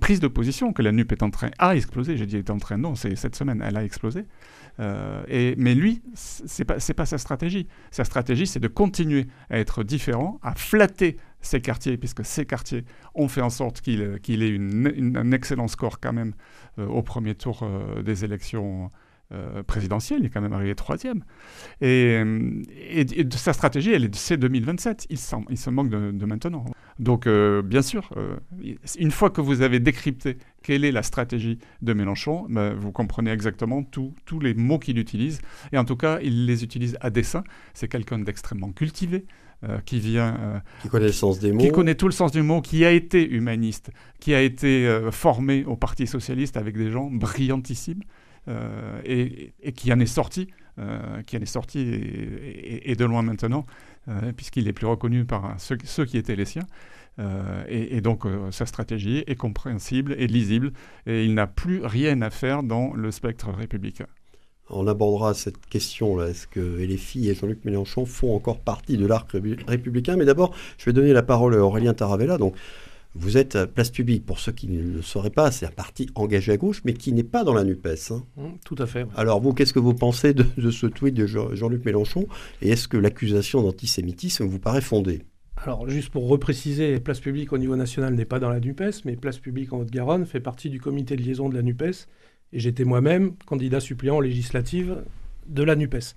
prises 0.00 0.18
de 0.18 0.26
position 0.26 0.72
que 0.72 0.82
la 0.82 0.90
NUP 0.90 1.12
est 1.12 1.22
en 1.22 1.30
train 1.30 1.50
à 1.58 1.76
exploser. 1.76 2.16
J'ai 2.16 2.26
dit 2.26 2.36
est 2.36 2.50
en 2.50 2.58
train, 2.58 2.76
non, 2.76 2.94
c'est 2.94 3.14
cette 3.14 3.36
semaine, 3.36 3.62
elle 3.64 3.76
a 3.76 3.84
explosé. 3.84 4.24
Euh, 4.80 5.54
mais 5.56 5.74
lui, 5.74 6.02
c'est 6.14 6.64
pas, 6.64 6.76
pas 6.96 7.06
sa 7.06 7.18
stratégie. 7.18 7.66
Sa 7.90 8.04
stratégie, 8.04 8.46
c'est 8.46 8.60
de 8.60 8.68
continuer 8.68 9.26
à 9.50 9.58
être 9.58 9.82
différent, 9.82 10.38
à 10.42 10.54
flatter 10.54 11.18
ces 11.40 11.60
quartiers, 11.60 11.96
puisque 11.96 12.24
ces 12.24 12.46
quartiers 12.46 12.84
ont 13.14 13.28
fait 13.28 13.40
en 13.40 13.50
sorte 13.50 13.80
qu'il 13.80 14.02
ait 14.02 14.48
une, 14.48 15.16
un 15.16 15.32
excellent 15.32 15.68
score 15.68 16.00
quand 16.00 16.12
même 16.12 16.34
euh, 16.78 16.86
au 16.86 17.02
premier 17.02 17.34
tour 17.34 17.60
euh, 17.62 18.02
des 18.02 18.24
élections 18.24 18.90
euh, 19.32 19.62
présidentielles. 19.62 20.20
Il 20.20 20.26
est 20.26 20.30
quand 20.30 20.40
même 20.40 20.52
arrivé 20.52 20.74
troisième. 20.74 21.24
Et, 21.80 22.20
et, 22.90 23.06
sa 23.32 23.52
stratégie, 23.52 23.92
elle 23.92 24.04
est 24.04 24.14
c'est 24.14 24.36
2027. 24.36 25.06
Il, 25.10 25.18
il 25.50 25.58
se 25.58 25.70
manque 25.70 25.90
de, 25.90 26.24
maintenant. 26.26 26.64
Donc, 26.98 27.28
bien 27.28 27.82
sûr, 27.82 28.10
une 28.98 29.10
fois 29.12 29.30
que 29.30 29.40
vous 29.40 29.62
avez 29.62 29.78
décrypté 29.78 30.38
quelle 30.62 30.84
est 30.84 30.92
la 30.92 31.02
stratégie 31.02 31.58
de 31.82 31.92
Mélenchon, 31.92 32.46
ben, 32.48 32.74
vous 32.74 32.90
comprenez 32.90 33.30
exactement 33.30 33.82
tous 33.82 34.40
les 34.40 34.54
mots 34.54 34.78
qu'il 34.78 34.98
utilise. 34.98 35.40
Et 35.72 35.78
en 35.78 35.84
tout 35.84 35.96
cas, 35.96 36.18
il 36.22 36.46
les 36.46 36.64
utilise 36.64 36.98
à 37.00 37.10
dessein. 37.10 37.44
C'est 37.74 37.88
quelqu'un 37.88 38.18
d'extrêmement 38.18 38.72
cultivé. 38.72 39.26
Euh, 39.64 39.80
qui 39.84 39.98
vient... 39.98 40.36
Euh, 40.38 40.58
qui 40.82 40.88
connaît 40.88 41.06
le 41.06 41.12
sens 41.12 41.40
des 41.40 41.50
mots. 41.50 41.58
Qui 41.58 41.72
connaît 41.72 41.96
tout 41.96 42.06
le 42.06 42.12
sens 42.12 42.30
du 42.30 42.42
mot, 42.42 42.60
qui 42.60 42.84
a 42.84 42.92
été 42.92 43.28
humaniste, 43.28 43.90
qui 44.20 44.32
a 44.32 44.40
été 44.40 44.86
euh, 44.86 45.10
formé 45.10 45.64
au 45.64 45.74
Parti 45.74 46.06
socialiste 46.06 46.56
avec 46.56 46.76
des 46.76 46.92
gens 46.92 47.10
brillantissimes 47.10 48.04
et, 49.04 49.52
et, 49.62 49.72
qui 49.72 49.92
en 49.92 50.00
est 50.00 50.06
sorti, 50.06 50.48
qui 51.26 51.36
en 51.36 51.40
est 51.40 51.46
sorti 51.46 51.78
et, 51.80 52.94
de 52.96 53.04
loin 53.04 53.22
maintenant, 53.22 53.66
puisqu'il 54.36 54.68
est 54.68 54.72
plus 54.72 54.86
reconnu 54.86 55.24
par 55.24 55.56
ceux, 55.58 56.04
qui 56.04 56.16
étaient 56.16 56.36
les 56.36 56.44
siens. 56.44 56.66
et, 57.68 58.00
donc 58.00 58.24
sa 58.50 58.66
stratégie 58.66 59.24
est 59.26 59.36
compréhensible 59.36 60.14
et 60.18 60.26
lisible, 60.26 60.72
et 61.06 61.24
il 61.24 61.34
n'a 61.34 61.46
plus 61.46 61.84
rien 61.84 62.22
à 62.22 62.30
faire 62.30 62.62
dans 62.62 62.94
le 62.94 63.10
spectre 63.10 63.50
républicain. 63.50 64.06
On 64.70 64.86
abordera 64.86 65.34
cette 65.34 65.66
question-là. 65.66 66.28
Est-ce 66.28 66.46
que 66.46 66.60
LFI 66.60 67.30
et 67.30 67.34
Jean-Luc 67.34 67.64
Mélenchon 67.64 68.04
font 68.04 68.34
encore 68.34 68.60
partie 68.60 68.98
de 68.98 69.06
l'arc 69.06 69.30
républicain? 69.66 70.16
Mais 70.16 70.26
d'abord, 70.26 70.54
je 70.76 70.84
vais 70.84 70.92
donner 70.92 71.12
la 71.12 71.22
parole 71.22 71.54
à 71.54 71.58
Aurélien 71.58 71.94
Taravella. 71.94 72.36
Donc, 72.36 72.54
vous 73.14 73.36
êtes 73.36 73.64
Place 73.66 73.90
Publique, 73.90 74.24
pour 74.24 74.38
ceux 74.38 74.52
qui 74.52 74.68
ne 74.68 74.80
le 74.80 75.02
sauraient 75.02 75.30
pas, 75.30 75.50
c'est 75.50 75.66
un 75.66 75.70
parti 75.70 76.08
engagé 76.14 76.52
à 76.52 76.56
gauche, 76.56 76.82
mais 76.84 76.92
qui 76.92 77.12
n'est 77.12 77.24
pas 77.24 77.42
dans 77.42 77.54
la 77.54 77.64
NUPES. 77.64 78.12
Hein. 78.12 78.22
Mmh, 78.36 78.48
tout 78.64 78.76
à 78.78 78.86
fait. 78.86 79.06
Alors 79.16 79.40
vous, 79.40 79.52
qu'est-ce 79.52 79.72
que 79.72 79.78
vous 79.78 79.94
pensez 79.94 80.34
de, 80.34 80.70
ce 80.70 80.86
tweet 80.86 81.14
de 81.14 81.26
Jean-Luc 81.26 81.84
Mélenchon? 81.84 82.26
Et 82.62 82.70
est-ce 82.70 82.86
que 82.86 82.96
l'accusation 82.96 83.62
d'antisémitisme 83.62 84.44
vous 84.44 84.58
paraît 84.58 84.80
fondée? 84.80 85.22
Alors, 85.56 85.88
juste 85.88 86.10
pour 86.10 86.28
repréciser, 86.28 87.00
Place 87.00 87.18
Publique 87.18 87.52
au 87.52 87.58
niveau 87.58 87.74
national 87.74 88.14
n'est 88.14 88.24
pas 88.24 88.38
dans 88.38 88.50
la 88.50 88.60
NUPES, 88.60 89.04
mais 89.04 89.16
Place 89.16 89.38
Publique 89.38 89.72
en 89.72 89.80
Haute-Garonne 89.80 90.24
fait 90.24 90.40
partie 90.40 90.70
du 90.70 90.80
comité 90.80 91.16
de 91.16 91.22
liaison 91.22 91.48
de 91.48 91.56
la 91.56 91.62
NUPES 91.62 92.06
et 92.52 92.60
j'étais 92.60 92.84
moi-même 92.84 93.34
candidat 93.46 93.80
suppléant 93.80 94.20
législative 94.20 95.02
de 95.48 95.62
la 95.62 95.74
NUPES. 95.74 96.14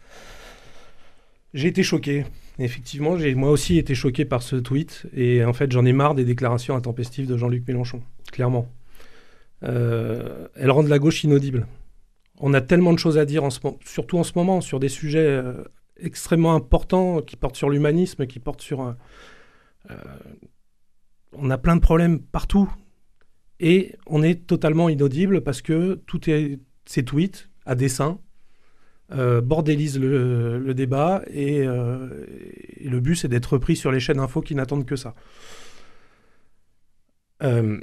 J'ai 1.53 1.67
été 1.67 1.83
choqué. 1.83 2.25
Effectivement, 2.59 3.17
j'ai 3.17 3.33
moi 3.35 3.49
aussi 3.49 3.77
été 3.77 3.95
choqué 3.95 4.25
par 4.25 4.43
ce 4.43 4.55
tweet. 4.55 5.07
Et 5.15 5.43
en 5.43 5.53
fait, 5.53 5.71
j'en 5.71 5.85
ai 5.85 5.93
marre 5.93 6.15
des 6.15 6.25
déclarations 6.25 6.75
intempestives 6.75 7.27
de 7.27 7.37
Jean-Luc 7.37 7.67
Mélenchon, 7.67 8.01
clairement. 8.31 8.67
Euh, 9.63 10.47
elles 10.55 10.71
rendent 10.71 10.87
la 10.87 10.99
gauche 10.99 11.23
inaudible. 11.23 11.67
On 12.39 12.53
a 12.53 12.61
tellement 12.61 12.93
de 12.93 12.99
choses 12.99 13.17
à 13.17 13.25
dire, 13.25 13.47
surtout 13.85 14.17
en 14.17 14.23
ce 14.23 14.33
moment, 14.35 14.61
sur 14.61 14.79
des 14.79 14.89
sujets 14.89 15.19
euh, 15.19 15.63
extrêmement 15.97 16.55
importants 16.55 17.21
qui 17.21 17.35
portent 17.35 17.57
sur 17.57 17.69
l'humanisme, 17.69 18.25
qui 18.27 18.39
portent 18.39 18.61
sur... 18.61 18.81
Euh, 18.81 19.95
on 21.33 21.49
a 21.49 21.57
plein 21.57 21.75
de 21.75 21.81
problèmes 21.81 22.19
partout 22.19 22.69
et 23.59 23.95
on 24.07 24.21
est 24.21 24.47
totalement 24.47 24.89
inaudible 24.89 25.41
parce 25.41 25.61
que 25.61 26.01
tout 26.05 26.29
est, 26.29 26.59
ces 26.85 27.05
tweets 27.05 27.49
à 27.65 27.75
dessein 27.75 28.19
euh, 29.13 29.41
bordélisent 29.41 29.99
le, 29.99 30.73
débat 30.73 31.21
euh, 31.35 32.25
et, 32.77 32.87
le 32.87 32.99
but 33.01 33.15
c'est 33.15 33.27
d'être 33.27 33.53
repris 33.53 33.75
sur 33.75 33.91
les 33.91 33.99
chaînes 33.99 34.19
info 34.19 34.41
qui 34.41 34.55
n'attendent 34.55 34.85
que 34.85 34.95
ça. 34.95 35.15
Euh, 37.43 37.79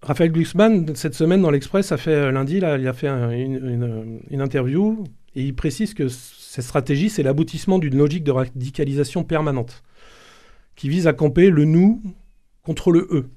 Raphaël 0.00 0.30
Glucksmann, 0.30 0.94
cette 0.94 1.14
semaine 1.14 1.42
dans 1.42 1.50
l'Express, 1.50 1.90
a 1.90 1.96
fait 1.96 2.30
lundi, 2.30 2.60
là, 2.60 2.78
il 2.78 2.86
a 2.86 2.92
fait 2.92 3.08
une, 3.08 4.20
une, 4.30 4.40
interview 4.40 5.04
et 5.34 5.42
il 5.42 5.54
précise 5.54 5.94
que 5.94 6.08
cette 6.08 6.64
stratégie, 6.64 7.08
c'est 7.08 7.22
l'aboutissement 7.22 7.78
d'une 7.78 7.96
logique 7.96 8.24
de 8.24 8.32
radicalisation 8.32 9.24
permanente 9.24 9.82
qui 10.76 10.88
vise 10.88 11.06
à 11.06 11.12
camper 11.12 11.50
le 11.50 11.64
nous 11.64 12.02
contre 12.62 12.92
le 12.92 13.08
eux. 13.10 13.28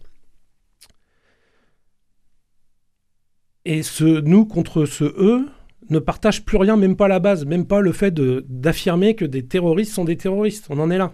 Et 3.66 3.82
ce 3.82 4.22
nous 4.22 4.46
contre 4.46 4.86
ce 4.86 5.04
eux 5.04 5.48
ne 5.90 6.00
partage 6.00 6.46
plus 6.46 6.58
rien, 6.58 6.78
même 6.78 6.96
pas 6.96 7.08
la 7.08 7.20
base, 7.20 7.46
même 7.46 7.66
pas 7.66 7.82
le 7.82 7.92
fait 7.92 8.14
d'affirmer 8.14 9.16
que 9.16 9.26
des 9.26 9.46
terroristes 9.46 9.94
sont 9.94 10.06
des 10.06 10.18
terroristes. 10.18 10.68
On 10.70 10.80
en 10.80 10.90
est 10.90 10.98
là. 10.98 11.14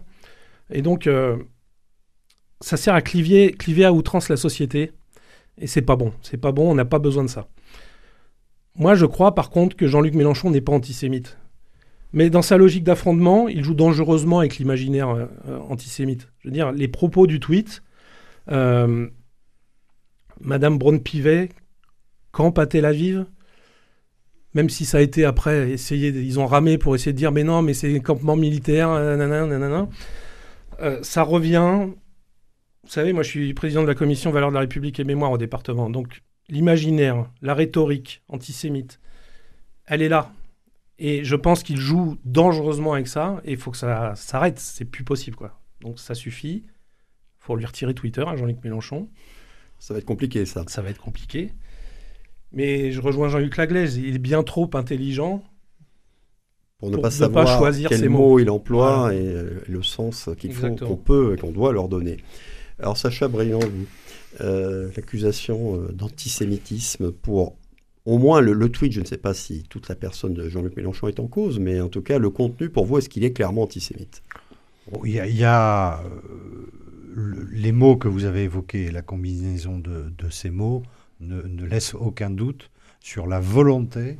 Et 0.71 0.81
donc, 0.81 1.07
euh, 1.07 1.37
ça 2.61 2.77
sert 2.77 2.93
à 2.93 3.01
cliver, 3.01 3.51
cliver 3.51 3.85
à 3.85 3.93
outrance 3.93 4.29
la 4.29 4.37
société. 4.37 4.91
Et 5.57 5.67
c'est 5.67 5.81
pas 5.81 5.95
bon. 5.95 6.13
C'est 6.21 6.37
pas 6.37 6.51
bon, 6.51 6.71
on 6.71 6.75
n'a 6.75 6.85
pas 6.85 6.99
besoin 6.99 7.23
de 7.23 7.29
ça. 7.29 7.47
Moi, 8.75 8.95
je 8.95 9.05
crois 9.05 9.35
par 9.35 9.49
contre 9.49 9.75
que 9.75 9.87
Jean-Luc 9.87 10.15
Mélenchon 10.15 10.49
n'est 10.49 10.61
pas 10.61 10.71
antisémite. 10.71 11.37
Mais 12.13 12.29
dans 12.29 12.41
sa 12.41 12.57
logique 12.57 12.83
d'affrontement, 12.83 13.47
il 13.47 13.63
joue 13.63 13.73
dangereusement 13.73 14.39
avec 14.39 14.57
l'imaginaire 14.57 15.09
euh, 15.09 15.59
antisémite. 15.69 16.29
Je 16.39 16.47
veux 16.47 16.53
dire, 16.53 16.71
les 16.71 16.87
propos 16.87 17.25
du 17.25 17.39
tweet, 17.39 17.83
euh, 18.51 19.07
Madame 20.41 20.77
Braun-Pivet, 20.77 21.49
camp 22.31 22.57
à 22.57 22.65
Tel 22.65 22.85
Aviv, 22.85 23.25
même 24.53 24.69
si 24.69 24.85
ça 24.85 24.97
a 24.97 25.01
été 25.01 25.25
après, 25.25 25.71
essayer, 25.71 26.09
ils 26.09 26.39
ont 26.39 26.45
ramé 26.45 26.77
pour 26.77 26.95
essayer 26.95 27.13
de 27.13 27.17
dire 27.17 27.31
mais 27.31 27.43
non, 27.43 27.61
mais 27.61 27.73
c'est 27.73 27.95
un 27.95 27.99
campement 27.99 28.35
militaire, 28.35 28.89
nanana, 28.89 29.87
euh, 30.81 30.99
ça 31.03 31.23
revient. 31.23 31.87
Vous 32.83 32.89
savez, 32.89 33.13
moi 33.13 33.23
je 33.23 33.29
suis 33.29 33.53
président 33.53 33.83
de 33.83 33.87
la 33.87 33.95
commission 33.95 34.31
Valeurs 34.31 34.49
de 34.49 34.55
la 34.55 34.61
République 34.61 34.99
et 34.99 35.03
Mémoire 35.03 35.31
au 35.31 35.37
département. 35.37 35.89
Donc 35.89 36.21
l'imaginaire, 36.49 37.29
la 37.41 37.53
rhétorique 37.53 38.23
antisémite, 38.27 38.99
elle 39.85 40.01
est 40.01 40.09
là. 40.09 40.31
Et 40.99 41.23
je 41.23 41.35
pense 41.35 41.63
qu'il 41.63 41.77
joue 41.77 42.17
dangereusement 42.25 42.93
avec 42.93 43.07
ça 43.07 43.41
et 43.45 43.51
il 43.51 43.57
faut 43.57 43.71
que 43.71 43.77
ça 43.77 44.13
s'arrête. 44.15 44.59
C'est 44.59 44.85
plus 44.85 45.03
possible 45.03 45.35
quoi. 45.35 45.59
Donc 45.81 45.99
ça 45.99 46.15
suffit. 46.15 46.63
Il 46.65 47.43
faut 47.45 47.55
lui 47.55 47.65
retirer 47.65 47.93
Twitter 47.93 48.23
à 48.27 48.35
Jean-Luc 48.35 48.63
Mélenchon. 48.63 49.09
Ça 49.79 49.93
va 49.93 49.99
être 49.99 50.05
compliqué 50.05 50.45
ça. 50.45 50.63
Ça 50.67 50.81
va 50.81 50.89
être 50.89 51.01
compliqué. 51.01 51.53
Mais 52.53 52.91
je 52.91 53.01
rejoins 53.01 53.29
Jean-Luc 53.29 53.57
Laglaise, 53.57 53.97
il 53.97 54.15
est 54.15 54.19
bien 54.19 54.43
trop 54.43 54.69
intelligent 54.73 55.43
pour 56.81 56.89
ne 56.89 56.97
pas 56.97 57.11
savoir 57.11 57.47
choisir 57.59 57.89
quels 57.89 58.09
mots, 58.09 58.39
il 58.39 58.49
emploie 58.49 59.13
et 59.13 59.19
euh, 59.19 59.61
le 59.69 59.83
sens 59.83 60.29
qu'il 60.39 60.51
faut, 60.51 60.75
qu'on 60.75 60.97
peut 60.97 61.35
et 61.35 61.39
qu'on 61.39 61.51
doit 61.51 61.71
leur 61.71 61.87
donner. 61.87 62.17
Alors 62.79 62.97
Sacha 62.97 63.27
Briand, 63.27 63.59
euh, 64.41 64.89
l'accusation 64.95 65.75
euh, 65.75 65.91
d'antisémitisme 65.91 67.11
pour 67.11 67.55
au 68.05 68.17
moins 68.17 68.41
le, 68.41 68.67
tweet, 68.67 68.93
je 68.93 68.99
ne 68.99 69.05
sais 69.05 69.19
pas 69.19 69.35
si 69.35 69.61
toute 69.69 69.89
la 69.89 69.95
personne 69.95 70.33
de 70.33 70.49
Jean-Luc 70.49 70.75
Mélenchon 70.75 71.07
est 71.07 71.19
en 71.19 71.27
cause, 71.27 71.59
mais 71.59 71.79
en 71.79 71.87
tout 71.87 72.01
cas 72.01 72.17
le 72.17 72.31
contenu 72.31 72.71
pour 72.71 72.87
vous, 72.87 72.97
est-ce 72.97 73.09
qu'il 73.09 73.23
est 73.23 73.31
clairement 73.31 73.61
antisémite? 73.61 74.23
Il 75.05 75.11
y 75.11 75.43
a, 75.43 76.01
les 77.51 77.71
mots 77.71 77.95
que 77.95 78.07
vous 78.07 78.25
avez 78.25 78.45
évoqués, 78.45 78.89
la 78.89 79.03
combinaison 79.03 79.77
de, 79.77 80.11
de 80.17 80.29
ces 80.31 80.49
mots, 80.49 80.81
ne, 81.21 81.65
laisse 81.65 81.93
aucun 81.93 82.29
doute 82.29 82.69
sur 82.99 83.27
la 83.27 83.39
volonté 83.39 84.17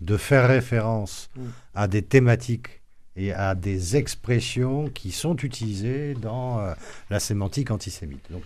de 0.00 0.16
faire 0.16 0.48
référence 0.48 1.30
mm. 1.36 1.42
à 1.74 1.88
des 1.88 2.02
thématiques 2.02 2.82
et 3.16 3.32
à 3.32 3.54
des 3.54 3.96
expressions 3.96 4.88
qui 4.88 5.12
sont 5.12 5.36
utilisées 5.36 6.14
dans 6.14 6.60
euh, 6.60 6.74
la 7.10 7.20
sémantique 7.20 7.70
antisémite. 7.70 8.24
Donc, 8.30 8.42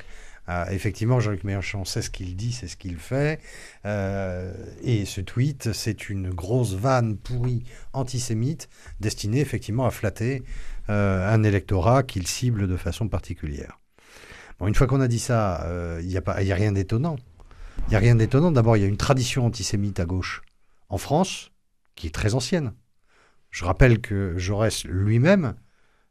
euh, 0.49 0.64
effectivement, 0.70 1.20
Jean-Luc 1.20 1.44
Mélenchon 1.44 1.84
sait 1.84 2.03
ce 2.03 2.11
qu'il 2.11 2.36
dit, 2.36 2.53
c'est 2.53 2.68
ce 2.68 2.76
qu'il 2.76 2.96
fait. 2.96 3.40
Euh, 3.84 4.53
et 4.82 5.05
ce 5.05 5.20
tweet, 5.20 5.72
c'est 5.72 6.09
une 6.09 6.30
grosse 6.30 6.74
vanne 6.74 7.16
pourrie 7.16 7.64
antisémite 7.92 8.68
destinée 9.01 9.40
effectivement 9.40 9.86
à 9.86 9.90
flatter 9.90 10.42
un 10.90 11.42
électorat 11.42 12.03
qu'il 12.03 12.26
cible 12.26 12.66
de 12.66 12.76
façon 12.78 13.09
particulière. 13.09 13.78
Bon, 14.59 14.68
une 14.68 14.74
fois 14.74 14.86
qu'on 14.86 15.03
a 15.03 15.09
dit 15.09 15.18
ça, 15.18 15.68
il 16.01 16.07
n'y 16.07 16.16
a, 16.16 16.22
a 16.24 16.32
rien 16.32 16.72
d'étonnant. 16.72 17.16
Il 17.87 17.91
n'y 17.91 17.97
a 17.97 18.01
rien 18.01 18.14
d'étonnant. 18.14 18.51
D'abord, 18.51 18.76
il 18.76 18.81
y 18.81 18.85
a 18.85 18.89
une 18.89 18.97
tradition 18.97 19.47
antisémite 19.47 20.01
à 20.01 20.05
gauche 20.05 20.43
en 20.89 20.99
France 20.99 21.51
qui 21.95 22.07
est 22.07 22.14
très 22.14 22.35
ancienne. 22.35 22.72
Je 23.51 23.64
rappelle 23.64 24.01
que 24.01 24.37
Jaurès 24.37 24.85
lui-même 24.85 25.55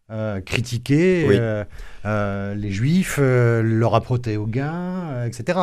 euh, 0.09 0.39
critiquait 0.39 1.27
euh, 1.29 1.65
euh, 2.05 2.55
les 2.55 2.71
juifs, 2.71 3.17
leur 3.19 3.93
apprêtait 3.93 4.37
au 4.37 4.47
gain, 4.47 5.25
etc. 5.25 5.59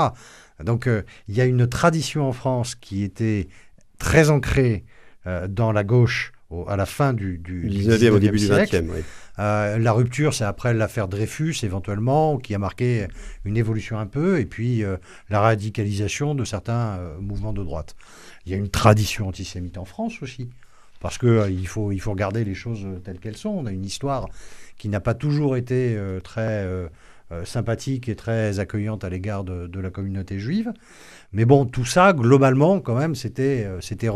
Donc 0.63 0.89
il 1.29 1.35
y 1.35 1.41
a 1.41 1.47
une 1.47 1.67
tradition 1.67 2.29
en 2.29 2.33
France 2.33 2.75
qui 2.75 3.03
était 3.03 3.49
très 3.99 4.31
ancrée 4.31 4.85
dans 5.49 5.73
la 5.73 5.85
gauche 5.85 6.33
à 6.69 6.77
la 6.77 6.87
fin 6.87 7.13
du, 7.13 7.39
du, 7.39 7.69
19e, 7.69 8.11
au 8.11 8.19
début 8.19 8.39
siècle. 8.39 8.83
du 8.83 8.89
20e. 8.89 9.79
la 9.79 9.93
rupture, 9.93 10.35
c'est 10.35 10.45
après 10.45 10.75
l'affaire 10.75 11.09
Dreyfus, 11.09 11.57
éventuellement, 11.63 12.39
qui 12.39 12.55
a 12.55 12.59
marqué 12.59 13.07
une 13.45 13.57
évolution 13.57 13.99
un 13.99 14.07
peu, 14.07 14.39
et 14.41 14.45
puis 14.45 14.83
la 15.31 15.41
radicalisation 15.41 16.35
de 16.35 16.45
certains 16.45 16.99
mouvements 17.21 17.53
de 17.53 17.63
droite. 17.63 17.97
Il 18.47 18.53
y 18.53 18.55
a 18.55 18.59
une 18.59 18.69
tradition 18.69 19.29
antisémite 19.29 19.79
en 19.79 19.85
France 19.85 20.23
aussi 20.23 20.49
parce 21.05 21.19
qu'il 21.19 21.29
euh, 21.29 21.51
il 21.51 21.69
faut, 21.69 21.93
il 21.93 22.01
faut 22.01 22.13
regarder 22.13 22.45
les 22.45 22.55
choses 22.55 22.87
telles 23.05 23.19
qu'elles 23.19 23.37
sont. 23.37 23.51
On 23.51 23.67
a 23.67 23.73
une 23.73 23.85
histoire 23.85 24.27
qui 24.79 24.89
n'a 24.89 25.01
pas 25.01 25.13
toujours 25.13 25.55
été 25.55 25.95
euh, 25.99 26.19
très 26.19 26.65
euh, 26.65 26.89
sympathique 27.45 28.09
et 28.09 28.17
très 28.17 28.59
accueillante 28.59 29.05
à 29.05 29.11
l'égard 29.11 29.45
de, 29.45 29.81
la 29.81 29.91
communauté 29.91 30.39
juive. 30.39 30.73
Mais 31.35 31.45
bon, 31.45 31.67
tout 31.67 31.85
ça, 31.85 32.15
globalement, 32.15 32.81
quand 32.81 32.95
même, 32.95 33.15
c'était 33.15 33.69
c'était 33.81 34.09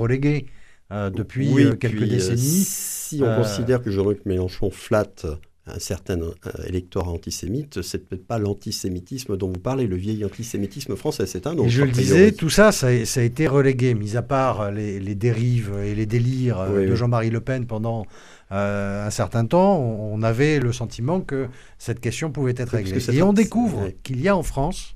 relégué 0.91 1.11
depuis 1.17 1.79
quelques 1.79 2.05
décennies. 2.05 2.39
si 2.39 3.21
on 3.23 3.37
considère 3.37 3.83
que 3.83 3.91
Jean-Luc 3.91 4.25
Mélenchon 4.27 4.71
flatte 4.71 5.27
un 5.67 5.79
certain 5.79 6.19
électorat 6.67 7.11
antisémite, 7.11 7.83
c'est 7.83 8.09
peut-être 8.09 8.27
pas 8.27 8.39
l'antisémitisme 8.39 9.37
dont 9.37 9.49
vous 9.49 9.61
parlez, 9.61 9.87
le 9.87 9.97
vieil 9.97 10.25
antisémitisme 10.25 10.97
français, 10.97 11.27
c'est 11.27 11.47
un 11.47 11.59
autre. 11.59 11.69
je 11.69 11.83
le 11.83 11.91
disais, 11.91 12.33
tout 12.33 12.49
ça, 12.49 12.73
ça 12.73 12.87
a, 12.87 13.23
été 13.23 13.47
relégué, 13.47 13.93
mis 13.93 14.17
à 14.17 14.23
part 14.23 14.71
les, 14.71 15.15
dérives 15.15 15.75
et 15.85 15.95
les 15.95 16.07
délires 16.07 16.71
de 16.71 16.95
Jean-Marie 16.95 17.29
Le 17.29 17.41
Pen 17.41 17.67
pendant 17.67 18.07
euh, 18.51 19.07
un 19.07 19.11
certain 19.11 19.45
temps, 19.45 19.79
on, 19.79 20.23
avait 20.23 20.59
le 20.59 20.73
sentiment 20.73 21.21
que 21.21 21.49
cette 21.79 22.01
question 22.01 22.31
pouvait 22.31 22.55
être 22.57 22.71
réglée. 22.71 23.15
Et 23.15 23.23
on 23.23 23.33
découvre 23.33 23.91
qu'il 24.03 24.21
y 24.21 24.29
a 24.29 24.37
en 24.37 24.43
France, 24.43 24.95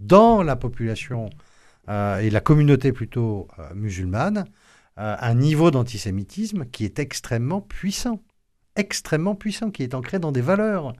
dans 0.00 0.42
la 0.42 0.56
population 0.56 1.28
euh, 1.88 2.18
et 2.18 2.30
la 2.30 2.40
communauté 2.40 2.92
plutôt 2.92 3.48
euh, 3.58 3.62
musulmane, 3.74 4.46
un 4.98 5.34
niveau 5.34 5.70
d'antisémitisme 5.70 6.66
qui 6.66 6.84
est 6.84 6.98
extrêmement 6.98 7.60
puissant 7.60 8.20
extrêmement 8.78 9.34
puissant, 9.34 9.70
qui 9.70 9.82
est 9.82 9.94
ancré 9.94 10.18
dans 10.18 10.32
des 10.32 10.40
valeurs, 10.40 10.94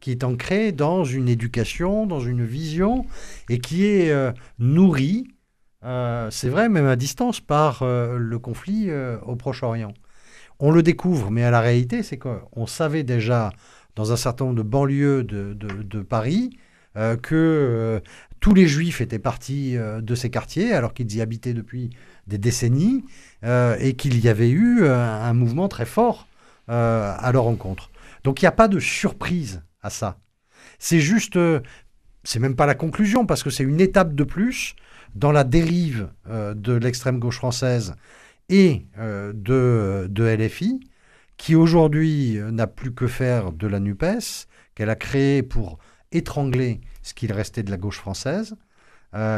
qui 0.00 0.10
est 0.10 0.24
ancré 0.24 0.72
dans 0.72 1.04
une 1.04 1.28
éducation, 1.28 2.06
dans 2.06 2.20
une 2.20 2.44
vision, 2.44 3.06
et 3.48 3.58
qui 3.60 3.86
est 3.86 4.10
euh, 4.10 4.32
nourri, 4.58 5.28
euh, 5.84 6.30
c'est 6.30 6.48
vrai, 6.48 6.68
même 6.68 6.86
à 6.86 6.96
distance, 6.96 7.40
par 7.40 7.82
euh, 7.82 8.16
le 8.16 8.38
conflit 8.38 8.90
au 9.24 9.36
Proche-Orient. 9.36 9.92
On 10.58 10.70
le 10.70 10.82
découvre, 10.82 11.30
mais 11.30 11.44
à 11.44 11.50
la 11.50 11.60
réalité, 11.60 12.02
c'est 12.02 12.18
qu'on 12.18 12.66
savait 12.66 13.04
déjà, 13.04 13.52
dans 13.94 14.12
un 14.12 14.16
certain 14.16 14.46
nombre 14.46 14.56
de 14.56 14.62
banlieues 14.62 15.24
de 15.24 16.02
Paris, 16.02 16.56
que 17.22 18.00
tous 18.38 18.54
les 18.54 18.68
juifs 18.68 19.00
étaient 19.00 19.18
partis 19.18 19.76
de 19.76 20.14
ces 20.14 20.30
quartiers, 20.30 20.72
alors 20.72 20.94
qu'ils 20.94 21.12
y 21.16 21.20
habitaient 21.20 21.54
depuis 21.54 21.90
des 22.26 22.38
décennies, 22.38 23.04
et 23.44 23.94
qu'il 23.94 24.20
y 24.20 24.28
avait 24.28 24.50
eu 24.50 24.86
un 24.86 25.32
mouvement 25.32 25.68
très 25.68 25.86
fort 25.86 26.26
euh, 26.68 27.12
à 27.18 27.32
leur 27.32 27.42
rencontre. 27.42 27.90
Donc 28.22 28.40
il 28.40 28.44
n'y 28.44 28.48
a 28.48 28.52
pas 28.52 28.68
de 28.68 28.78
surprise 28.78 29.62
à 29.82 29.90
ça. 29.90 30.20
C'est 30.78 31.00
juste, 31.00 31.34
euh, 31.34 31.58
c'est 32.22 32.38
même 32.38 32.54
pas 32.54 32.66
la 32.66 32.76
conclusion, 32.76 33.26
parce 33.26 33.42
que 33.42 33.50
c'est 33.50 33.64
une 33.64 33.80
étape 33.80 34.14
de 34.14 34.22
plus 34.22 34.76
dans 35.16 35.32
la 35.32 35.42
dérive 35.42 36.08
euh, 36.28 36.54
de 36.54 36.72
l'extrême 36.72 37.18
gauche 37.18 37.38
française 37.38 37.96
et 38.48 38.86
de, 38.96 40.06
de 40.08 40.24
LFI, 40.24 40.78
qui 41.36 41.56
aujourd'hui 41.56 42.38
n'a 42.52 42.68
plus 42.68 42.94
que 42.94 43.08
faire 43.08 43.50
de 43.50 43.66
la 43.66 43.80
NUPES, 43.80 44.46
qu'elle 44.76 44.90
a 44.90 44.94
créée 44.94 45.42
pour 45.42 45.78
étrangler 46.12 46.80
ce 47.02 47.12
qu'il 47.12 47.32
restait 47.32 47.64
de 47.64 47.72
la 47.72 47.76
gauche 47.76 47.98
française, 47.98 48.54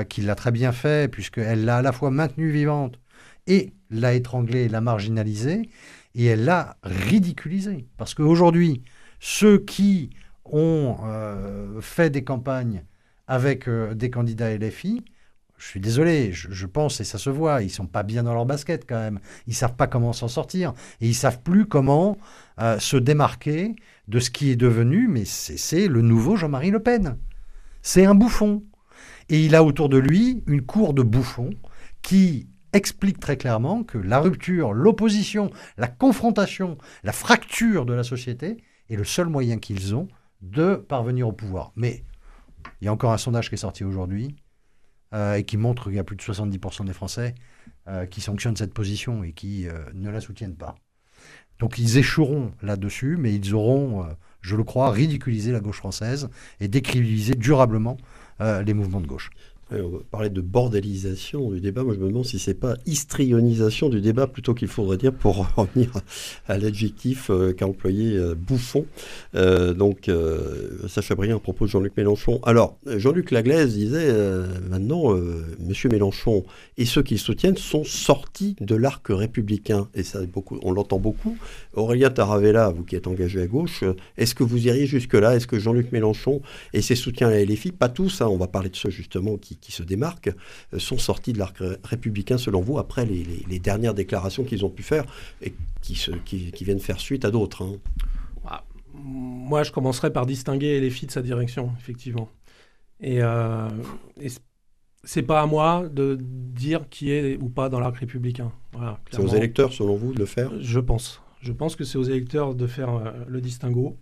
qu'il 0.08 0.26
l'a 0.26 0.34
très 0.34 0.52
bien 0.52 0.72
fait, 0.72 1.10
puisqu'elle 1.10 1.64
l'a 1.64 1.78
à 1.78 1.82
la 1.82 1.92
fois 1.92 2.10
maintenue 2.10 2.50
vivante 2.50 3.00
et 3.46 3.72
l'a 3.90 4.14
étranglée, 4.14 4.68
l'a 4.68 4.80
marginalisée, 4.80 5.68
et 6.14 6.24
elle 6.26 6.44
l'a 6.44 6.76
ridiculisé. 6.82 7.86
Parce 7.96 8.14
qu'aujourd'hui, 8.14 8.82
ceux 9.20 9.58
qui 9.58 10.10
ont 10.44 10.96
euh, 11.04 11.80
fait 11.80 12.10
des 12.10 12.24
campagnes 12.24 12.84
avec 13.26 13.68
euh, 13.68 13.94
des 13.94 14.10
candidats 14.10 14.54
LFI, 14.56 15.04
je 15.56 15.66
suis 15.66 15.80
désolé, 15.80 16.32
je, 16.32 16.66
pense, 16.66 17.00
et 17.00 17.04
ça 17.04 17.16
se 17.16 17.30
voit, 17.30 17.62
ils 17.62 17.70
sont 17.70 17.86
pas 17.86 18.02
bien 18.02 18.24
dans 18.24 18.34
leur 18.34 18.44
basket 18.44 18.84
quand 18.86 18.98
même. 18.98 19.20
Ils 19.46 19.54
savent 19.54 19.76
pas 19.76 19.86
comment 19.86 20.12
s'en 20.12 20.28
sortir. 20.28 20.74
Et 21.00 21.06
ils 21.06 21.14
savent 21.14 21.40
plus 21.40 21.64
comment 21.66 22.18
euh, 22.60 22.78
se 22.78 22.96
démarquer 22.96 23.74
de 24.08 24.18
ce 24.18 24.30
qui 24.30 24.50
est 24.50 24.56
devenu, 24.56 25.08
mais 25.08 25.24
c'est 25.24 25.86
le 25.86 26.02
nouveau 26.02 26.36
Jean-Marie 26.36 26.70
Le 26.70 26.80
Pen. 26.80 27.16
C'est 27.82 28.04
un 28.04 28.14
bouffon. 28.14 28.62
Et 29.28 29.44
il 29.44 29.54
a 29.54 29.64
autour 29.64 29.88
de 29.88 29.98
lui 29.98 30.42
une 30.46 30.62
cour 30.62 30.94
de 30.94 31.02
bouffons 31.02 31.50
qui 32.02 32.48
explique 32.72 33.20
très 33.20 33.36
clairement 33.36 33.84
que 33.84 33.98
la 33.98 34.18
rupture, 34.18 34.72
l'opposition, 34.72 35.50
la 35.78 35.86
confrontation, 35.86 36.76
la 37.02 37.12
fracture 37.12 37.86
de 37.86 37.94
la 37.94 38.02
société 38.02 38.58
est 38.90 38.96
le 38.96 39.04
seul 39.04 39.28
moyen 39.28 39.58
qu'ils 39.58 39.94
ont 39.94 40.08
de 40.42 40.74
parvenir 40.74 41.28
au 41.28 41.32
pouvoir. 41.32 41.72
Mais 41.76 42.04
il 42.80 42.84
y 42.84 42.88
a 42.88 42.92
encore 42.92 43.12
un 43.12 43.18
sondage 43.18 43.48
qui 43.48 43.54
est 43.54 43.58
sorti 43.58 43.84
aujourd'hui 43.84 44.36
euh, 45.14 45.34
et 45.34 45.44
qui 45.44 45.56
montre 45.56 45.84
qu'il 45.84 45.94
y 45.94 45.98
a 45.98 46.04
plus 46.04 46.16
de 46.16 46.22
70% 46.22 46.84
des 46.84 46.92
Français 46.92 47.34
euh, 47.88 48.06
qui 48.06 48.20
sanctionnent 48.20 48.56
cette 48.56 48.74
position 48.74 49.24
et 49.24 49.32
qui 49.32 49.68
euh, 49.68 49.84
ne 49.94 50.10
la 50.10 50.20
soutiennent 50.20 50.56
pas. 50.56 50.74
Donc 51.60 51.78
ils 51.78 51.98
échoueront 51.98 52.52
là-dessus, 52.62 53.16
mais 53.16 53.32
ils 53.32 53.54
auront, 53.54 54.04
je 54.40 54.56
le 54.56 54.64
crois, 54.64 54.90
ridiculisé 54.90 55.52
la 55.52 55.60
gauche 55.60 55.76
française 55.76 56.28
et 56.58 56.66
décrivilisé 56.66 57.34
durablement 57.36 57.96
les 58.40 58.74
mouvements 58.74 59.00
de 59.00 59.06
gauche. 59.06 59.30
On 59.70 59.88
va 59.88 59.98
parler 60.10 60.28
de 60.28 60.42
bordélisation 60.42 61.50
du 61.50 61.60
débat. 61.60 61.84
Moi, 61.84 61.94
je 61.94 61.98
me 61.98 62.08
demande 62.08 62.26
si 62.26 62.38
c'est 62.38 62.54
pas 62.54 62.76
histrionisation 62.84 63.88
du 63.88 64.02
débat 64.02 64.26
plutôt 64.26 64.52
qu'il 64.52 64.68
faudrait 64.68 64.98
dire 64.98 65.12
pour 65.12 65.48
revenir 65.56 65.90
à 66.46 66.58
l'adjectif 66.58 67.30
euh, 67.30 67.52
qu'a 67.52 67.66
employé 67.66 68.16
euh, 68.16 68.34
Bouffon. 68.34 68.84
Euh, 69.34 69.72
donc, 69.72 70.10
Sacha 70.88 71.14
Briand 71.14 71.36
à 71.36 71.40
propos 71.40 71.64
de 71.64 71.70
Jean-Luc 71.70 71.96
Mélenchon. 71.96 72.40
Alors, 72.42 72.78
Jean-Luc 72.86 73.30
Laglaise 73.30 73.74
disait 73.74 74.12
maintenant, 74.68 75.14
Monsieur 75.60 75.88
Mélenchon 75.88 76.44
et 76.76 76.84
ceux 76.84 77.02
qui 77.02 77.14
le 77.14 77.20
soutiennent 77.20 77.56
sont 77.56 77.84
sortis 77.84 78.56
de 78.60 78.74
l'arc 78.74 79.06
républicain. 79.08 79.88
Et 79.94 80.02
ça, 80.02 80.20
on 80.62 80.72
l'entend 80.72 80.98
beaucoup. 80.98 81.36
Aurélien 81.72 82.10
Taravella, 82.10 82.70
vous 82.70 82.84
qui 82.84 82.96
êtes 82.96 83.06
engagé 83.06 83.40
à 83.40 83.46
gauche, 83.46 83.84
est-ce 84.16 84.34
que 84.34 84.44
vous 84.44 84.66
iriez 84.66 84.86
jusque-là? 84.86 85.36
Est-ce 85.36 85.46
que 85.46 85.58
Jean-Luc 85.58 85.92
Mélenchon 85.92 86.42
et 86.72 86.82
ses 86.82 86.96
soutiens 86.96 87.28
à 87.28 87.30
la 87.30 87.44
LFI, 87.44 87.72
pas 87.72 87.88
tous, 87.88 88.20
hein, 88.20 88.26
on 88.28 88.36
va 88.36 88.46
parler 88.46 88.68
de 88.68 88.76
ceux 88.76 88.90
justement 88.90 89.36
qui 89.36 89.53
qui, 89.60 89.72
se 89.72 89.82
démarquent 89.82 90.32
euh, 90.72 90.78
sont 90.78 90.98
sortis 90.98 91.32
de 91.32 91.38
l'arc 91.38 91.58
républicain, 91.84 92.38
selon 92.38 92.60
vous, 92.60 92.78
après 92.78 93.06
les, 93.06 93.58
dernières 93.58 93.94
déclarations 93.94 94.44
qu'ils 94.44 94.64
ont 94.64 94.70
pu 94.70 94.82
faire 94.82 95.04
et 95.40 95.54
qui, 95.80 95.94
se, 95.94 96.10
qui, 96.10 96.52
viennent 96.60 96.80
faire 96.80 97.00
suite 97.00 97.24
à 97.24 97.30
d'autres 97.30 97.64
hein? 97.64 97.76
Ah, 98.46 98.64
Moi, 98.92 99.62
je 99.62 99.72
commencerai 99.72 100.12
par 100.12 100.26
distinguer 100.26 100.80
les 100.80 100.90
filles 100.90 101.06
de 101.06 101.12
sa 101.12 101.22
direction, 101.22 101.72
effectivement. 101.78 102.28
Et, 103.00 103.22
euh, 103.22 103.68
c'est 105.04 105.22
pas 105.22 105.42
à 105.42 105.46
moi 105.46 105.86
de 105.90 106.18
dire 106.20 106.88
qui 106.88 107.10
est 107.10 107.36
ou 107.36 107.48
pas 107.48 107.68
dans 107.68 107.80
l'arc 107.80 107.96
républicain. 107.96 108.50
c'est 109.10 109.20
aux 109.20 109.28
électeurs, 109.28 109.72
selon 109.72 109.96
vous, 109.96 110.14
de 110.14 110.18
le 110.18 110.26
faire? 110.26 110.50
Je 110.60 110.80
pense. 110.80 111.20
Je 111.40 111.52
pense 111.52 111.76
que 111.76 111.84
c'est 111.84 111.98
aux 111.98 112.04
électeurs 112.04 112.54
de 112.54 112.66
faire 112.66 112.90
euh, 112.90 113.12
le 113.28 113.40
distinguo. 113.42 113.98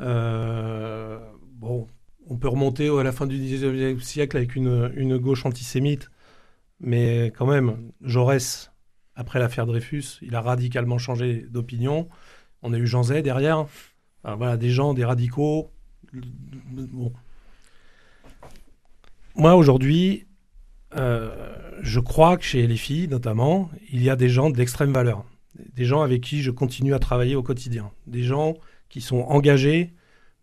Euh, 0.00 1.18
bon, 1.52 1.86
on 2.30 2.36
peut 2.36 2.48
remonter 2.48 2.88
à 2.88 3.02
la 3.02 3.10
fin 3.10 3.26
du 3.26 3.36
19e 3.36 4.00
siècle 4.00 4.36
avec 4.36 4.54
une, 4.54 5.18
gauche 5.18 5.44
antisémite, 5.44 6.10
mais 6.78 7.32
quand 7.36 7.46
même, 7.46 7.90
Jaurès, 8.02 8.70
après 9.16 9.40
l'affaire 9.40 9.66
Dreyfus, 9.66 10.18
il 10.22 10.36
a 10.36 10.40
radicalement 10.40 10.96
changé 10.96 11.44
d'opinion. 11.50 12.08
On 12.62 12.72
a 12.72 12.78
eu 12.78 12.86
Jean 12.86 13.02
Zay 13.02 13.22
derrière. 13.22 13.66
voilà, 14.22 14.56
des 14.56 14.70
gens, 14.70 14.94
des 14.94 15.04
radicaux. 15.04 15.72
Moi, 19.34 19.56
aujourd'hui, 19.56 20.28
je 20.92 21.98
crois 21.98 22.36
que 22.36 22.44
chez 22.44 22.64
les 22.68 22.76
filles, 22.76 23.08
notamment, 23.08 23.70
il 23.92 24.04
y 24.04 24.08
a 24.08 24.14
des 24.14 24.28
gens 24.28 24.50
d'extrême 24.50 24.92
valeur, 24.92 25.24
des 25.74 25.84
gens 25.84 26.02
avec 26.02 26.20
qui 26.20 26.42
je 26.42 26.52
continue 26.52 26.94
à 26.94 27.00
travailler 27.00 27.34
au 27.34 27.42
quotidien, 27.42 27.90
des 28.06 28.22
gens 28.22 28.54
qui 28.88 29.00
sont 29.00 29.22
engagés 29.22 29.94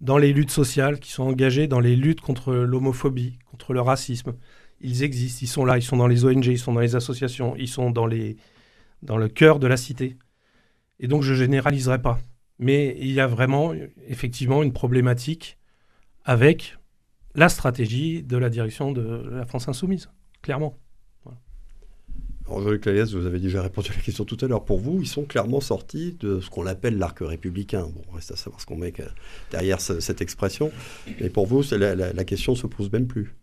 dans 0.01 0.17
les 0.17 0.33
luttes 0.33 0.51
sociales, 0.51 0.99
qui 0.99 1.11
sont 1.11 1.23
engagés 1.23 1.67
dans 1.67 1.79
les 1.79 1.95
luttes 1.95 2.21
contre 2.21 2.53
l'homophobie, 2.53 3.39
contre 3.45 3.73
le 3.73 3.81
racisme. 3.81 4.33
Ils 4.79 5.03
existent, 5.03 5.39
ils 5.41 5.47
sont 5.47 5.65
là, 5.65 5.77
ils 5.77 5.83
sont 5.83 5.97
dans 5.97 6.07
les 6.07 6.25
ONG, 6.25 6.45
ils 6.45 6.59
sont 6.59 6.73
dans 6.73 6.81
les 6.81 6.95
associations, 6.95 7.55
ils 7.55 7.67
sont 7.67 7.89
dans, 7.89 8.05
les, 8.05 8.37
dans 9.01 9.17
le 9.17 9.27
cœur 9.27 9.59
de 9.59 9.67
la 9.67 9.77
cité. 9.77 10.17
Et 10.99 11.07
donc 11.07 11.23
je 11.23 11.33
généraliserai 11.33 12.01
pas. 12.01 12.19
Mais 12.59 12.95
il 12.99 13.11
y 13.11 13.19
a 13.19 13.27
vraiment 13.27 13.73
effectivement 14.07 14.63
une 14.63 14.73
problématique 14.73 15.57
avec 16.25 16.77
la 17.35 17.49
stratégie 17.49 18.23
de 18.23 18.37
la 18.37 18.49
direction 18.49 18.91
de 18.91 19.29
la 19.31 19.45
France 19.45 19.67
insoumise, 19.67 20.09
clairement. 20.41 20.75
Jean-Luc 22.49 22.85
Layès, 22.85 23.13
vous 23.13 23.25
avez 23.25 23.39
déjà 23.39 23.61
répondu 23.61 23.91
à 23.91 23.95
la 23.95 24.01
question 24.01 24.25
tout 24.25 24.37
à 24.41 24.47
l'heure. 24.47 24.63
Pour 24.63 24.79
vous, 24.79 24.99
ils 25.01 25.07
sont 25.07 25.23
clairement 25.23 25.61
sortis 25.61 26.15
de 26.19 26.39
ce 26.39 26.49
qu'on 26.49 26.65
appelle 26.65 26.97
l'arc 26.97 27.19
républicain. 27.21 27.83
Bon, 27.93 28.01
on 28.09 28.15
reste 28.15 28.31
à 28.31 28.35
savoir 28.35 28.61
ce 28.61 28.65
qu'on 28.65 28.77
met 28.77 28.93
derrière 29.51 29.81
cette 29.81 30.21
expression. 30.21 30.71
Mais 31.19 31.29
pour 31.29 31.45
vous, 31.45 31.63
la, 31.71 31.95
la, 31.95 32.13
la 32.13 32.23
question 32.23 32.53
ne 32.53 32.57
se 32.57 32.67
pose 32.67 32.91
même 32.91 33.07
plus. 33.07 33.35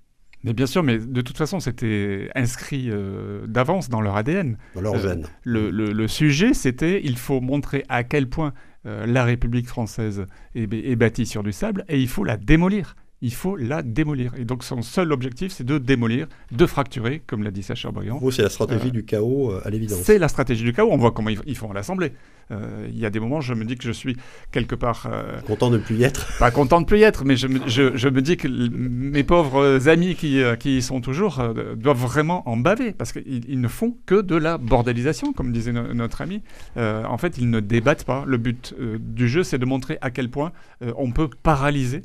Mais 0.45 0.53
bien 0.53 0.67
sûr, 0.67 0.83
mais 0.83 0.99
de 0.99 1.21
toute 1.23 1.39
façon, 1.39 1.59
c'était 1.59 2.31
inscrit 2.35 2.91
euh, 2.91 3.47
d'avance 3.47 3.89
dans 3.89 4.03
leur 4.03 4.15
ADN. 4.17 4.59
Dans 4.75 4.83
leur 4.83 4.99
gène. 4.99 5.27
le, 5.43 5.71
le, 5.71 6.09
sujet, 6.09 6.53
c'était 6.53 7.01
il 7.03 7.17
faut 7.17 7.41
montrer 7.41 7.85
à 7.89 8.05
quel 8.05 8.29
point 8.29 8.53
euh, 8.85 9.07
la 9.07 9.25
République 9.25 9.67
française 9.67 10.27
est, 10.55 10.71
est, 10.73 10.97
bâtie 10.97 11.25
sur 11.25 11.43
du 11.43 11.53
sable 11.53 11.87
et 11.89 11.99
il 11.99 12.09
faut 12.09 12.25
la 12.25 12.37
démolir 12.37 12.95
il 13.25 13.33
faut 13.33 13.57
la 13.57 13.83
démolir. 13.83 14.33
Et 14.37 14.45
donc 14.45 14.65
son 14.65 14.83
seul 14.83 15.11
objectif, 15.11 15.53
c'est 15.53 15.65
de 15.65 15.79
démolir, 15.79 16.27
de 16.53 16.67
fracturer, 16.67 17.23
comme 17.27 17.43
l'a 17.43 17.51
dit 17.51 17.63
Sacha 17.63 17.91
Briand. 17.91 18.21
C'est 18.31 18.43
la 18.43 18.51
stratégie 18.51 18.89
euh, 18.89 18.91
du 18.91 19.05
chaos 19.05 19.51
euh, 19.51 19.63
à 19.65 19.71
l'évidence. 19.71 20.01
C'est 20.03 20.19
la 20.19 20.29
stratégie 20.29 20.63
du 20.63 20.75
chaos. 20.75 20.91
On 20.93 20.99
voit 20.99 21.13
comment 21.13 21.31
ils, 21.31 21.57
font 21.57 21.71
à 21.71 21.75
l'Assemblée. 21.75 22.13
Euh, 22.51 22.87
il 22.91 22.99
y 22.99 23.07
a 23.07 23.11
des 23.11 23.21
moments, 23.21 23.41
je 23.41 23.55
me 23.55 23.65
dis 23.65 23.77
que 23.77 23.85
je 23.85 23.93
suis 23.93 24.17
quelque 24.53 24.75
part... 24.75 25.09
content 25.47 25.71
de 25.71 25.79
ne 25.79 25.83
plus 25.83 25.97
y 25.97 26.03
être 26.03 26.37
Pas 26.39 26.51
content 26.51 26.79
de 26.79 26.83
ne 26.83 26.87
plus 26.87 26.99
y 26.99 27.03
être, 27.03 27.25
mais 27.25 27.37
je 27.37 27.47
me, 27.47 27.67
je, 27.67 28.09
me 28.09 28.21
dis 28.21 28.37
que 28.37 28.47
mes 28.47 29.25
pauvres 29.25 29.89
amis 29.89 30.17
qui, 30.17 30.43
qui 30.61 30.77
y 30.77 30.83
sont 30.83 31.01
toujours 31.01 31.43
doivent 31.77 32.03
vraiment 32.03 32.47
en 32.47 32.59
baver, 32.59 32.93
parce 32.93 33.13
qu'ils 33.13 33.61
ne 33.61 33.69
font 33.69 33.97
que 34.05 34.21
de 34.21 34.37
la 34.37 34.59
bordélisation, 34.59 35.33
comme 35.33 35.51
disait 35.53 35.73
notre 35.73 36.21
ami. 36.21 36.43
en 36.77 37.17
fait, 37.17 37.39
ils 37.39 37.49
ne 37.49 37.61
débattent 37.61 38.05
pas. 38.05 38.25
Le 38.27 38.37
but 38.37 38.75
du 38.99 39.29
jeu, 39.29 39.45
c'est 39.45 39.59
de 39.59 39.65
montrer 39.65 39.97
à 40.03 40.11
quel 40.11 40.29
point 40.29 40.53
on 40.97 41.11
peut 41.11 41.31
paralyser 41.43 42.03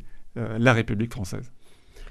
la 0.58 0.74
République 0.74 1.12
française. 1.12 1.52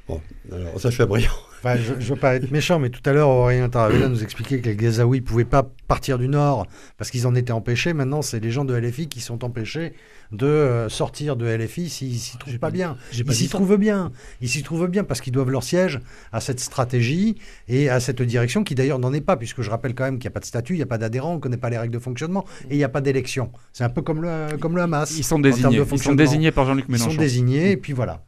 Bon, 0.08 0.20
alors 0.52 0.80
ça, 0.80 0.90
je 0.90 0.94
suis 0.96 1.06
brillant. 1.06 1.30
Je 1.64 1.92
ne 1.92 2.00
veux 2.00 2.16
pas 2.16 2.36
être 2.36 2.50
méchant, 2.50 2.78
mais 2.78 2.90
tout 2.90 3.02
à 3.04 3.12
l'heure, 3.12 3.28
Aurélien 3.28 3.68
Taravella 3.68 4.08
nous 4.08 4.22
expliquait 4.22 4.60
que 4.60 4.68
les 4.68 4.76
Gazaouis 4.76 5.20
ne 5.20 5.24
pouvaient 5.24 5.44
pas 5.44 5.68
partir 5.86 6.18
du 6.18 6.28
Nord 6.28 6.66
parce 6.96 7.10
qu'ils 7.10 7.26
en 7.26 7.34
étaient 7.34 7.52
empêchés. 7.52 7.92
Maintenant, 7.92 8.22
c'est 8.22 8.40
les 8.40 8.50
gens 8.50 8.64
de 8.64 8.74
LFI 8.74 9.08
qui 9.08 9.20
sont 9.20 9.44
empêchés 9.44 9.92
de 10.30 10.46
euh, 10.46 10.88
sortir 10.88 11.36
de 11.36 11.46
LFI 11.46 11.88
s'ils 11.88 12.18
s'y 12.18 12.36
trouvent 12.36 12.58
pas 12.58 12.70
bien. 12.70 12.96
Ils 13.12 13.34
s'y 13.34 13.48
trouvent 13.48 13.76
bien. 13.76 14.12
Ils 14.40 14.48
s'y 14.48 14.62
trouvent 14.62 14.88
bien 14.88 15.04
parce 15.04 15.20
qu'ils 15.20 15.32
doivent 15.32 15.50
leur 15.50 15.62
siège 15.62 16.00
à 16.32 16.40
cette 16.40 16.60
stratégie 16.60 17.36
et 17.66 17.88
à 17.88 18.00
cette 18.00 18.20
direction 18.22 18.62
qui 18.62 18.74
d'ailleurs 18.74 18.98
n'en 18.98 19.12
est 19.12 19.20
pas, 19.20 19.36
puisque 19.36 19.62
je 19.62 19.70
rappelle 19.70 19.94
quand 19.94 20.04
même 20.04 20.18
qu'il 20.18 20.28
n'y 20.28 20.32
a 20.32 20.34
pas 20.34 20.40
de 20.40 20.44
statut, 20.44 20.74
il 20.74 20.76
n'y 20.76 20.82
a 20.82 20.86
pas 20.86 20.98
d'adhérent, 20.98 21.32
on 21.32 21.36
ne 21.36 21.40
connaît 21.40 21.56
pas 21.56 21.70
les 21.70 21.78
règles 21.78 21.94
de 21.94 21.98
fonctionnement 21.98 22.44
et 22.70 22.74
il 22.74 22.78
n'y 22.78 22.84
a 22.84 22.88
pas 22.88 23.00
d'élection. 23.00 23.50
C'est 23.72 23.84
un 23.84 23.88
peu 23.88 24.02
comme 24.02 24.22
le, 24.22 24.56
comme 24.58 24.76
le 24.76 24.82
Hamas. 24.82 25.16
Ils 25.16 25.24
sont 25.24 25.38
désignés. 25.38 25.82
Ils 25.90 25.98
sont 25.98 26.14
désignés 26.14 26.52
par 26.52 26.66
Jean-Luc 26.66 26.88
Mélenchon. 26.88 27.10
Ils 27.10 27.14
sont 27.14 27.20
désignés 27.20 27.70
et 27.72 27.76
puis 27.76 27.92
voilà. 27.92 28.22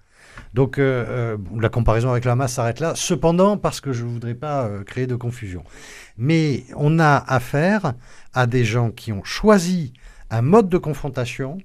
Donc 0.54 0.78
euh, 0.78 1.04
euh, 1.08 1.36
la 1.60 1.68
comparaison 1.68 2.10
avec 2.10 2.24
le 2.24 2.30
Hamas 2.30 2.52
s'arrête 2.52 2.80
là. 2.80 2.94
Cependant, 2.96 3.56
parce 3.56 3.80
que 3.80 3.92
je 3.92 4.04
ne 4.04 4.10
voudrais 4.10 4.34
pas 4.34 4.68
créer 4.86 5.06
de 5.06 5.16
confusion. 5.16 5.64
Mais 6.16 6.64
on 6.76 6.98
a 6.98 7.16
affaire 7.16 7.94
à 8.32 8.46
des 8.46 8.64
gens 8.64 8.90
qui 8.90 9.12
ont 9.12 9.24
choisi 9.24 9.92
un 10.30 10.42
mode 10.42 10.68
de 10.68 10.78
confrontation 10.78 11.58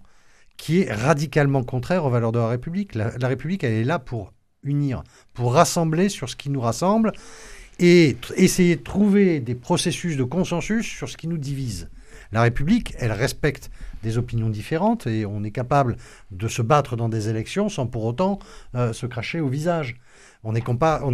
qui 0.57 0.81
est 0.81 0.91
radicalement 0.91 1.63
contraire 1.63 2.05
aux 2.05 2.09
valeurs 2.09 2.31
de 2.31 2.39
la 2.39 2.47
République. 2.47 2.95
La, 2.95 3.27
République, 3.27 3.63
elle 3.63 3.73
est 3.73 3.83
là 3.83 3.99
pour 3.99 4.33
unir, 4.63 5.03
pour 5.33 5.53
rassembler 5.53 6.09
sur 6.09 6.29
ce 6.29 6.35
qui 6.35 6.49
nous 6.49 6.61
rassemble 6.61 7.11
et 7.79 8.15
essayer 8.37 8.77
de 8.77 8.81
trouver 8.81 9.39
des 9.41 9.55
processus 9.55 10.15
de 10.15 10.23
consensus 10.23 10.85
sur 10.85 11.09
ce 11.09 11.17
qui 11.17 11.27
nous 11.27 11.37
divise. 11.37 11.89
La 12.31 12.41
République, 12.41 12.95
elle 12.97 13.11
respecte 13.11 13.69
des 14.05 14.19
opinions 14.19 14.49
différentes 14.49 15.07
et 15.07 15.25
on 15.25 15.43
est 15.43 15.51
capable 15.51 15.97
de 16.29 16.47
se 16.47 16.61
battre 16.61 16.95
dans 16.95 17.09
des 17.09 17.27
élections 17.27 17.69
sans 17.69 17.87
pour 17.87 18.05
autant 18.05 18.37
euh, 18.75 18.93
se 18.93 19.07
cracher 19.07 19.39
au 19.39 19.49
visage. 19.49 19.99
On 20.43 20.53
est, 20.53 20.61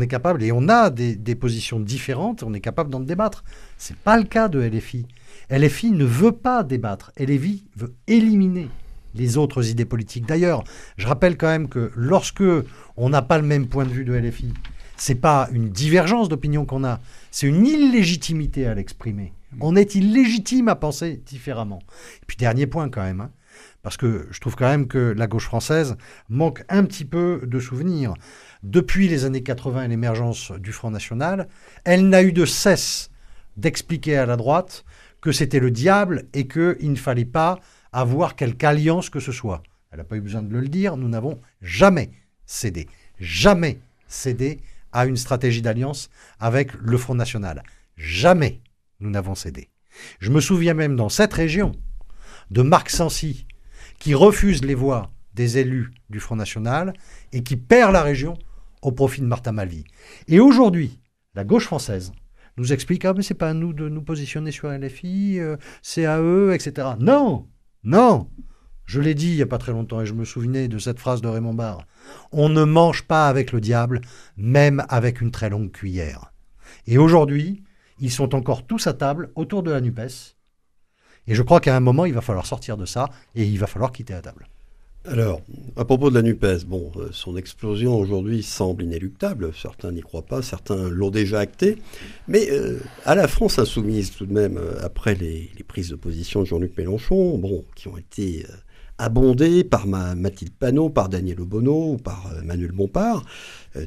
capable, 0.08 0.44
et 0.44 0.52
on 0.52 0.68
a 0.68 0.90
des, 0.90 1.16
des 1.16 1.36
positions 1.36 1.80
différentes, 1.80 2.44
on 2.44 2.54
est 2.54 2.60
capable 2.60 2.90
d'en 2.90 3.00
débattre. 3.00 3.46
Ce 3.78 3.94
n'est 3.94 4.00
pas 4.04 4.18
le 4.18 4.26
cas 4.26 4.50
de 4.50 4.60
LFI. 4.60 5.08
LFI 5.50 5.92
ne 5.92 6.04
veut 6.04 6.34
pas 6.34 6.64
débattre. 6.64 7.14
LFI 7.18 7.64
veut 7.78 7.94
éliminer 8.08 8.68
les 9.16 9.38
autres 9.38 9.70
idées 9.70 9.86
politiques. 9.86 10.26
D'ailleurs, 10.26 10.66
je 10.98 11.08
rappelle 11.08 11.38
quand 11.38 11.48
même 11.48 11.70
que 11.70 11.92
lorsque 11.96 12.44
on 12.98 13.10
n'a 13.10 13.22
pas 13.22 13.38
le 13.38 13.48
même 13.48 13.68
point 13.68 13.86
de 13.86 13.92
vue 13.92 14.04
de 14.04 14.14
LFI, 14.14 14.54
c'est 14.98 15.16
pas 15.16 15.48
une 15.54 15.70
divergence 15.70 16.28
d'opinion 16.28 16.66
qu'on 16.66 16.84
a, 16.84 17.00
c'est 17.32 17.48
une 17.48 17.66
illégitimité 17.66 18.68
à 18.68 18.76
l'exprimer. 18.76 19.32
On 19.60 19.76
est 19.76 19.96
illégitime 19.96 20.68
à 20.68 20.76
penser 20.76 21.22
différemment. 21.26 21.80
Et 22.22 22.26
puis 22.26 22.38
dernier 22.38 22.68
point 22.68 22.90
quand 22.90 23.04
même, 23.04 23.22
hein, 23.22 23.32
parce 23.82 23.98
que 23.98 24.28
je 24.32 24.40
trouve 24.40 24.56
quand 24.56 24.70
même 24.70 24.88
que 24.88 25.14
la 25.18 25.28
gauche 25.28 25.46
française 25.46 25.98
manque 26.30 26.64
un 26.70 26.86
petit 26.86 27.06
peu 27.06 27.42
de 27.44 27.60
souvenirs. 27.60 28.14
Depuis 28.64 29.08
les 29.08 29.26
années 29.26 29.44
80 29.44 29.86
et 29.86 29.88
l'émergence 29.88 30.52
du 30.52 30.72
Front 30.72 30.92
National, 30.92 31.48
elle 31.84 32.08
n'a 32.08 32.24
eu 32.24 32.32
de 32.32 32.46
cesse 32.46 33.10
d'expliquer 33.58 34.18
à 34.18 34.26
la 34.26 34.38
droite 34.38 34.86
que 35.20 35.32
c'était 35.32 35.60
le 35.60 35.72
diable 35.72 36.26
et 36.34 36.48
qu'il 36.48 36.92
ne 36.92 36.96
fallait 36.96 37.26
pas 37.26 37.60
avoir 37.92 38.36
quelque 38.36 38.64
alliance 38.64 39.10
que 39.10 39.20
ce 39.20 39.32
soit. 39.32 39.62
Elle 39.92 39.98
n'a 39.98 40.04
pas 40.04 40.16
eu 40.16 40.22
besoin 40.22 40.42
de 40.42 40.58
le 40.58 40.68
dire, 40.68 40.96
nous 40.96 41.10
n'avons 41.10 41.40
jamais 41.62 42.12
cédé, 42.46 42.88
jamais 43.20 43.80
cédé 44.08 44.60
à 44.92 45.06
une 45.06 45.18
stratégie 45.18 45.62
d'alliance 45.62 46.10
avec 46.40 46.74
le 46.74 46.98
Front 46.98 47.16
National. 47.16 47.64
Jamais 47.98 48.62
nous 49.02 49.10
n'avons 49.10 49.36
cédé. 49.36 49.70
Je 50.20 50.32
me 50.32 50.40
souviens 50.40 50.74
même 50.74 50.96
dans 50.96 51.10
cette 51.10 51.34
région 51.34 51.74
de 52.50 52.62
Marc 52.62 52.90
Sancy, 52.90 53.46
qui 54.00 54.14
refuse 54.14 54.64
les 54.64 54.76
voix 54.76 55.12
des 55.34 55.58
élus 55.58 55.92
du 56.10 56.20
Front 56.20 56.36
National 56.36 56.94
et 57.32 57.44
qui 57.44 57.56
perd 57.56 57.94
la 57.94 58.04
région 58.04 58.38
au 58.82 58.92
profit 58.92 59.22
de 59.22 59.26
Martin 59.26 59.52
Malvy. 59.52 59.86
Et 60.28 60.40
aujourd'hui, 60.40 61.00
la 61.36 61.44
gauche 61.44 61.66
française 61.66 62.12
nous 62.58 62.74
explique 62.74 63.06
ah 63.06 63.14
mais 63.14 63.24
c'est 63.24 63.34
pas 63.34 63.50
à 63.50 63.54
nous 63.54 63.74
de 63.74 63.88
nous 63.88 64.02
positionner 64.02 64.52
sur 64.52 64.70
LFI, 64.70 65.40
euh, 65.40 65.56
c'est 65.82 66.06
à 66.06 66.20
eux, 66.20 66.54
etc. 66.54 66.90
Non, 67.00 67.48
non 67.84 68.30
Je 68.86 69.00
l'ai 69.00 69.14
dit 69.14 69.30
il 69.30 69.36
n'y 69.36 69.42
a 69.42 69.48
pas 69.48 69.58
très 69.58 69.72
longtemps 69.72 70.02
et 70.02 70.06
je 70.06 70.14
me 70.14 70.26
souvenais 70.26 70.68
de 70.68 70.78
cette 70.78 71.00
phrase 71.00 71.22
de 71.22 71.28
Raymond 71.28 71.54
Barre. 71.54 71.86
On 72.32 72.50
ne 72.50 72.64
mange 72.64 73.04
pas 73.04 73.30
avec 73.30 73.52
le 73.52 73.62
diable, 73.62 74.02
même 74.36 74.84
avec 74.90 75.22
une 75.22 75.32
très 75.32 75.50
longue 75.50 75.72
cuillère. 75.72 76.34
Et 76.88 76.98
aujourd'hui, 76.98 77.64
ils 78.02 78.12
sont 78.12 78.36
encore 78.36 78.66
tous 78.66 78.88
à 78.88 78.94
table 78.94 79.32
autour 79.36 79.64
de 79.64 79.72
la 79.72 79.80
NUPES. 79.80 80.36
Et 81.28 81.36
je 81.36 81.44
crois 81.44 81.60
qu'à 81.60 81.76
un 81.76 81.80
moment, 81.80 82.06
il 82.06 82.14
va 82.14 82.22
falloir 82.22 82.46
sortir 82.46 82.76
de 82.76 82.86
ça 82.86 83.10
et 83.36 83.46
il 83.46 83.60
va 83.60 83.68
falloir 83.68 83.92
quitter 83.92 84.14
la 84.14 84.22
table. 84.22 84.48
Alors, 85.06 85.42
à 85.78 85.86
propos 85.86 86.12
de 86.12 86.16
la 86.16 86.22
NUPES, 86.22 86.66
bon, 86.68 86.92
euh, 86.96 87.10
son 87.12 87.36
explosion 87.36 87.96
aujourd'hui 87.96 88.44
semble 88.44 88.84
inéluctable. 88.84 89.52
Certains 89.60 89.92
n'y 89.92 90.02
croient 90.02 90.26
pas, 90.26 90.44
certains 90.44 90.90
l'ont 90.90 91.10
déjà 91.10 91.40
acté. 91.40 91.78
Mais 92.28 92.52
euh, 92.52 92.80
à 93.06 93.16
la 93.16 93.28
France 93.28 93.58
insoumise, 93.58 94.12
tout 94.12 94.28
de 94.28 94.34
même, 94.34 94.58
euh, 94.58 94.80
après 94.84 95.16
les, 95.16 95.50
prises 95.68 95.90
de 95.90 95.96
position 95.96 96.42
de 96.42 96.46
Jean-Luc 96.46 96.78
Mélenchon, 96.78 97.38
bon, 97.40 97.66
qui 97.76 97.88
ont 97.88 97.98
été 97.98 98.46
abondées 99.00 99.64
par 99.64 99.88
Mathilde 99.88 100.54
Panot, 100.54 100.90
par 100.90 101.10
Daniel 101.10 101.40
Obono 101.40 101.98
par 101.98 102.30
Manuel 102.44 102.72
Bompard, 102.72 103.24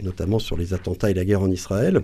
notamment 0.02 0.38
sur 0.38 0.56
les 0.56 0.72
attentats 0.72 1.10
et 1.10 1.14
la 1.14 1.24
guerre 1.24 1.42
en 1.42 1.50
Israël, 1.50 2.02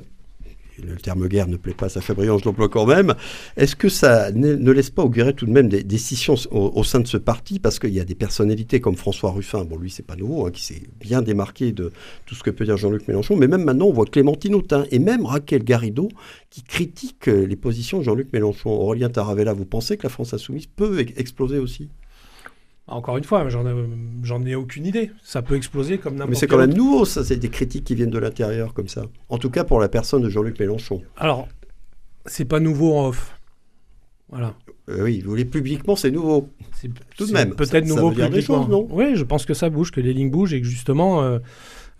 le 0.86 0.96
terme 0.96 1.28
guerre 1.28 1.48
ne 1.48 1.56
plaît 1.56 1.74
pas 1.74 1.86
à 1.96 2.14
Briand, 2.14 2.38
je 2.38 2.44
l'emploie 2.44 2.68
quand 2.68 2.86
même. 2.86 3.14
Est-ce 3.56 3.76
que 3.76 3.88
ça 3.88 4.30
ne, 4.32 4.70
laisse 4.70 4.90
pas 4.90 5.02
augurer 5.02 5.34
tout 5.34 5.46
de 5.46 5.50
même 5.50 5.68
des 5.68 5.82
décisions 5.82 6.34
au, 6.50 6.84
sein 6.84 7.00
de 7.00 7.06
ce 7.06 7.16
parti? 7.16 7.58
Parce 7.58 7.78
qu'il 7.78 7.92
y 7.92 8.00
a 8.00 8.04
des 8.04 8.14
personnalités 8.14 8.80
comme 8.80 8.96
François 8.96 9.30
Ruffin, 9.30 9.64
bon 9.64 9.76
lui 9.76 9.90
c'est 9.90 10.06
pas 10.06 10.16
nouveau, 10.16 10.46
hein, 10.46 10.50
qui 10.50 10.62
s'est 10.62 10.82
bien 11.00 11.22
démarqué 11.22 11.72
de 11.72 11.92
tout 12.26 12.34
ce 12.34 12.42
que 12.42 12.50
peut 12.50 12.64
dire 12.64 12.76
Jean-Luc 12.76 13.06
Mélenchon, 13.08 13.36
mais 13.36 13.48
même 13.48 13.64
maintenant 13.64 13.86
on 13.86 13.92
voit 13.92 14.06
Clémentine 14.06 14.54
Autain 14.54 14.84
et 14.90 14.98
même 14.98 15.24
Raquel 15.24 15.64
Garrido 15.64 16.08
qui 16.50 16.62
critiquent 16.62 17.26
les 17.26 17.56
positions 17.56 17.98
de 17.98 18.04
Jean-Luc 18.04 18.32
Mélenchon. 18.32 18.70
Aurélien 18.70 19.08
Taravella, 19.08 19.52
vous 19.52 19.66
pensez 19.66 19.96
que 19.96 20.04
la 20.04 20.08
France 20.08 20.34
insoumise 20.34 20.66
peut 20.66 21.00
exploser 21.16 21.58
aussi? 21.58 21.88
Encore 22.91 23.16
une 23.16 23.24
fois, 23.24 23.49
j'en 23.49 24.45
ai 24.45 24.55
aucune 24.55 24.86
idée. 24.86 25.11
Ça 25.22 25.43
peut 25.43 25.57
exploser 25.57 25.99
comme 25.99 26.14
n'importe 26.14 26.30
Mais 26.30 26.36
c'est 26.36 26.47
quand 26.47 26.59
même 26.59 26.74
nouveau, 26.74 27.05
ça. 27.05 27.24
C'est 27.24 27.36
des 27.36 27.49
critiques 27.49 27.84
qui 27.84 27.95
viennent 27.95 28.11
de 28.11 28.18
l'intérieur, 28.18 28.74
comme 28.74 28.88
ça. 28.88 29.07
En 29.28 29.38
tout 29.38 29.51
cas, 29.51 29.64
pour 29.64 29.80
la 29.80 29.88
personne 29.88 30.22
de 30.22 30.28
Jean-Luc 30.28 30.59
Mélenchon. 30.59 31.03
Alors, 31.16 31.49
c'est 32.26 32.45
pas 32.45 32.61
nouveau 32.61 32.95
en 32.95 33.09
off. 33.09 33.38
Voilà. 34.28 34.55
Euh, 34.88 35.05
oui, 35.05 35.20
vous 35.20 35.30
voulez 35.30 35.45
publiquement, 35.45 35.97
c'est 35.97 36.11
nouveau. 36.11 36.49
Tout 37.16 37.26
de 37.26 37.32
même. 37.32 37.55
Peut-être 37.55 37.86
nouveau 37.86 38.11
publiquement. 38.11 38.62
Choses, 38.62 38.70
non? 38.70 38.86
Oui, 38.91 39.16
je 39.16 39.24
pense 39.24 39.47
que 39.47 39.55
ça 39.55 39.70
bouge, 39.70 39.91
que 39.91 40.01
les 40.01 40.12
lignes 40.12 40.30
bougent 40.30 40.53
et 40.53 40.61
que 40.61 40.66
justement, 40.66 41.22
euh, 41.22 41.38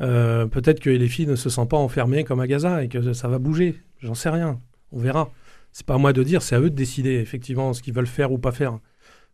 Euh, 0.01 0.47
peut-être 0.47 0.80
que 0.80 0.88
les 0.88 1.09
filles 1.09 1.26
ne 1.26 1.36
se 1.36 1.51
sentent 1.51 1.70
pas 1.70 1.76
enfermées 1.76 2.24
comme 2.24 2.41
à 2.41 2.47
Gaza 2.47 2.82
et 2.82 2.88
que 2.88 3.12
ça 3.12 3.28
va 3.28 3.38
bouger. 3.38 3.82
J'en 3.99 4.14
sais 4.14 4.30
rien. 4.30 4.59
On 4.93 4.99
verra. 4.99 5.30
C'est 5.72 5.84
pas 5.84 5.95
à 5.95 5.99
moi 5.99 6.12
de 6.12 6.22
dire, 6.22 6.41
c'est 6.41 6.57
à 6.57 6.61
eux 6.61 6.70
de 6.70 6.74
décider 6.74 7.16
effectivement 7.16 7.74
ce 7.74 7.82
qu'ils 7.82 7.93
veulent 7.93 8.07
faire 8.07 8.32
ou 8.32 8.38
pas 8.38 8.51
faire. 8.51 8.78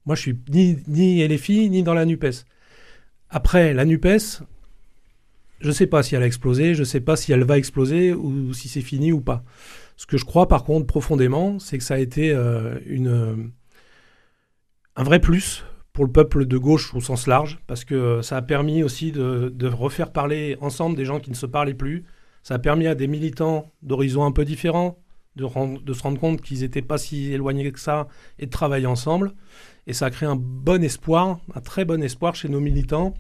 Moi, 0.07 0.15
je 0.15 0.21
suis 0.21 0.39
ni, 0.49 0.79
ni 0.89 1.39
filles 1.39 1.69
ni 1.69 1.83
dans 1.83 1.95
la 1.95 2.07
NUPES. 2.07 2.45
Après, 3.29 3.75
la 3.75 3.85
NUPES, 3.85 4.43
je 5.61 5.69
ne 5.69 5.73
sais 5.73 5.87
pas 5.87 6.03
si 6.03 6.15
elle 6.15 6.23
a 6.23 6.27
explosé, 6.27 6.75
je 6.75 6.81
ne 6.81 6.85
sais 6.85 7.01
pas 7.01 7.17
si 7.17 7.33
elle 7.33 7.45
va 7.45 7.59
exploser 7.59 8.15
ou 8.15 8.53
si 8.53 8.69
c'est 8.69 8.83
fini 8.83 9.13
ou 9.13 9.21
pas. 9.21 9.43
Ce 9.97 10.07
que 10.07 10.17
je 10.17 10.25
crois 10.25 10.47
par 10.49 10.65
contre 10.65 10.87
profondément, 10.87 11.59
c'est 11.59 11.79
que 11.79 11.85
ça 11.85 11.95
a 11.95 11.99
été 11.99 12.31
euh, 12.31 12.79
une, 12.87 13.51
un 14.95 15.03
vrai 15.03 15.21
plus 15.21 15.65
pour 15.93 16.05
le 16.05 16.13
peuple 16.13 16.45
de 16.45 16.59
gauche 16.59 16.95
au 16.95 17.01
sens 17.01 17.27
large, 17.27 17.59
parce 17.67 17.85
que 17.85 18.21
ça 18.21 18.37
a 18.37 18.43
permis 18.43 18.83
aussi 18.83 19.13
de, 19.13 19.67
refaire 19.67 20.13
parler 20.13 20.59
ensemble 20.61 20.95
des 20.95 21.07
gens 21.07 21.21
qui 21.21 21.31
ne 21.31 21.35
se 21.35 21.47
parlaient 21.47 21.75
plus. 21.75 22.05
Ça 22.43 22.55
a 22.55 22.59
permis 22.59 22.87
à 22.87 22.95
des 22.95 23.07
militants 23.07 23.73
d'horizons 23.83 24.25
un 24.25 24.33
peu 24.33 24.45
différents 24.45 24.99
de 25.37 25.93
se 25.93 26.03
rendre 26.03 26.19
compte 26.19 26.41
qu'ils 26.41 26.61
n'étaient 26.61 26.83
pas 26.83 26.97
si 26.97 27.33
éloignés 27.33 27.71
que 27.71 27.81
ça 27.81 28.09
et 28.39 28.47
de 28.47 28.51
travailler 28.51 28.87
ensemble. 28.87 29.33
Et 29.87 29.93
ça 29.93 30.07
a 30.07 30.11
créé 30.11 30.29
un 30.29 30.37
bon 30.37 30.83
espoir, 30.83 31.39
un 31.55 31.61
très 31.61 31.85
bon 31.85 32.03
espoir 32.03 32.35
chez 32.35 32.49
nos 32.49 32.61
militants 32.61 33.15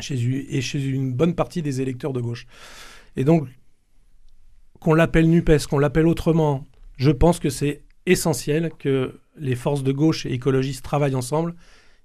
chez, 0.00 0.16
et 0.54 0.60
chez 0.60 0.84
une 0.84 1.12
bonne 1.12 1.34
partie 1.34 1.62
des 1.62 1.80
électeurs 1.80 2.12
de 2.12 2.20
gauche. 2.20 2.46
Et 3.16 3.24
donc, 3.24 3.48
qu'on 4.80 4.94
l'appelle 4.94 5.28
NUPES, 5.28 5.66
qu'on 5.68 5.78
l'appelle 5.78 6.06
autrement, 6.06 6.64
je 6.96 7.10
pense 7.10 7.38
que 7.38 7.50
c'est 7.50 7.84
essentiel 8.06 8.70
que 8.78 9.20
les 9.36 9.54
forces 9.54 9.82
de 9.82 9.92
gauche 9.92 10.26
et 10.26 10.32
écologistes 10.32 10.84
travaillent 10.84 11.14
ensemble 11.14 11.54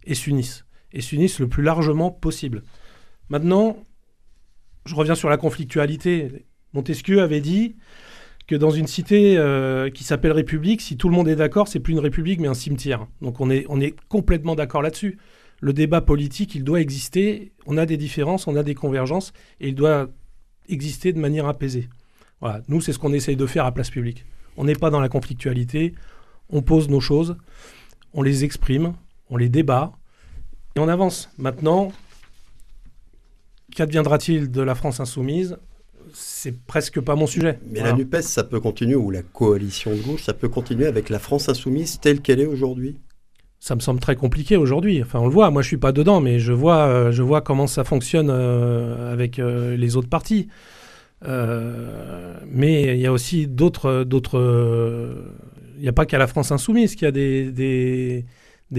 et 0.05 0.15
s'unissent. 0.15 0.65
Et 0.91 1.01
s'unissent 1.01 1.39
le 1.39 1.47
plus 1.47 1.63
largement 1.63 2.11
possible. 2.11 2.63
Maintenant, 3.29 3.77
je 4.86 4.95
reviens 4.95 5.15
sur 5.15 5.29
la 5.29 5.38
conflictualité. 5.38 6.45
Montesquieu 6.73 7.21
avait 7.21 7.41
dit 7.41 7.75
dans 8.56 8.72
une 8.72 8.88
cité 8.88 9.38
euh, 9.38 9.89
qui 9.89 10.04
s'appelle 10.04 10.32
République, 10.32 10.82
si 10.82 10.97
tout 10.97 11.10
le 11.10 11.16
monde 11.16 11.28
est 11.28 11.36
d'accord, 11.36 11.68
c'est 11.68 11.80
plus 11.80 11.93
une 11.93 11.99
république 11.99 12.39
mais 12.39 12.47
un 12.47 12.54
cimetière. 12.54 13.08
Donc 13.22 13.39
on 13.41 13.49
est, 13.49 13.66
on 13.70 13.80
est 13.80 13.95
complètement 14.10 14.56
d'accord 14.56 14.82
là-dessus. 14.82 15.18
Le 15.62 15.74
débat 15.74 16.01
politique, 16.01 16.56
il 16.56 16.64
doit 16.64 16.82
exister. 16.82 17.54
On 17.66 17.78
a 17.78 17.86
des 17.86 17.97
différences, 17.97 18.47
on 18.47 18.56
a 18.56 18.64
des 18.64 18.76
convergences 18.76 19.34
et 19.62 19.70
il 19.70 19.76
doit 19.76 20.10
exister 20.68 21.14
de 21.14 21.20
manière 21.20 21.47
apaisée. 21.47 21.89
Voilà. 22.41 22.62
Nous, 22.68 22.82
c'est 22.82 22.91
ce 22.91 22.99
qu'on 22.99 23.14
essaye 23.14 23.38
de 23.38 23.45
faire 23.45 23.66
à 23.66 23.72
place 23.72 23.89
publique. 23.89 24.26
On 24.58 24.66
n'est 24.66 24.76
pas 24.76 24.89
dans 24.89 24.99
la 24.99 25.10
conflictualité. 25.10 25.93
On 26.49 26.62
pose 26.62 26.89
nos 26.89 26.99
choses, 26.99 27.38
on 28.14 28.22
les 28.22 28.43
exprime, 28.43 28.93
on 29.30 29.38
les 29.38 29.49
débat, 29.49 29.93
et 30.76 30.80
on 30.80 30.88
avance. 30.88 31.32
Maintenant, 31.38 31.91
qu'adviendra-t-il 33.74 34.51
de 34.51 34.62
la 34.62 34.76
France 34.76 34.99
insoumise? 34.99 35.58
C'est 36.14 36.66
presque 36.66 37.01
pas 37.01 37.16
mon 37.16 37.28
sujet. 37.28 37.59
Mais 37.70 37.82
la 37.82 37.93
NUPES, 37.93 38.22
ça 38.22 38.43
peut 38.43 38.59
continuer, 38.59 38.95
ou 38.95 39.11
la 39.11 39.22
coalition 39.22 39.91
de 39.91 40.01
gauche, 40.01 40.24
ça 40.24 40.34
peut 40.34 40.49
continuer 40.49 40.86
avec 40.86 41.09
la 41.09 41.20
France 41.20 41.49
insoumise 41.49 41.99
telle 41.99 42.22
qu'elle 42.22 42.39
est 42.39 42.45
aujourd'hui 42.45 42.97
ça 43.64 43.76
me 43.76 43.80
semble 43.80 44.01
très 44.01 44.18
compliqué 44.18 44.57
aujourd'hui. 44.57 45.01
Enfin, 45.01 45.20
on 45.20 45.26
le 45.26 45.32
voit. 45.32 45.49
Moi, 45.49 45.61
je 45.61 45.70
suis 45.70 45.78
pas 45.78 45.93
dedans, 45.93 46.20
mais 46.20 46.38
je 46.38 46.51
vois, 46.51 46.86
euh, 46.86 47.14
je 47.14 47.24
vois 47.24 47.39
comment 47.39 47.66
ça 47.66 47.86
fonctionne 47.86 48.30
euh, 48.30 49.14
avec 49.14 49.39
euh, 49.39 49.78
les 49.78 49.95
autres 49.95 50.09
partis. 50.09 50.49
mais 51.26 52.97
il 52.97 52.99
y 52.99 53.07
a 53.07 53.14
aussi 53.14 53.47
d'autres, 53.47 54.03
d'autres. 54.03 54.38
Il 55.78 55.82
n'y 55.82 55.88
a 55.88 55.93
pas 55.93 56.05
qu'à 56.05 56.18
la 56.18 56.28
France 56.28 56.51
insoumise 56.51 56.95
qu'il 56.95 57.05
y 57.05 57.07
a 57.07 57.11
des, 57.11 57.53
des 57.53 58.26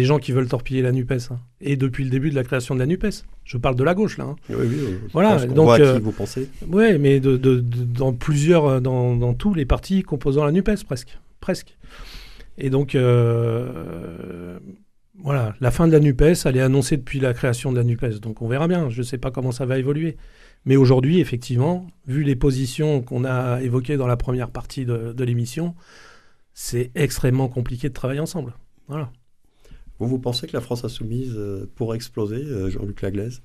gens 0.02 0.18
qui 0.18 0.32
veulent 0.32 0.48
torpiller 0.48 0.82
la 0.82 0.90
NUPES. 0.90 1.30
Hein. 1.30 1.38
Et 1.60 1.76
depuis 1.76 2.02
le 2.02 2.10
début 2.10 2.30
de 2.30 2.34
la 2.34 2.42
création 2.42 2.74
de 2.74 2.80
la 2.80 2.86
NUPES. 2.86 3.24
Je 3.44 3.58
parle 3.58 3.76
de 3.76 3.84
la 3.84 3.94
gauche, 3.94 4.18
là. 4.18 4.24
Hein. 4.24 4.36
Oui, 4.50 4.66
oui, 4.68 4.98
voilà, 5.12 5.46
donc, 5.46 5.66
voit 5.66 5.76
qui 5.76 5.82
euh, 5.82 6.00
vous 6.00 6.10
pensez. 6.10 6.48
Oui, 6.68 6.98
mais 6.98 7.20
de, 7.20 7.36
de, 7.36 7.60
dans 7.60 8.12
plusieurs, 8.12 8.66
euh, 8.66 8.80
dans, 8.80 9.14
dans, 9.14 9.34
tous 9.34 9.54
les 9.54 9.64
partis 9.64 10.02
composant 10.02 10.44
la 10.44 10.50
NUPES, 10.50 10.84
presque. 10.84 11.16
Presque. 11.38 11.76
Et 12.58 12.70
donc, 12.70 12.96
euh, 12.96 14.58
voilà, 15.22 15.54
la 15.60 15.70
fin 15.70 15.86
de 15.86 15.92
la 15.92 16.00
NUPES, 16.00 16.44
elle 16.44 16.56
est 16.56 16.60
annoncée 16.60 16.96
depuis 16.96 17.20
la 17.20 17.32
création 17.32 17.70
de 17.70 17.76
la 17.76 17.84
NUPES. 17.84 18.20
Donc 18.20 18.42
on 18.42 18.48
verra 18.48 18.66
bien. 18.66 18.90
Je 18.90 18.98
ne 18.98 19.04
sais 19.04 19.18
pas 19.18 19.30
comment 19.30 19.52
ça 19.52 19.64
va 19.64 19.78
évoluer. 19.78 20.16
Mais 20.64 20.76
aujourd'hui, 20.76 21.20
effectivement, 21.20 21.86
vu 22.08 22.24
les 22.24 22.36
positions 22.36 23.02
qu'on 23.02 23.24
a 23.24 23.60
évoquées 23.62 23.96
dans 23.96 24.06
la 24.06 24.16
première 24.16 24.50
partie 24.50 24.84
de, 24.84 25.12
de 25.12 25.24
l'émission, 25.24 25.74
c'est 26.54 26.90
extrêmement 26.94 27.48
compliqué 27.48 27.88
de 27.88 27.94
travailler 27.94 28.20
ensemble. 28.20 28.54
Voilà. 28.88 29.10
Vous, 29.98 30.08
vous 30.08 30.18
pensez 30.18 30.46
que 30.46 30.52
la 30.52 30.60
France 30.60 30.84
insoumise 30.84 31.34
euh, 31.36 31.70
pourrait 31.76 31.96
exploser, 31.96 32.36
euh, 32.36 32.68
Jean-Luc 32.70 33.02
Laglaise? 33.02 33.42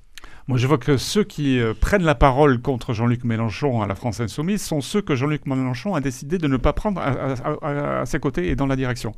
Moi, 0.47 0.57
je 0.57 0.67
vois 0.67 0.77
que 0.77 0.97
ceux 0.97 1.23
qui 1.23 1.59
euh, 1.59 1.73
prennent 1.79 2.03
la 2.03 2.15
parole 2.15 2.59
contre 2.61 2.93
Jean-Luc 2.93 3.23
Mélenchon 3.23 3.81
à 3.81 3.87
la 3.87 3.95
France 3.95 4.19
Insoumise 4.19 4.63
sont 4.63 4.81
ceux 4.81 5.01
que 5.01 5.15
Jean-Luc 5.15 5.45
Mélenchon 5.45 5.93
a 5.95 6.01
décidé 6.01 6.37
de 6.37 6.47
ne 6.47 6.57
pas 6.57 6.73
prendre 6.73 6.99
à, 7.01 8.05
ses 8.05 8.19
côtés 8.19 8.49
et 8.49 8.55
dans 8.55 8.65
la 8.65 8.75
direction. 8.75 9.13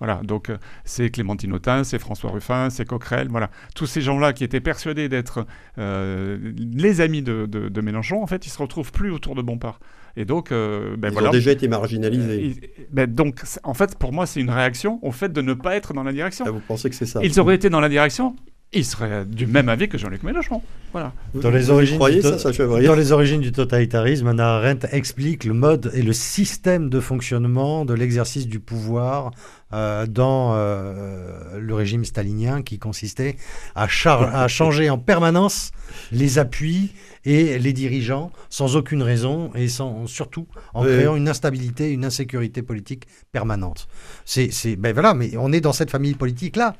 Voilà, 0.00 0.20
donc 0.24 0.50
c'est 0.84 1.08
Clémentine 1.10 1.52
Autain, 1.52 1.84
c'est 1.84 1.98
François 1.98 2.30
Ruffin, 2.32 2.68
c'est 2.68 2.84
Coquerel, 2.84 3.28
voilà. 3.28 3.48
Tous 3.74 3.86
ces 3.86 4.00
gens-là 4.00 4.32
qui 4.32 4.44
étaient 4.44 4.60
persuadés 4.60 5.08
d'être 5.08 5.46
les 5.76 7.00
amis 7.00 7.22
de, 7.22 7.80
Mélenchon, 7.80 8.22
en 8.22 8.26
fait, 8.26 8.44
ils 8.46 8.50
se 8.50 8.58
retrouvent 8.58 8.92
plus 8.92 9.10
autour 9.10 9.34
de 9.34 9.42
Bompard. 9.42 9.78
Et 10.16 10.24
donc, 10.24 10.52
euh, 10.52 10.96
ben 10.96 11.12
Ils 11.12 11.26
ont 11.26 11.30
déjà 11.30 11.50
été 11.50 11.66
marginalisés. 11.66 12.54
Euh, 12.62 12.82
ben 12.92 13.12
donc, 13.12 13.42
en 13.64 13.74
fait, 13.74 13.98
pour 13.98 14.12
moi, 14.12 14.26
c'est 14.26 14.40
une 14.40 14.50
réaction 14.50 15.00
au 15.02 15.10
fait 15.10 15.32
de 15.32 15.40
ne 15.40 15.54
pas 15.54 15.74
être 15.74 15.92
dans 15.92 16.04
la 16.04 16.12
direction. 16.12 16.44
Ah, 16.46 16.50
vous 16.50 16.60
pensez 16.60 16.88
que 16.88 16.94
c'est 16.94 17.06
ça? 17.06 17.20
Ils 17.22 17.40
auraient 17.40 17.56
été 17.56 17.68
dans 17.68 17.80
la 17.80 17.88
direction, 17.88 18.36
ils 18.72 18.84
seraient 18.84 19.24
du 19.24 19.46
même 19.46 19.68
avis 19.68 19.88
que 19.88 19.98
Jean-Luc 19.98 20.22
Mélenchon. 20.22 20.62
Voilà. 20.92 21.12
Dans 21.34 21.50
les, 21.50 21.70
origines 21.70 21.98
du 21.98 22.22
ça, 22.22 22.52
dans 22.52 22.94
les 22.94 23.12
origines 23.12 23.40
du 23.40 23.52
totalitarisme, 23.52 24.28
Anna 24.28 24.56
Arendt 24.56 24.86
explique 24.92 25.44
le 25.44 25.54
mode 25.54 25.90
et 25.94 26.02
le 26.02 26.12
système 26.12 26.88
de 26.88 27.00
fonctionnement 27.00 27.84
de 27.84 27.94
l'exercice 27.94 28.46
du 28.46 28.60
pouvoir 28.60 29.32
euh, 29.72 30.06
dans 30.06 30.54
euh, 30.54 31.58
le 31.58 31.74
régime 31.74 32.04
stalinien 32.04 32.62
qui 32.62 32.78
consistait 32.78 33.36
à, 33.74 33.86
à 34.06 34.48
changer 34.48 34.88
en 34.90 34.98
permanence 34.98 35.72
les 36.12 36.38
appuis 36.38 36.92
et 37.24 37.58
les 37.58 37.72
dirigeants 37.72 38.30
sans 38.50 38.76
aucune 38.76 39.02
raison 39.02 39.50
et 39.54 39.68
sans, 39.68 40.06
surtout 40.06 40.46
en 40.74 40.84
créant 40.84 41.16
une 41.16 41.28
instabilité, 41.28 41.90
une 41.90 42.04
insécurité 42.04 42.62
politique 42.62 43.06
permanente. 43.32 43.88
C'est, 44.24 44.76
ben 44.76 44.92
voilà, 44.92 45.14
mais 45.14 45.36
on 45.36 45.52
est 45.52 45.60
dans 45.60 45.72
cette 45.72 45.90
famille 45.90 46.14
politique-là. 46.14 46.76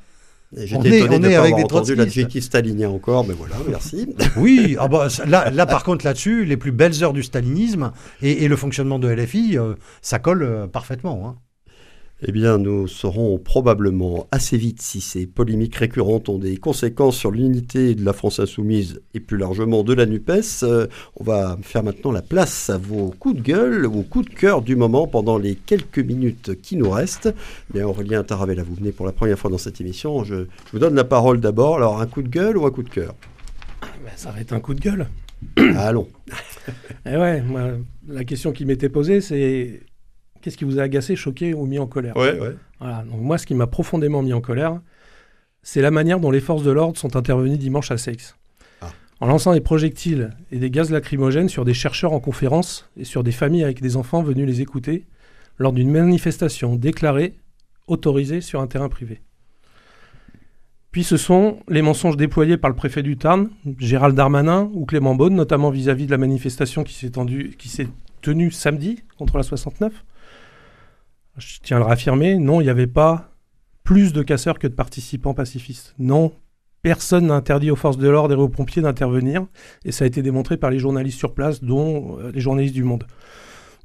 J'étais 0.57 0.99
étonné 1.01 1.19
de 1.19 1.35
pas 1.35 1.45
avoir 1.45 1.59
entendu 1.59 1.95
l'adjectif 1.95 2.43
stalinien 2.43 2.89
encore, 2.89 3.25
mais 3.27 3.33
voilà, 3.33 3.55
merci. 3.67 4.07
oui, 4.37 4.75
ah 4.79 4.87
bah, 4.87 5.07
là, 5.25 5.49
là, 5.51 5.65
par 5.65 5.83
contre, 5.83 6.05
là-dessus, 6.05 6.45
les 6.45 6.57
plus 6.57 6.71
belles 6.71 7.03
heures 7.03 7.13
du 7.13 7.23
stalinisme 7.23 7.91
et, 8.21 8.47
le 8.47 8.55
fonctionnement 8.55 8.99
de 8.99 9.09
LFI, 9.09 9.57
euh, 9.57 9.73
ça 10.01 10.19
colle 10.19 10.43
euh, 10.43 10.67
parfaitement. 10.67 11.27
Hein. 11.27 11.35
Eh 12.21 12.31
bien, 12.31 12.57
nous 12.57 12.87
saurons 12.87 13.37
probablement 13.37 14.25
assez 14.31 14.57
vite 14.57 14.81
si 14.81 15.01
ces 15.01 15.27
polémiques 15.27 15.75
récurrentes 15.75 16.29
ont 16.29 16.39
des 16.39 16.55
conséquences 16.55 17.17
sur 17.17 17.29
l'unité 17.29 17.93
de 17.93 18.05
la 18.05 18.13
France 18.13 18.39
insoumise 18.39 19.01
et 19.13 19.19
plus 19.19 19.37
largement 19.37 19.83
de 19.83 19.93
la 19.93 20.05
NUPES. 20.05 20.63
Euh, 20.63 20.87
on 21.17 21.25
va 21.25 21.57
faire 21.61 21.83
maintenant 21.83 22.13
la 22.13 22.21
place 22.21 22.69
à 22.69 22.77
vos 22.77 23.13
coups 23.19 23.35
de 23.35 23.41
gueule, 23.41 23.85
vos 23.85 24.03
coups 24.03 24.29
de 24.29 24.33
cœur 24.33 24.61
du 24.61 24.77
moment 24.77 25.07
pendant 25.07 25.37
les 25.37 25.55
quelques 25.55 25.99
minutes 25.99 26.61
qui 26.61 26.77
nous 26.77 26.89
restent. 26.89 27.33
Bien, 27.73 27.85
Aurélien 27.85 28.23
Taravella, 28.23 28.63
vous 28.63 28.75
venez 28.75 28.93
pour 28.93 29.05
la 29.05 29.11
première 29.11 29.37
fois 29.37 29.51
dans 29.51 29.57
cette 29.57 29.81
émission. 29.81 30.23
Je, 30.23 30.47
vous 30.71 30.79
donne 30.79 30.95
la 30.95 31.03
parole 31.03 31.41
d'abord. 31.41 31.75
Alors, 31.75 31.99
un 31.99 32.07
coup 32.07 32.21
de 32.21 32.29
gueule 32.29 32.57
ou 32.57 32.65
un 32.65 32.71
coup 32.71 32.83
de 32.83 32.89
cœur? 32.89 33.13
Ben, 34.05 34.13
Ça 34.15 34.31
va 34.31 34.39
être 34.39 34.53
un 34.53 34.61
coup 34.61 34.73
de 34.73 34.79
gueule. 34.79 35.09
Allons. 35.57 36.07
eh 37.05 37.17
ouais, 37.17 37.43
la 38.07 38.23
question 38.23 38.53
qui 38.53 38.63
m'était 38.63 38.87
posée, 38.87 39.19
c'est 39.19 39.81
Qu'est-ce 40.45 40.57
qui 40.57 40.63
vous 40.63 40.77
a 40.77 40.83
agacé, 40.83 41.15
choqué 41.15 41.55
ou 41.55 41.65
mis 41.65 41.79
en 41.79 41.87
colère 41.87 42.15
ouais, 42.15 42.39
ouais. 42.39 42.55
Voilà. 42.79 43.03
Donc 43.09 43.19
moi, 43.19 43.39
ce 43.39 43.47
qui 43.47 43.55
m'a 43.55 43.65
profondément 43.65 44.21
mis 44.21 44.31
en 44.31 44.41
colère, 44.41 44.79
c'est 45.63 45.81
la 45.81 45.89
manière 45.89 46.19
dont 46.19 46.29
les 46.29 46.39
forces 46.39 46.61
de 46.61 46.69
l'ordre 46.69 46.99
sont 46.99 47.15
intervenues 47.15 47.57
dimanche 47.57 47.89
à 47.89 47.97
Seix. 47.97 48.35
Ah. 48.79 48.91
En 49.21 49.25
lançant 49.25 49.53
des 49.53 49.59
projectiles 49.59 50.29
et 50.51 50.59
des 50.59 50.69
gaz 50.69 50.91
lacrymogènes 50.91 51.49
sur 51.49 51.65
des 51.65 51.73
chercheurs 51.73 52.13
en 52.13 52.19
conférence 52.19 52.87
et 52.95 53.05
sur 53.05 53.23
des 53.23 53.31
familles 53.31 53.63
avec 53.63 53.81
des 53.81 53.97
enfants 53.97 54.21
venus 54.21 54.45
les 54.45 54.61
écouter 54.61 55.07
lors 55.57 55.73
d'une 55.73 55.89
manifestation 55.89 56.75
déclarée, 56.75 57.33
autorisée 57.87 58.41
sur 58.41 58.61
un 58.61 58.67
terrain 58.67 58.87
privé. 58.87 59.21
Puis 60.91 61.03
ce 61.03 61.17
sont 61.17 61.57
les 61.67 61.81
mensonges 61.81 62.17
déployés 62.17 62.57
par 62.57 62.69
le 62.69 62.75
préfet 62.75 63.01
du 63.01 63.17
Tarn, 63.17 63.49
Gérald 63.79 64.15
Darmanin 64.15 64.69
ou 64.75 64.85
Clément 64.85 65.15
Beaune, 65.15 65.33
notamment 65.33 65.71
vis-à-vis 65.71 66.05
de 66.05 66.11
la 66.11 66.19
manifestation 66.19 66.83
qui 66.83 66.93
s'est 66.93 67.87
tenue 68.21 68.51
samedi 68.51 68.99
contre 69.17 69.37
la 69.37 69.43
69, 69.43 70.03
je 71.37 71.59
tiens 71.61 71.77
à 71.77 71.79
le 71.79 71.85
raffirmer, 71.85 72.37
non, 72.37 72.61
il 72.61 72.65
n'y 72.65 72.69
avait 72.69 72.87
pas 72.87 73.31
plus 73.83 74.13
de 74.13 74.23
casseurs 74.23 74.59
que 74.59 74.67
de 74.67 74.73
participants 74.73 75.33
pacifistes. 75.33 75.93
Non, 75.99 76.31
personne 76.81 77.27
n'a 77.27 77.35
interdit 77.35 77.71
aux 77.71 77.75
forces 77.75 77.97
de 77.97 78.07
l'ordre 78.07 78.33
et 78.33 78.37
aux 78.37 78.49
pompiers 78.49 78.81
d'intervenir, 78.81 79.45
et 79.83 79.91
ça 79.91 80.05
a 80.05 80.07
été 80.07 80.21
démontré 80.21 80.57
par 80.57 80.69
les 80.69 80.79
journalistes 80.79 81.17
sur 81.17 81.33
place, 81.33 81.63
dont 81.63 82.19
euh, 82.19 82.31
les 82.31 82.41
journalistes 82.41 82.73
du 82.73 82.83
Monde. 82.83 83.05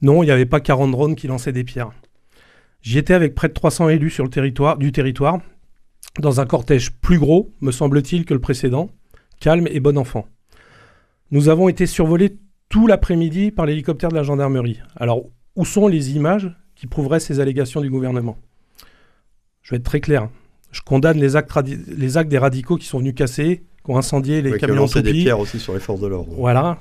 Non, 0.03 0.23
il 0.23 0.27
n'y 0.27 0.33
avait 0.33 0.47
pas 0.47 0.61
40 0.61 0.91
drones 0.91 1.17
qui 1.17 1.27
lançaient 1.27 1.53
des 1.53 1.65
pierres. 1.65 1.91
J'y 2.83 2.99
étais 2.99 3.15
avec 3.15 3.35
près 3.35 3.49
de 3.49 3.53
300 3.53 3.91
élus 3.91 4.11
sur 4.11 4.25
le 4.25 4.77
du 4.77 4.93
territoire, 4.93 5.41
dans 6.19 6.41
un 6.41 6.47
cortège 6.47 6.93
plus 6.93 7.19
gros, 7.19 7.53
me 7.61 7.73
semble-t-il, 7.73 8.25
que 8.25 8.35
le 8.35 8.41
précédent, 8.41 8.91
calme 9.39 9.69
et 9.71 9.81
bon 9.81 9.97
enfant. 9.99 10.27
nous 11.31 11.49
avons 11.49 11.69
été 11.69 11.87
survolés 11.87 12.39
tout 12.69 12.87
l'après-midi 12.87 13.51
par 13.51 13.67
l'hélicoptère 13.67 14.11
de 14.11 14.15
la 14.15 14.23
gendarmerie. 14.23 14.81
Alors, 14.97 15.25
où 15.57 15.65
sont 15.65 15.89
les 15.89 16.17
images? 16.17 16.51
Qui 16.81 16.87
prouveraient 16.87 17.21
ces 17.21 17.41
allégations 17.41 17.83
du 17.83 17.91
gouvernement 17.91 18.39
Je 19.61 19.73
vais 19.73 19.77
être 19.77 19.85
très 19.85 20.01
clair. 20.01 20.31
Je 20.73 20.81
condamne 20.81 21.19
les 21.19 21.37
actes, 21.37 21.53
les 21.67 22.17
actes 22.17 22.31
des 22.31 22.39
radicaux 22.39 22.77
qui 22.77 22.87
sont 22.87 23.01
venus 23.01 23.15
casser, 23.15 23.65
qui 23.85 23.91
ont 23.91 23.99
incendié 23.99 24.41
les 24.41 24.57
camions 24.57 24.87
qui 24.87 24.97
ont 24.97 25.03
des 25.03 25.13
pierres 25.13 25.41
aussi 25.41 25.61
sur 25.61 25.75
les 25.75 25.81
forces 25.81 26.01
de 26.01 26.07
l'ordre. 26.07 26.33
Voilà. 26.35 26.79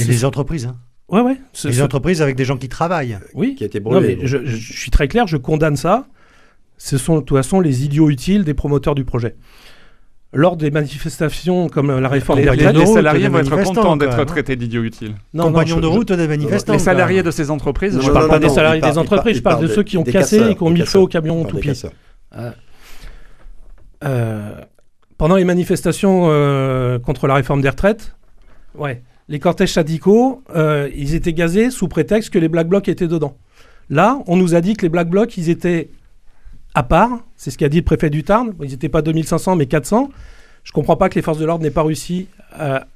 Et 0.00 0.04
les 0.04 0.24
entreprises. 0.24 0.66
Hein. 0.66 0.78
Ouais, 1.08 1.20
ouais. 1.20 1.36
Les 1.64 1.80
entreprises 1.80 2.20
avec 2.22 2.34
des 2.34 2.44
gens 2.44 2.56
qui 2.56 2.68
travaillent. 2.68 3.20
Oui. 3.34 3.54
Qui 3.54 3.62
étaient 3.62 3.78
brûlés. 3.78 4.18
je, 4.24 4.44
je, 4.44 4.72
suis 4.72 4.90
très 4.90 5.06
clair, 5.06 5.28
je 5.28 5.36
condamne 5.36 5.76
ça. 5.76 6.08
Ce 6.76 6.98
sont 6.98 7.16
de 7.16 7.20
toute 7.20 7.38
façon 7.38 7.60
les 7.60 7.84
idiots 7.84 8.10
utiles 8.10 8.42
des 8.42 8.54
promoteurs 8.54 8.96
du 8.96 9.04
projet 9.04 9.36
lors 10.32 10.56
des 10.56 10.70
manifestations 10.70 11.68
comme 11.68 11.98
la 12.00 12.08
réforme 12.08 12.40
des 12.42 12.50
retraites, 12.50 12.76
les 12.76 12.86
salariés 12.86 13.28
vont 13.28 13.38
être 13.38 13.62
contents 13.62 13.96
d'être 13.96 14.24
traités 14.24 14.56
d'idiots 14.56 14.82
utiles. 14.82 15.14
Non, 15.32 15.44
Compagnons 15.44 15.80
de 15.80 15.86
route 15.86 16.12
des 16.12 16.28
manifestants. 16.28 16.74
Les 16.74 16.78
salariés 16.78 17.22
de 17.22 17.30
ces 17.30 17.50
entreprises 17.50 17.98
Je 18.00 18.06
ne 18.06 18.12
parle 18.12 18.28
pas 18.28 18.38
des 18.38 18.48
salariés 18.48 18.80
des 18.80 18.98
entreprises, 18.98 19.36
je 19.36 19.42
parle 19.42 19.62
de 19.62 19.68
ceux 19.68 19.82
qui 19.82 19.96
ont 19.96 20.04
cassé 20.04 20.50
et 20.50 20.54
qui 20.54 20.62
ont 20.62 20.70
mis 20.70 20.80
le 20.80 20.86
feu 20.86 20.98
au 20.98 21.06
camion 21.06 21.44
tout 21.44 21.58
pied. 21.58 21.72
Euh, 22.36 22.50
euh, 24.04 24.52
pendant 25.16 25.36
les 25.36 25.44
manifestations 25.44 26.26
euh, 26.28 26.98
contre 26.98 27.26
la 27.26 27.34
réforme 27.34 27.62
des 27.62 27.70
retraites, 27.70 28.14
ouais, 28.74 29.02
les 29.28 29.38
cortèges 29.38 29.72
syndicaux, 29.72 30.42
ils 30.94 31.14
étaient 31.14 31.32
gazés 31.32 31.70
sous 31.70 31.88
prétexte 31.88 32.30
que 32.30 32.38
les 32.38 32.48
Black 32.48 32.68
Blocs 32.68 32.88
étaient 32.88 33.08
dedans. 33.08 33.36
Là, 33.90 34.18
on 34.26 34.36
nous 34.36 34.54
a 34.54 34.60
dit 34.60 34.74
que 34.74 34.82
les 34.82 34.90
Black 34.90 35.08
Blocs, 35.08 35.38
ils 35.38 35.48
étaient 35.48 35.88
à 36.78 36.84
part. 36.84 37.24
C'est 37.34 37.50
ce 37.50 37.58
qu'a 37.58 37.68
dit 37.68 37.78
le 37.78 37.84
préfet 37.84 38.08
du 38.08 38.22
Tarn. 38.22 38.54
Ils 38.62 38.70
n'étaient 38.70 38.88
pas 38.88 39.02
2500, 39.02 39.56
mais 39.56 39.66
400. 39.66 40.10
Je 40.62 40.70
ne 40.70 40.72
comprends 40.72 40.96
pas 40.96 41.08
que 41.08 41.16
les 41.16 41.22
forces 41.22 41.38
de 41.38 41.44
l'ordre 41.44 41.64
n'aient 41.64 41.72
pas 41.72 41.82
réussi 41.82 42.28
à, 42.52 42.86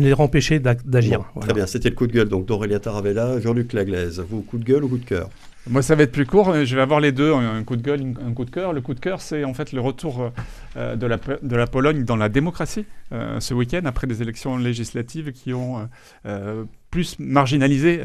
les 0.00 0.14
empêcher 0.14 0.60
d'agir. 0.60 1.24
Très 1.40 1.52
bien, 1.52 1.66
c'était 1.66 1.90
le 1.90 1.96
coup 1.96 2.06
de 2.06 2.12
gueule 2.12 2.28
donc 2.28 2.46
d'Aurélia 2.46 2.78
Taravella, 2.78 3.40
Jean-Luc 3.40 3.72
Laglaise. 3.72 4.22
Vous, 4.28 4.42
coup 4.42 4.58
de 4.58 4.64
gueule 4.64 4.84
ou 4.84 4.88
coup 4.88 4.98
de 4.98 5.04
cœur? 5.04 5.28
Moi, 5.68 5.82
ça 5.82 5.96
va 5.96 6.04
être 6.04 6.12
plus 6.12 6.26
court. 6.26 6.54
Je 6.64 6.76
vais 6.76 6.82
avoir 6.82 7.00
les 7.00 7.10
deux, 7.10 7.32
un 7.32 7.64
coup 7.64 7.74
de 7.74 7.82
gueule, 7.82 8.14
un 8.24 8.32
coup 8.34 8.44
de 8.44 8.50
cœur. 8.50 8.72
Le 8.72 8.80
coup 8.80 8.94
de 8.94 9.00
cœur, 9.00 9.20
c'est 9.20 9.42
en 9.42 9.54
fait 9.54 9.72
le 9.72 9.80
retour 9.80 10.30
euh, 10.76 10.94
de, 10.94 11.06
la, 11.06 11.18
de 11.42 11.56
la 11.56 11.66
Pologne 11.66 12.04
dans 12.04 12.16
la 12.16 12.28
démocratie 12.28 12.84
euh, 13.10 13.40
ce 13.40 13.52
week-end, 13.52 13.82
après 13.84 14.06
des 14.06 14.22
élections 14.22 14.56
législatives 14.56 15.32
qui 15.32 15.52
ont 15.52 15.88
euh, 16.26 16.64
plus 16.92 17.18
marginalisé 17.18 18.00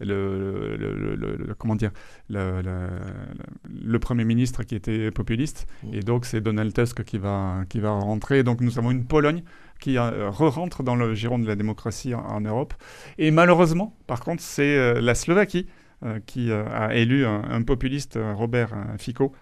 le, 0.00 0.76
le, 0.78 1.54
comment 1.58 1.76
dire, 1.76 1.90
le, 2.30 3.98
Premier 3.98 4.24
ministre 4.24 4.62
qui 4.62 4.74
était 4.74 5.10
populiste. 5.10 5.66
Mmh. 5.82 5.94
Et 5.94 6.00
donc, 6.00 6.24
c'est 6.24 6.40
Donald 6.40 6.72
Tusk 6.72 7.04
qui 7.04 7.18
va, 7.18 7.64
qui 7.68 7.80
va 7.80 7.90
rentrer. 7.90 8.42
Donc, 8.42 8.62
nous 8.62 8.78
avons 8.78 8.90
une 8.90 9.04
Pologne 9.04 9.42
qui 9.78 9.98
re-rentre 9.98 10.82
dans 10.82 10.96
le 10.96 11.14
giron 11.14 11.38
de 11.38 11.46
la 11.46 11.56
démocratie 11.56 12.14
en, 12.14 12.20
en 12.20 12.40
Europe. 12.40 12.72
Et 13.18 13.30
malheureusement, 13.30 13.94
par 14.06 14.20
contre, 14.20 14.42
c'est 14.42 15.00
la 15.00 15.14
Slovaquie 15.14 15.66
euh, 16.02 16.18
qui 16.24 16.50
euh, 16.50 16.64
a 16.72 16.94
élu 16.94 17.26
un, 17.26 17.60
populiste, 17.60 18.16
euh, 18.16 18.32
Robert 18.32 18.70
Fico, 18.96 19.34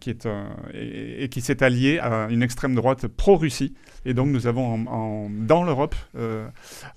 qui 0.00 0.10
est 0.10 0.28
et, 0.74 1.28
qui 1.28 1.40
s'est 1.40 1.62
allié 1.62 1.98
à 1.98 2.28
une 2.30 2.42
extrême 2.42 2.74
droite 2.74 3.06
pro-Russie. 3.06 3.74
Et 4.04 4.14
donc 4.14 4.28
nous 4.28 4.46
avons 4.46 5.30
dans 5.30 5.64
l'Europe 5.64 5.94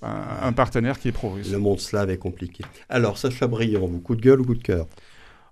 un, 0.02 0.52
partenaire 0.52 0.98
qui 0.98 1.08
est 1.08 1.12
pro-russe. 1.12 1.50
Le 1.50 1.58
monde 1.58 1.80
slave 1.80 2.10
est 2.10 2.18
compliqué. 2.18 2.64
Alors 2.88 3.18
Sacha 3.18 3.46
Briand, 3.46 3.86
vous 3.86 4.00
coup 4.00 4.14
de 4.14 4.20
gueule 4.20 4.40
ou 4.40 4.44
coup 4.44 4.54
de 4.54 4.62
cœur? 4.62 4.86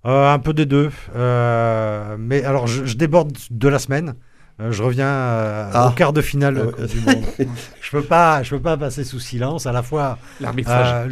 Un 0.05 0.39
peu 0.39 0.53
des 0.53 0.67
deux. 0.67 0.91
mais 1.15 2.45
alors 2.45 2.67
je, 2.67 2.95
déborde 2.95 3.37
de 3.51 3.69
la 3.69 3.79
semaine. 3.79 4.15
je 4.59 4.83
reviens 4.83 5.09
ah. 5.09 5.89
au 5.91 5.95
quart 5.95 6.13
de 6.13 6.21
finale 6.21 6.73
ah 6.79 6.87
du 6.87 7.01
monde. 7.01 7.25
je 7.81 7.91
peux 7.91 8.03
pas, 8.03 8.43
je 8.43 8.51
peux 8.51 8.63
pas 8.63 8.77
passer 8.77 9.05
sous 9.05 9.21
silence 9.21 9.67
à 9.67 9.73
la 9.73 9.83
fois 9.83 10.19
l'arbitrage 10.41 11.09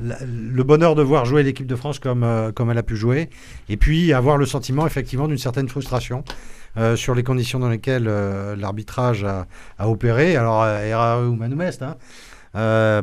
le 0.00 0.62
bonheur 0.62 0.94
de 0.94 1.02
voir 1.02 1.24
jouer 1.24 1.42
l'équipe 1.42 1.66
de 1.66 1.76
France 1.76 1.98
comme, 1.98 2.22
euh, 2.22 2.52
comme 2.52 2.70
elle 2.70 2.78
a 2.78 2.82
pu 2.82 2.96
jouer, 2.96 3.30
et 3.68 3.76
puis 3.76 4.12
avoir 4.12 4.36
le 4.36 4.46
sentiment 4.46 4.86
effectivement 4.86 5.28
d'une 5.28 5.38
certaine 5.38 5.68
frustration. 5.68 6.24
Euh, 6.78 6.94
sur 6.94 7.14
les 7.14 7.22
conditions 7.22 7.58
dans 7.58 7.70
lesquelles 7.70 8.04
euh, 8.06 8.54
l'arbitrage 8.54 9.24
a, 9.24 9.46
opéré. 9.88 10.36
Alors, 10.36 10.66
errare 10.66 11.24
humanum 11.24 11.62
est, 11.62 11.80
hein, 11.80 11.96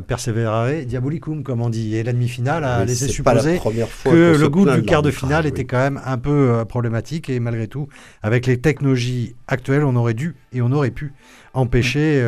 perseverare 0.06 0.84
diabolicum, 0.86 1.42
comme 1.42 1.60
on 1.60 1.70
dit. 1.70 1.96
Et 1.96 2.04
la 2.04 2.12
demi-finale 2.12 2.62
a 2.62 2.84
laissé 2.84 3.08
supposer 3.08 3.58
que 4.04 4.36
le 4.38 4.48
goût 4.48 4.70
du 4.70 4.82
quart 4.82 5.02
de 5.02 5.10
finale 5.10 5.44
était 5.46 5.64
quand 5.64 5.78
même 5.78 6.00
un 6.04 6.18
peu 6.18 6.64
problématique. 6.68 7.28
Et 7.28 7.40
malgré 7.40 7.66
tout, 7.66 7.88
avec 8.22 8.46
les 8.46 8.60
technologies 8.60 9.34
actuelles, 9.48 9.82
on 9.82 9.96
aurait 9.96 10.14
dû 10.14 10.36
et 10.52 10.62
on 10.62 10.70
aurait 10.70 10.92
pu 10.92 11.12
empêcher 11.52 12.22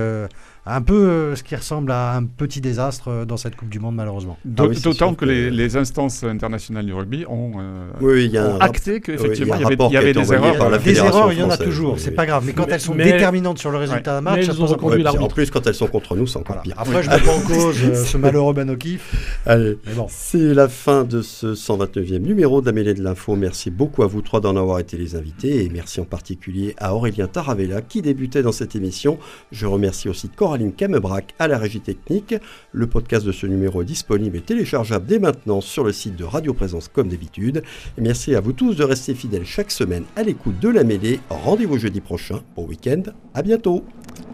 un 0.67 0.83
peu 0.83 0.95
euh, 1.09 1.37
ce 1.37 1.45
qui 1.45 1.55
ressemble 1.55 1.93
à 1.93 2.17
un 2.17 2.25
petit 2.25 2.61
désastre 2.61 3.09
euh, 3.09 3.25
dans 3.25 3.37
cette 3.37 3.55
Coupe 3.55 3.69
du 3.69 3.79
Monde, 3.79 3.95
malheureusement. 3.95 4.37
Ah 4.59 4.67
d'autant 4.83 5.14
que, 5.14 5.25
les, 5.25 5.77
instances 5.77 6.25
internationales 6.25 6.87
du 6.87 6.93
rugby 6.93 7.25
ont, 7.29 7.53
euh, 7.61 8.59
acté 8.61 9.01
qu'effectivement, 9.01 9.55
il 9.55 9.61
y, 9.61 9.97
avait, 9.97 10.12
des 10.12 10.33
erreurs. 10.33 10.81
des 10.81 10.99
erreurs, 10.99 11.33
il 11.33 11.39
y 11.39 11.43
en 11.43 11.51
a 11.51 11.57
toujours, 11.57 11.99
c'est 11.99 12.11
pas 12.11 12.27
grave. 12.27 12.43
Mais 12.47 12.53
quand 12.53 12.67
elles 12.69 12.81
sont 12.81 12.95
déterminantes 12.95 13.59
sur 13.59 13.71
le 13.71 13.79
résultat 13.79 14.14
d'un 14.14 14.21
match, 14.21 14.49
elles 14.49 14.61
ont 14.61 15.23
En 15.23 15.29
plus, 15.29 15.51
quand 15.51 15.67
elles 15.67 15.75
sont 15.75 15.87
contre 15.87 16.17
nous, 16.17 16.27
c'est 16.27 16.39
encore 16.39 16.61
pire. 16.62 16.75
Après, 16.77 17.03
je 17.03 17.11
mets 17.11 17.21
pas 17.21 17.33
en 17.33 17.41
cause 17.41 18.05
ce 18.05 18.17
malheureux 18.17 18.55
Banokif. 18.57 19.41
Allez, 19.47 19.79
c'est 20.09 20.55
la 20.55 20.69
fin 20.69 21.05
de 21.05 21.23
ce 21.23 21.55
129e 21.55 22.19
numéro 22.19 22.61
de 22.61 22.67
la 22.67 22.73
mêlée 22.73 22.95
de 22.95 23.03
l'info. 23.03 23.37
Merci 23.37 23.71
beaucoup 23.71 24.03
à 24.03 24.07
vous 24.07 24.23
trois 24.23 24.41
d'en 24.41 24.57
avoir 24.57 24.79
été 24.79 24.97
les 24.97 25.14
invités 25.14 25.64
et 25.64 25.69
merci 25.69 26.01
en 26.01 26.05
particulier 26.05 26.75
à 26.79 26.95
Aurélien 26.95 27.27
Taravella 27.27 27.83
qui 27.83 28.03
débutait 28.03 28.43
dans 28.43 28.53
cette 28.53 28.75
émission. 28.75 29.19
Je 29.53 29.67
remercie 29.67 30.09
aussi 30.09 30.29
Coralie 30.29 30.56
Caroline 30.57 30.73
Camebrac 30.73 31.35
à 31.39 31.49
la 31.49 31.59
régie 31.59 31.81
technique. 31.81 32.35
Le 32.73 32.87
podcast 32.87 33.27
de 33.27 33.33
ce 33.33 33.47
numéro 33.47 33.83
est 33.83 33.85
disponible 33.85 34.39
et 34.39 34.41
téléchargeable 34.41 35.05
dès 35.05 35.19
maintenant 35.19 35.61
sur 35.61 35.85
le 35.85 35.93
site 35.93 36.17
de 36.17 36.25
Radio 36.25 36.55
Présence 36.55 36.89
comme 36.89 37.09
d'habitude. 37.09 37.63
merci 37.99 38.35
à 38.35 38.41
vous 38.41 38.55
tous 38.55 38.75
de 38.75 38.83
rester 38.83 39.15
fidèles 39.15 39.45
chaque 39.45 39.71
semaine 39.71 40.05
à 40.17 40.23
l'écoute 40.23 40.59
de 40.59 40.71
la 40.71 40.83
mêlée. 40.83 41.21
Rendez-vous 41.29 41.77
jeudi 41.77 42.01
prochain. 42.01 42.41
Bon 42.57 42.67
week-end. 42.67 43.03
À 43.35 43.43
bientôt. 43.43 43.85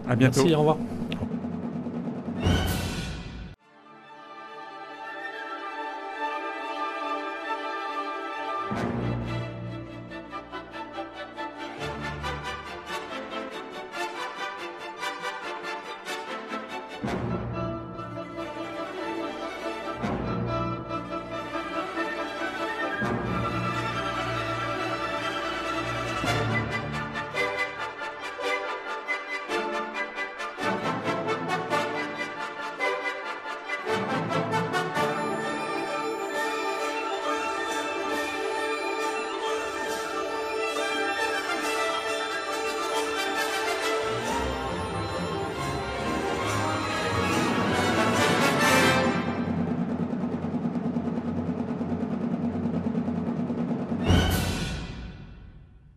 À 0.07 0.15
bientôt. 0.15 0.43
Merci, 0.43 0.55
au 0.55 0.59
revoir. 0.59 0.77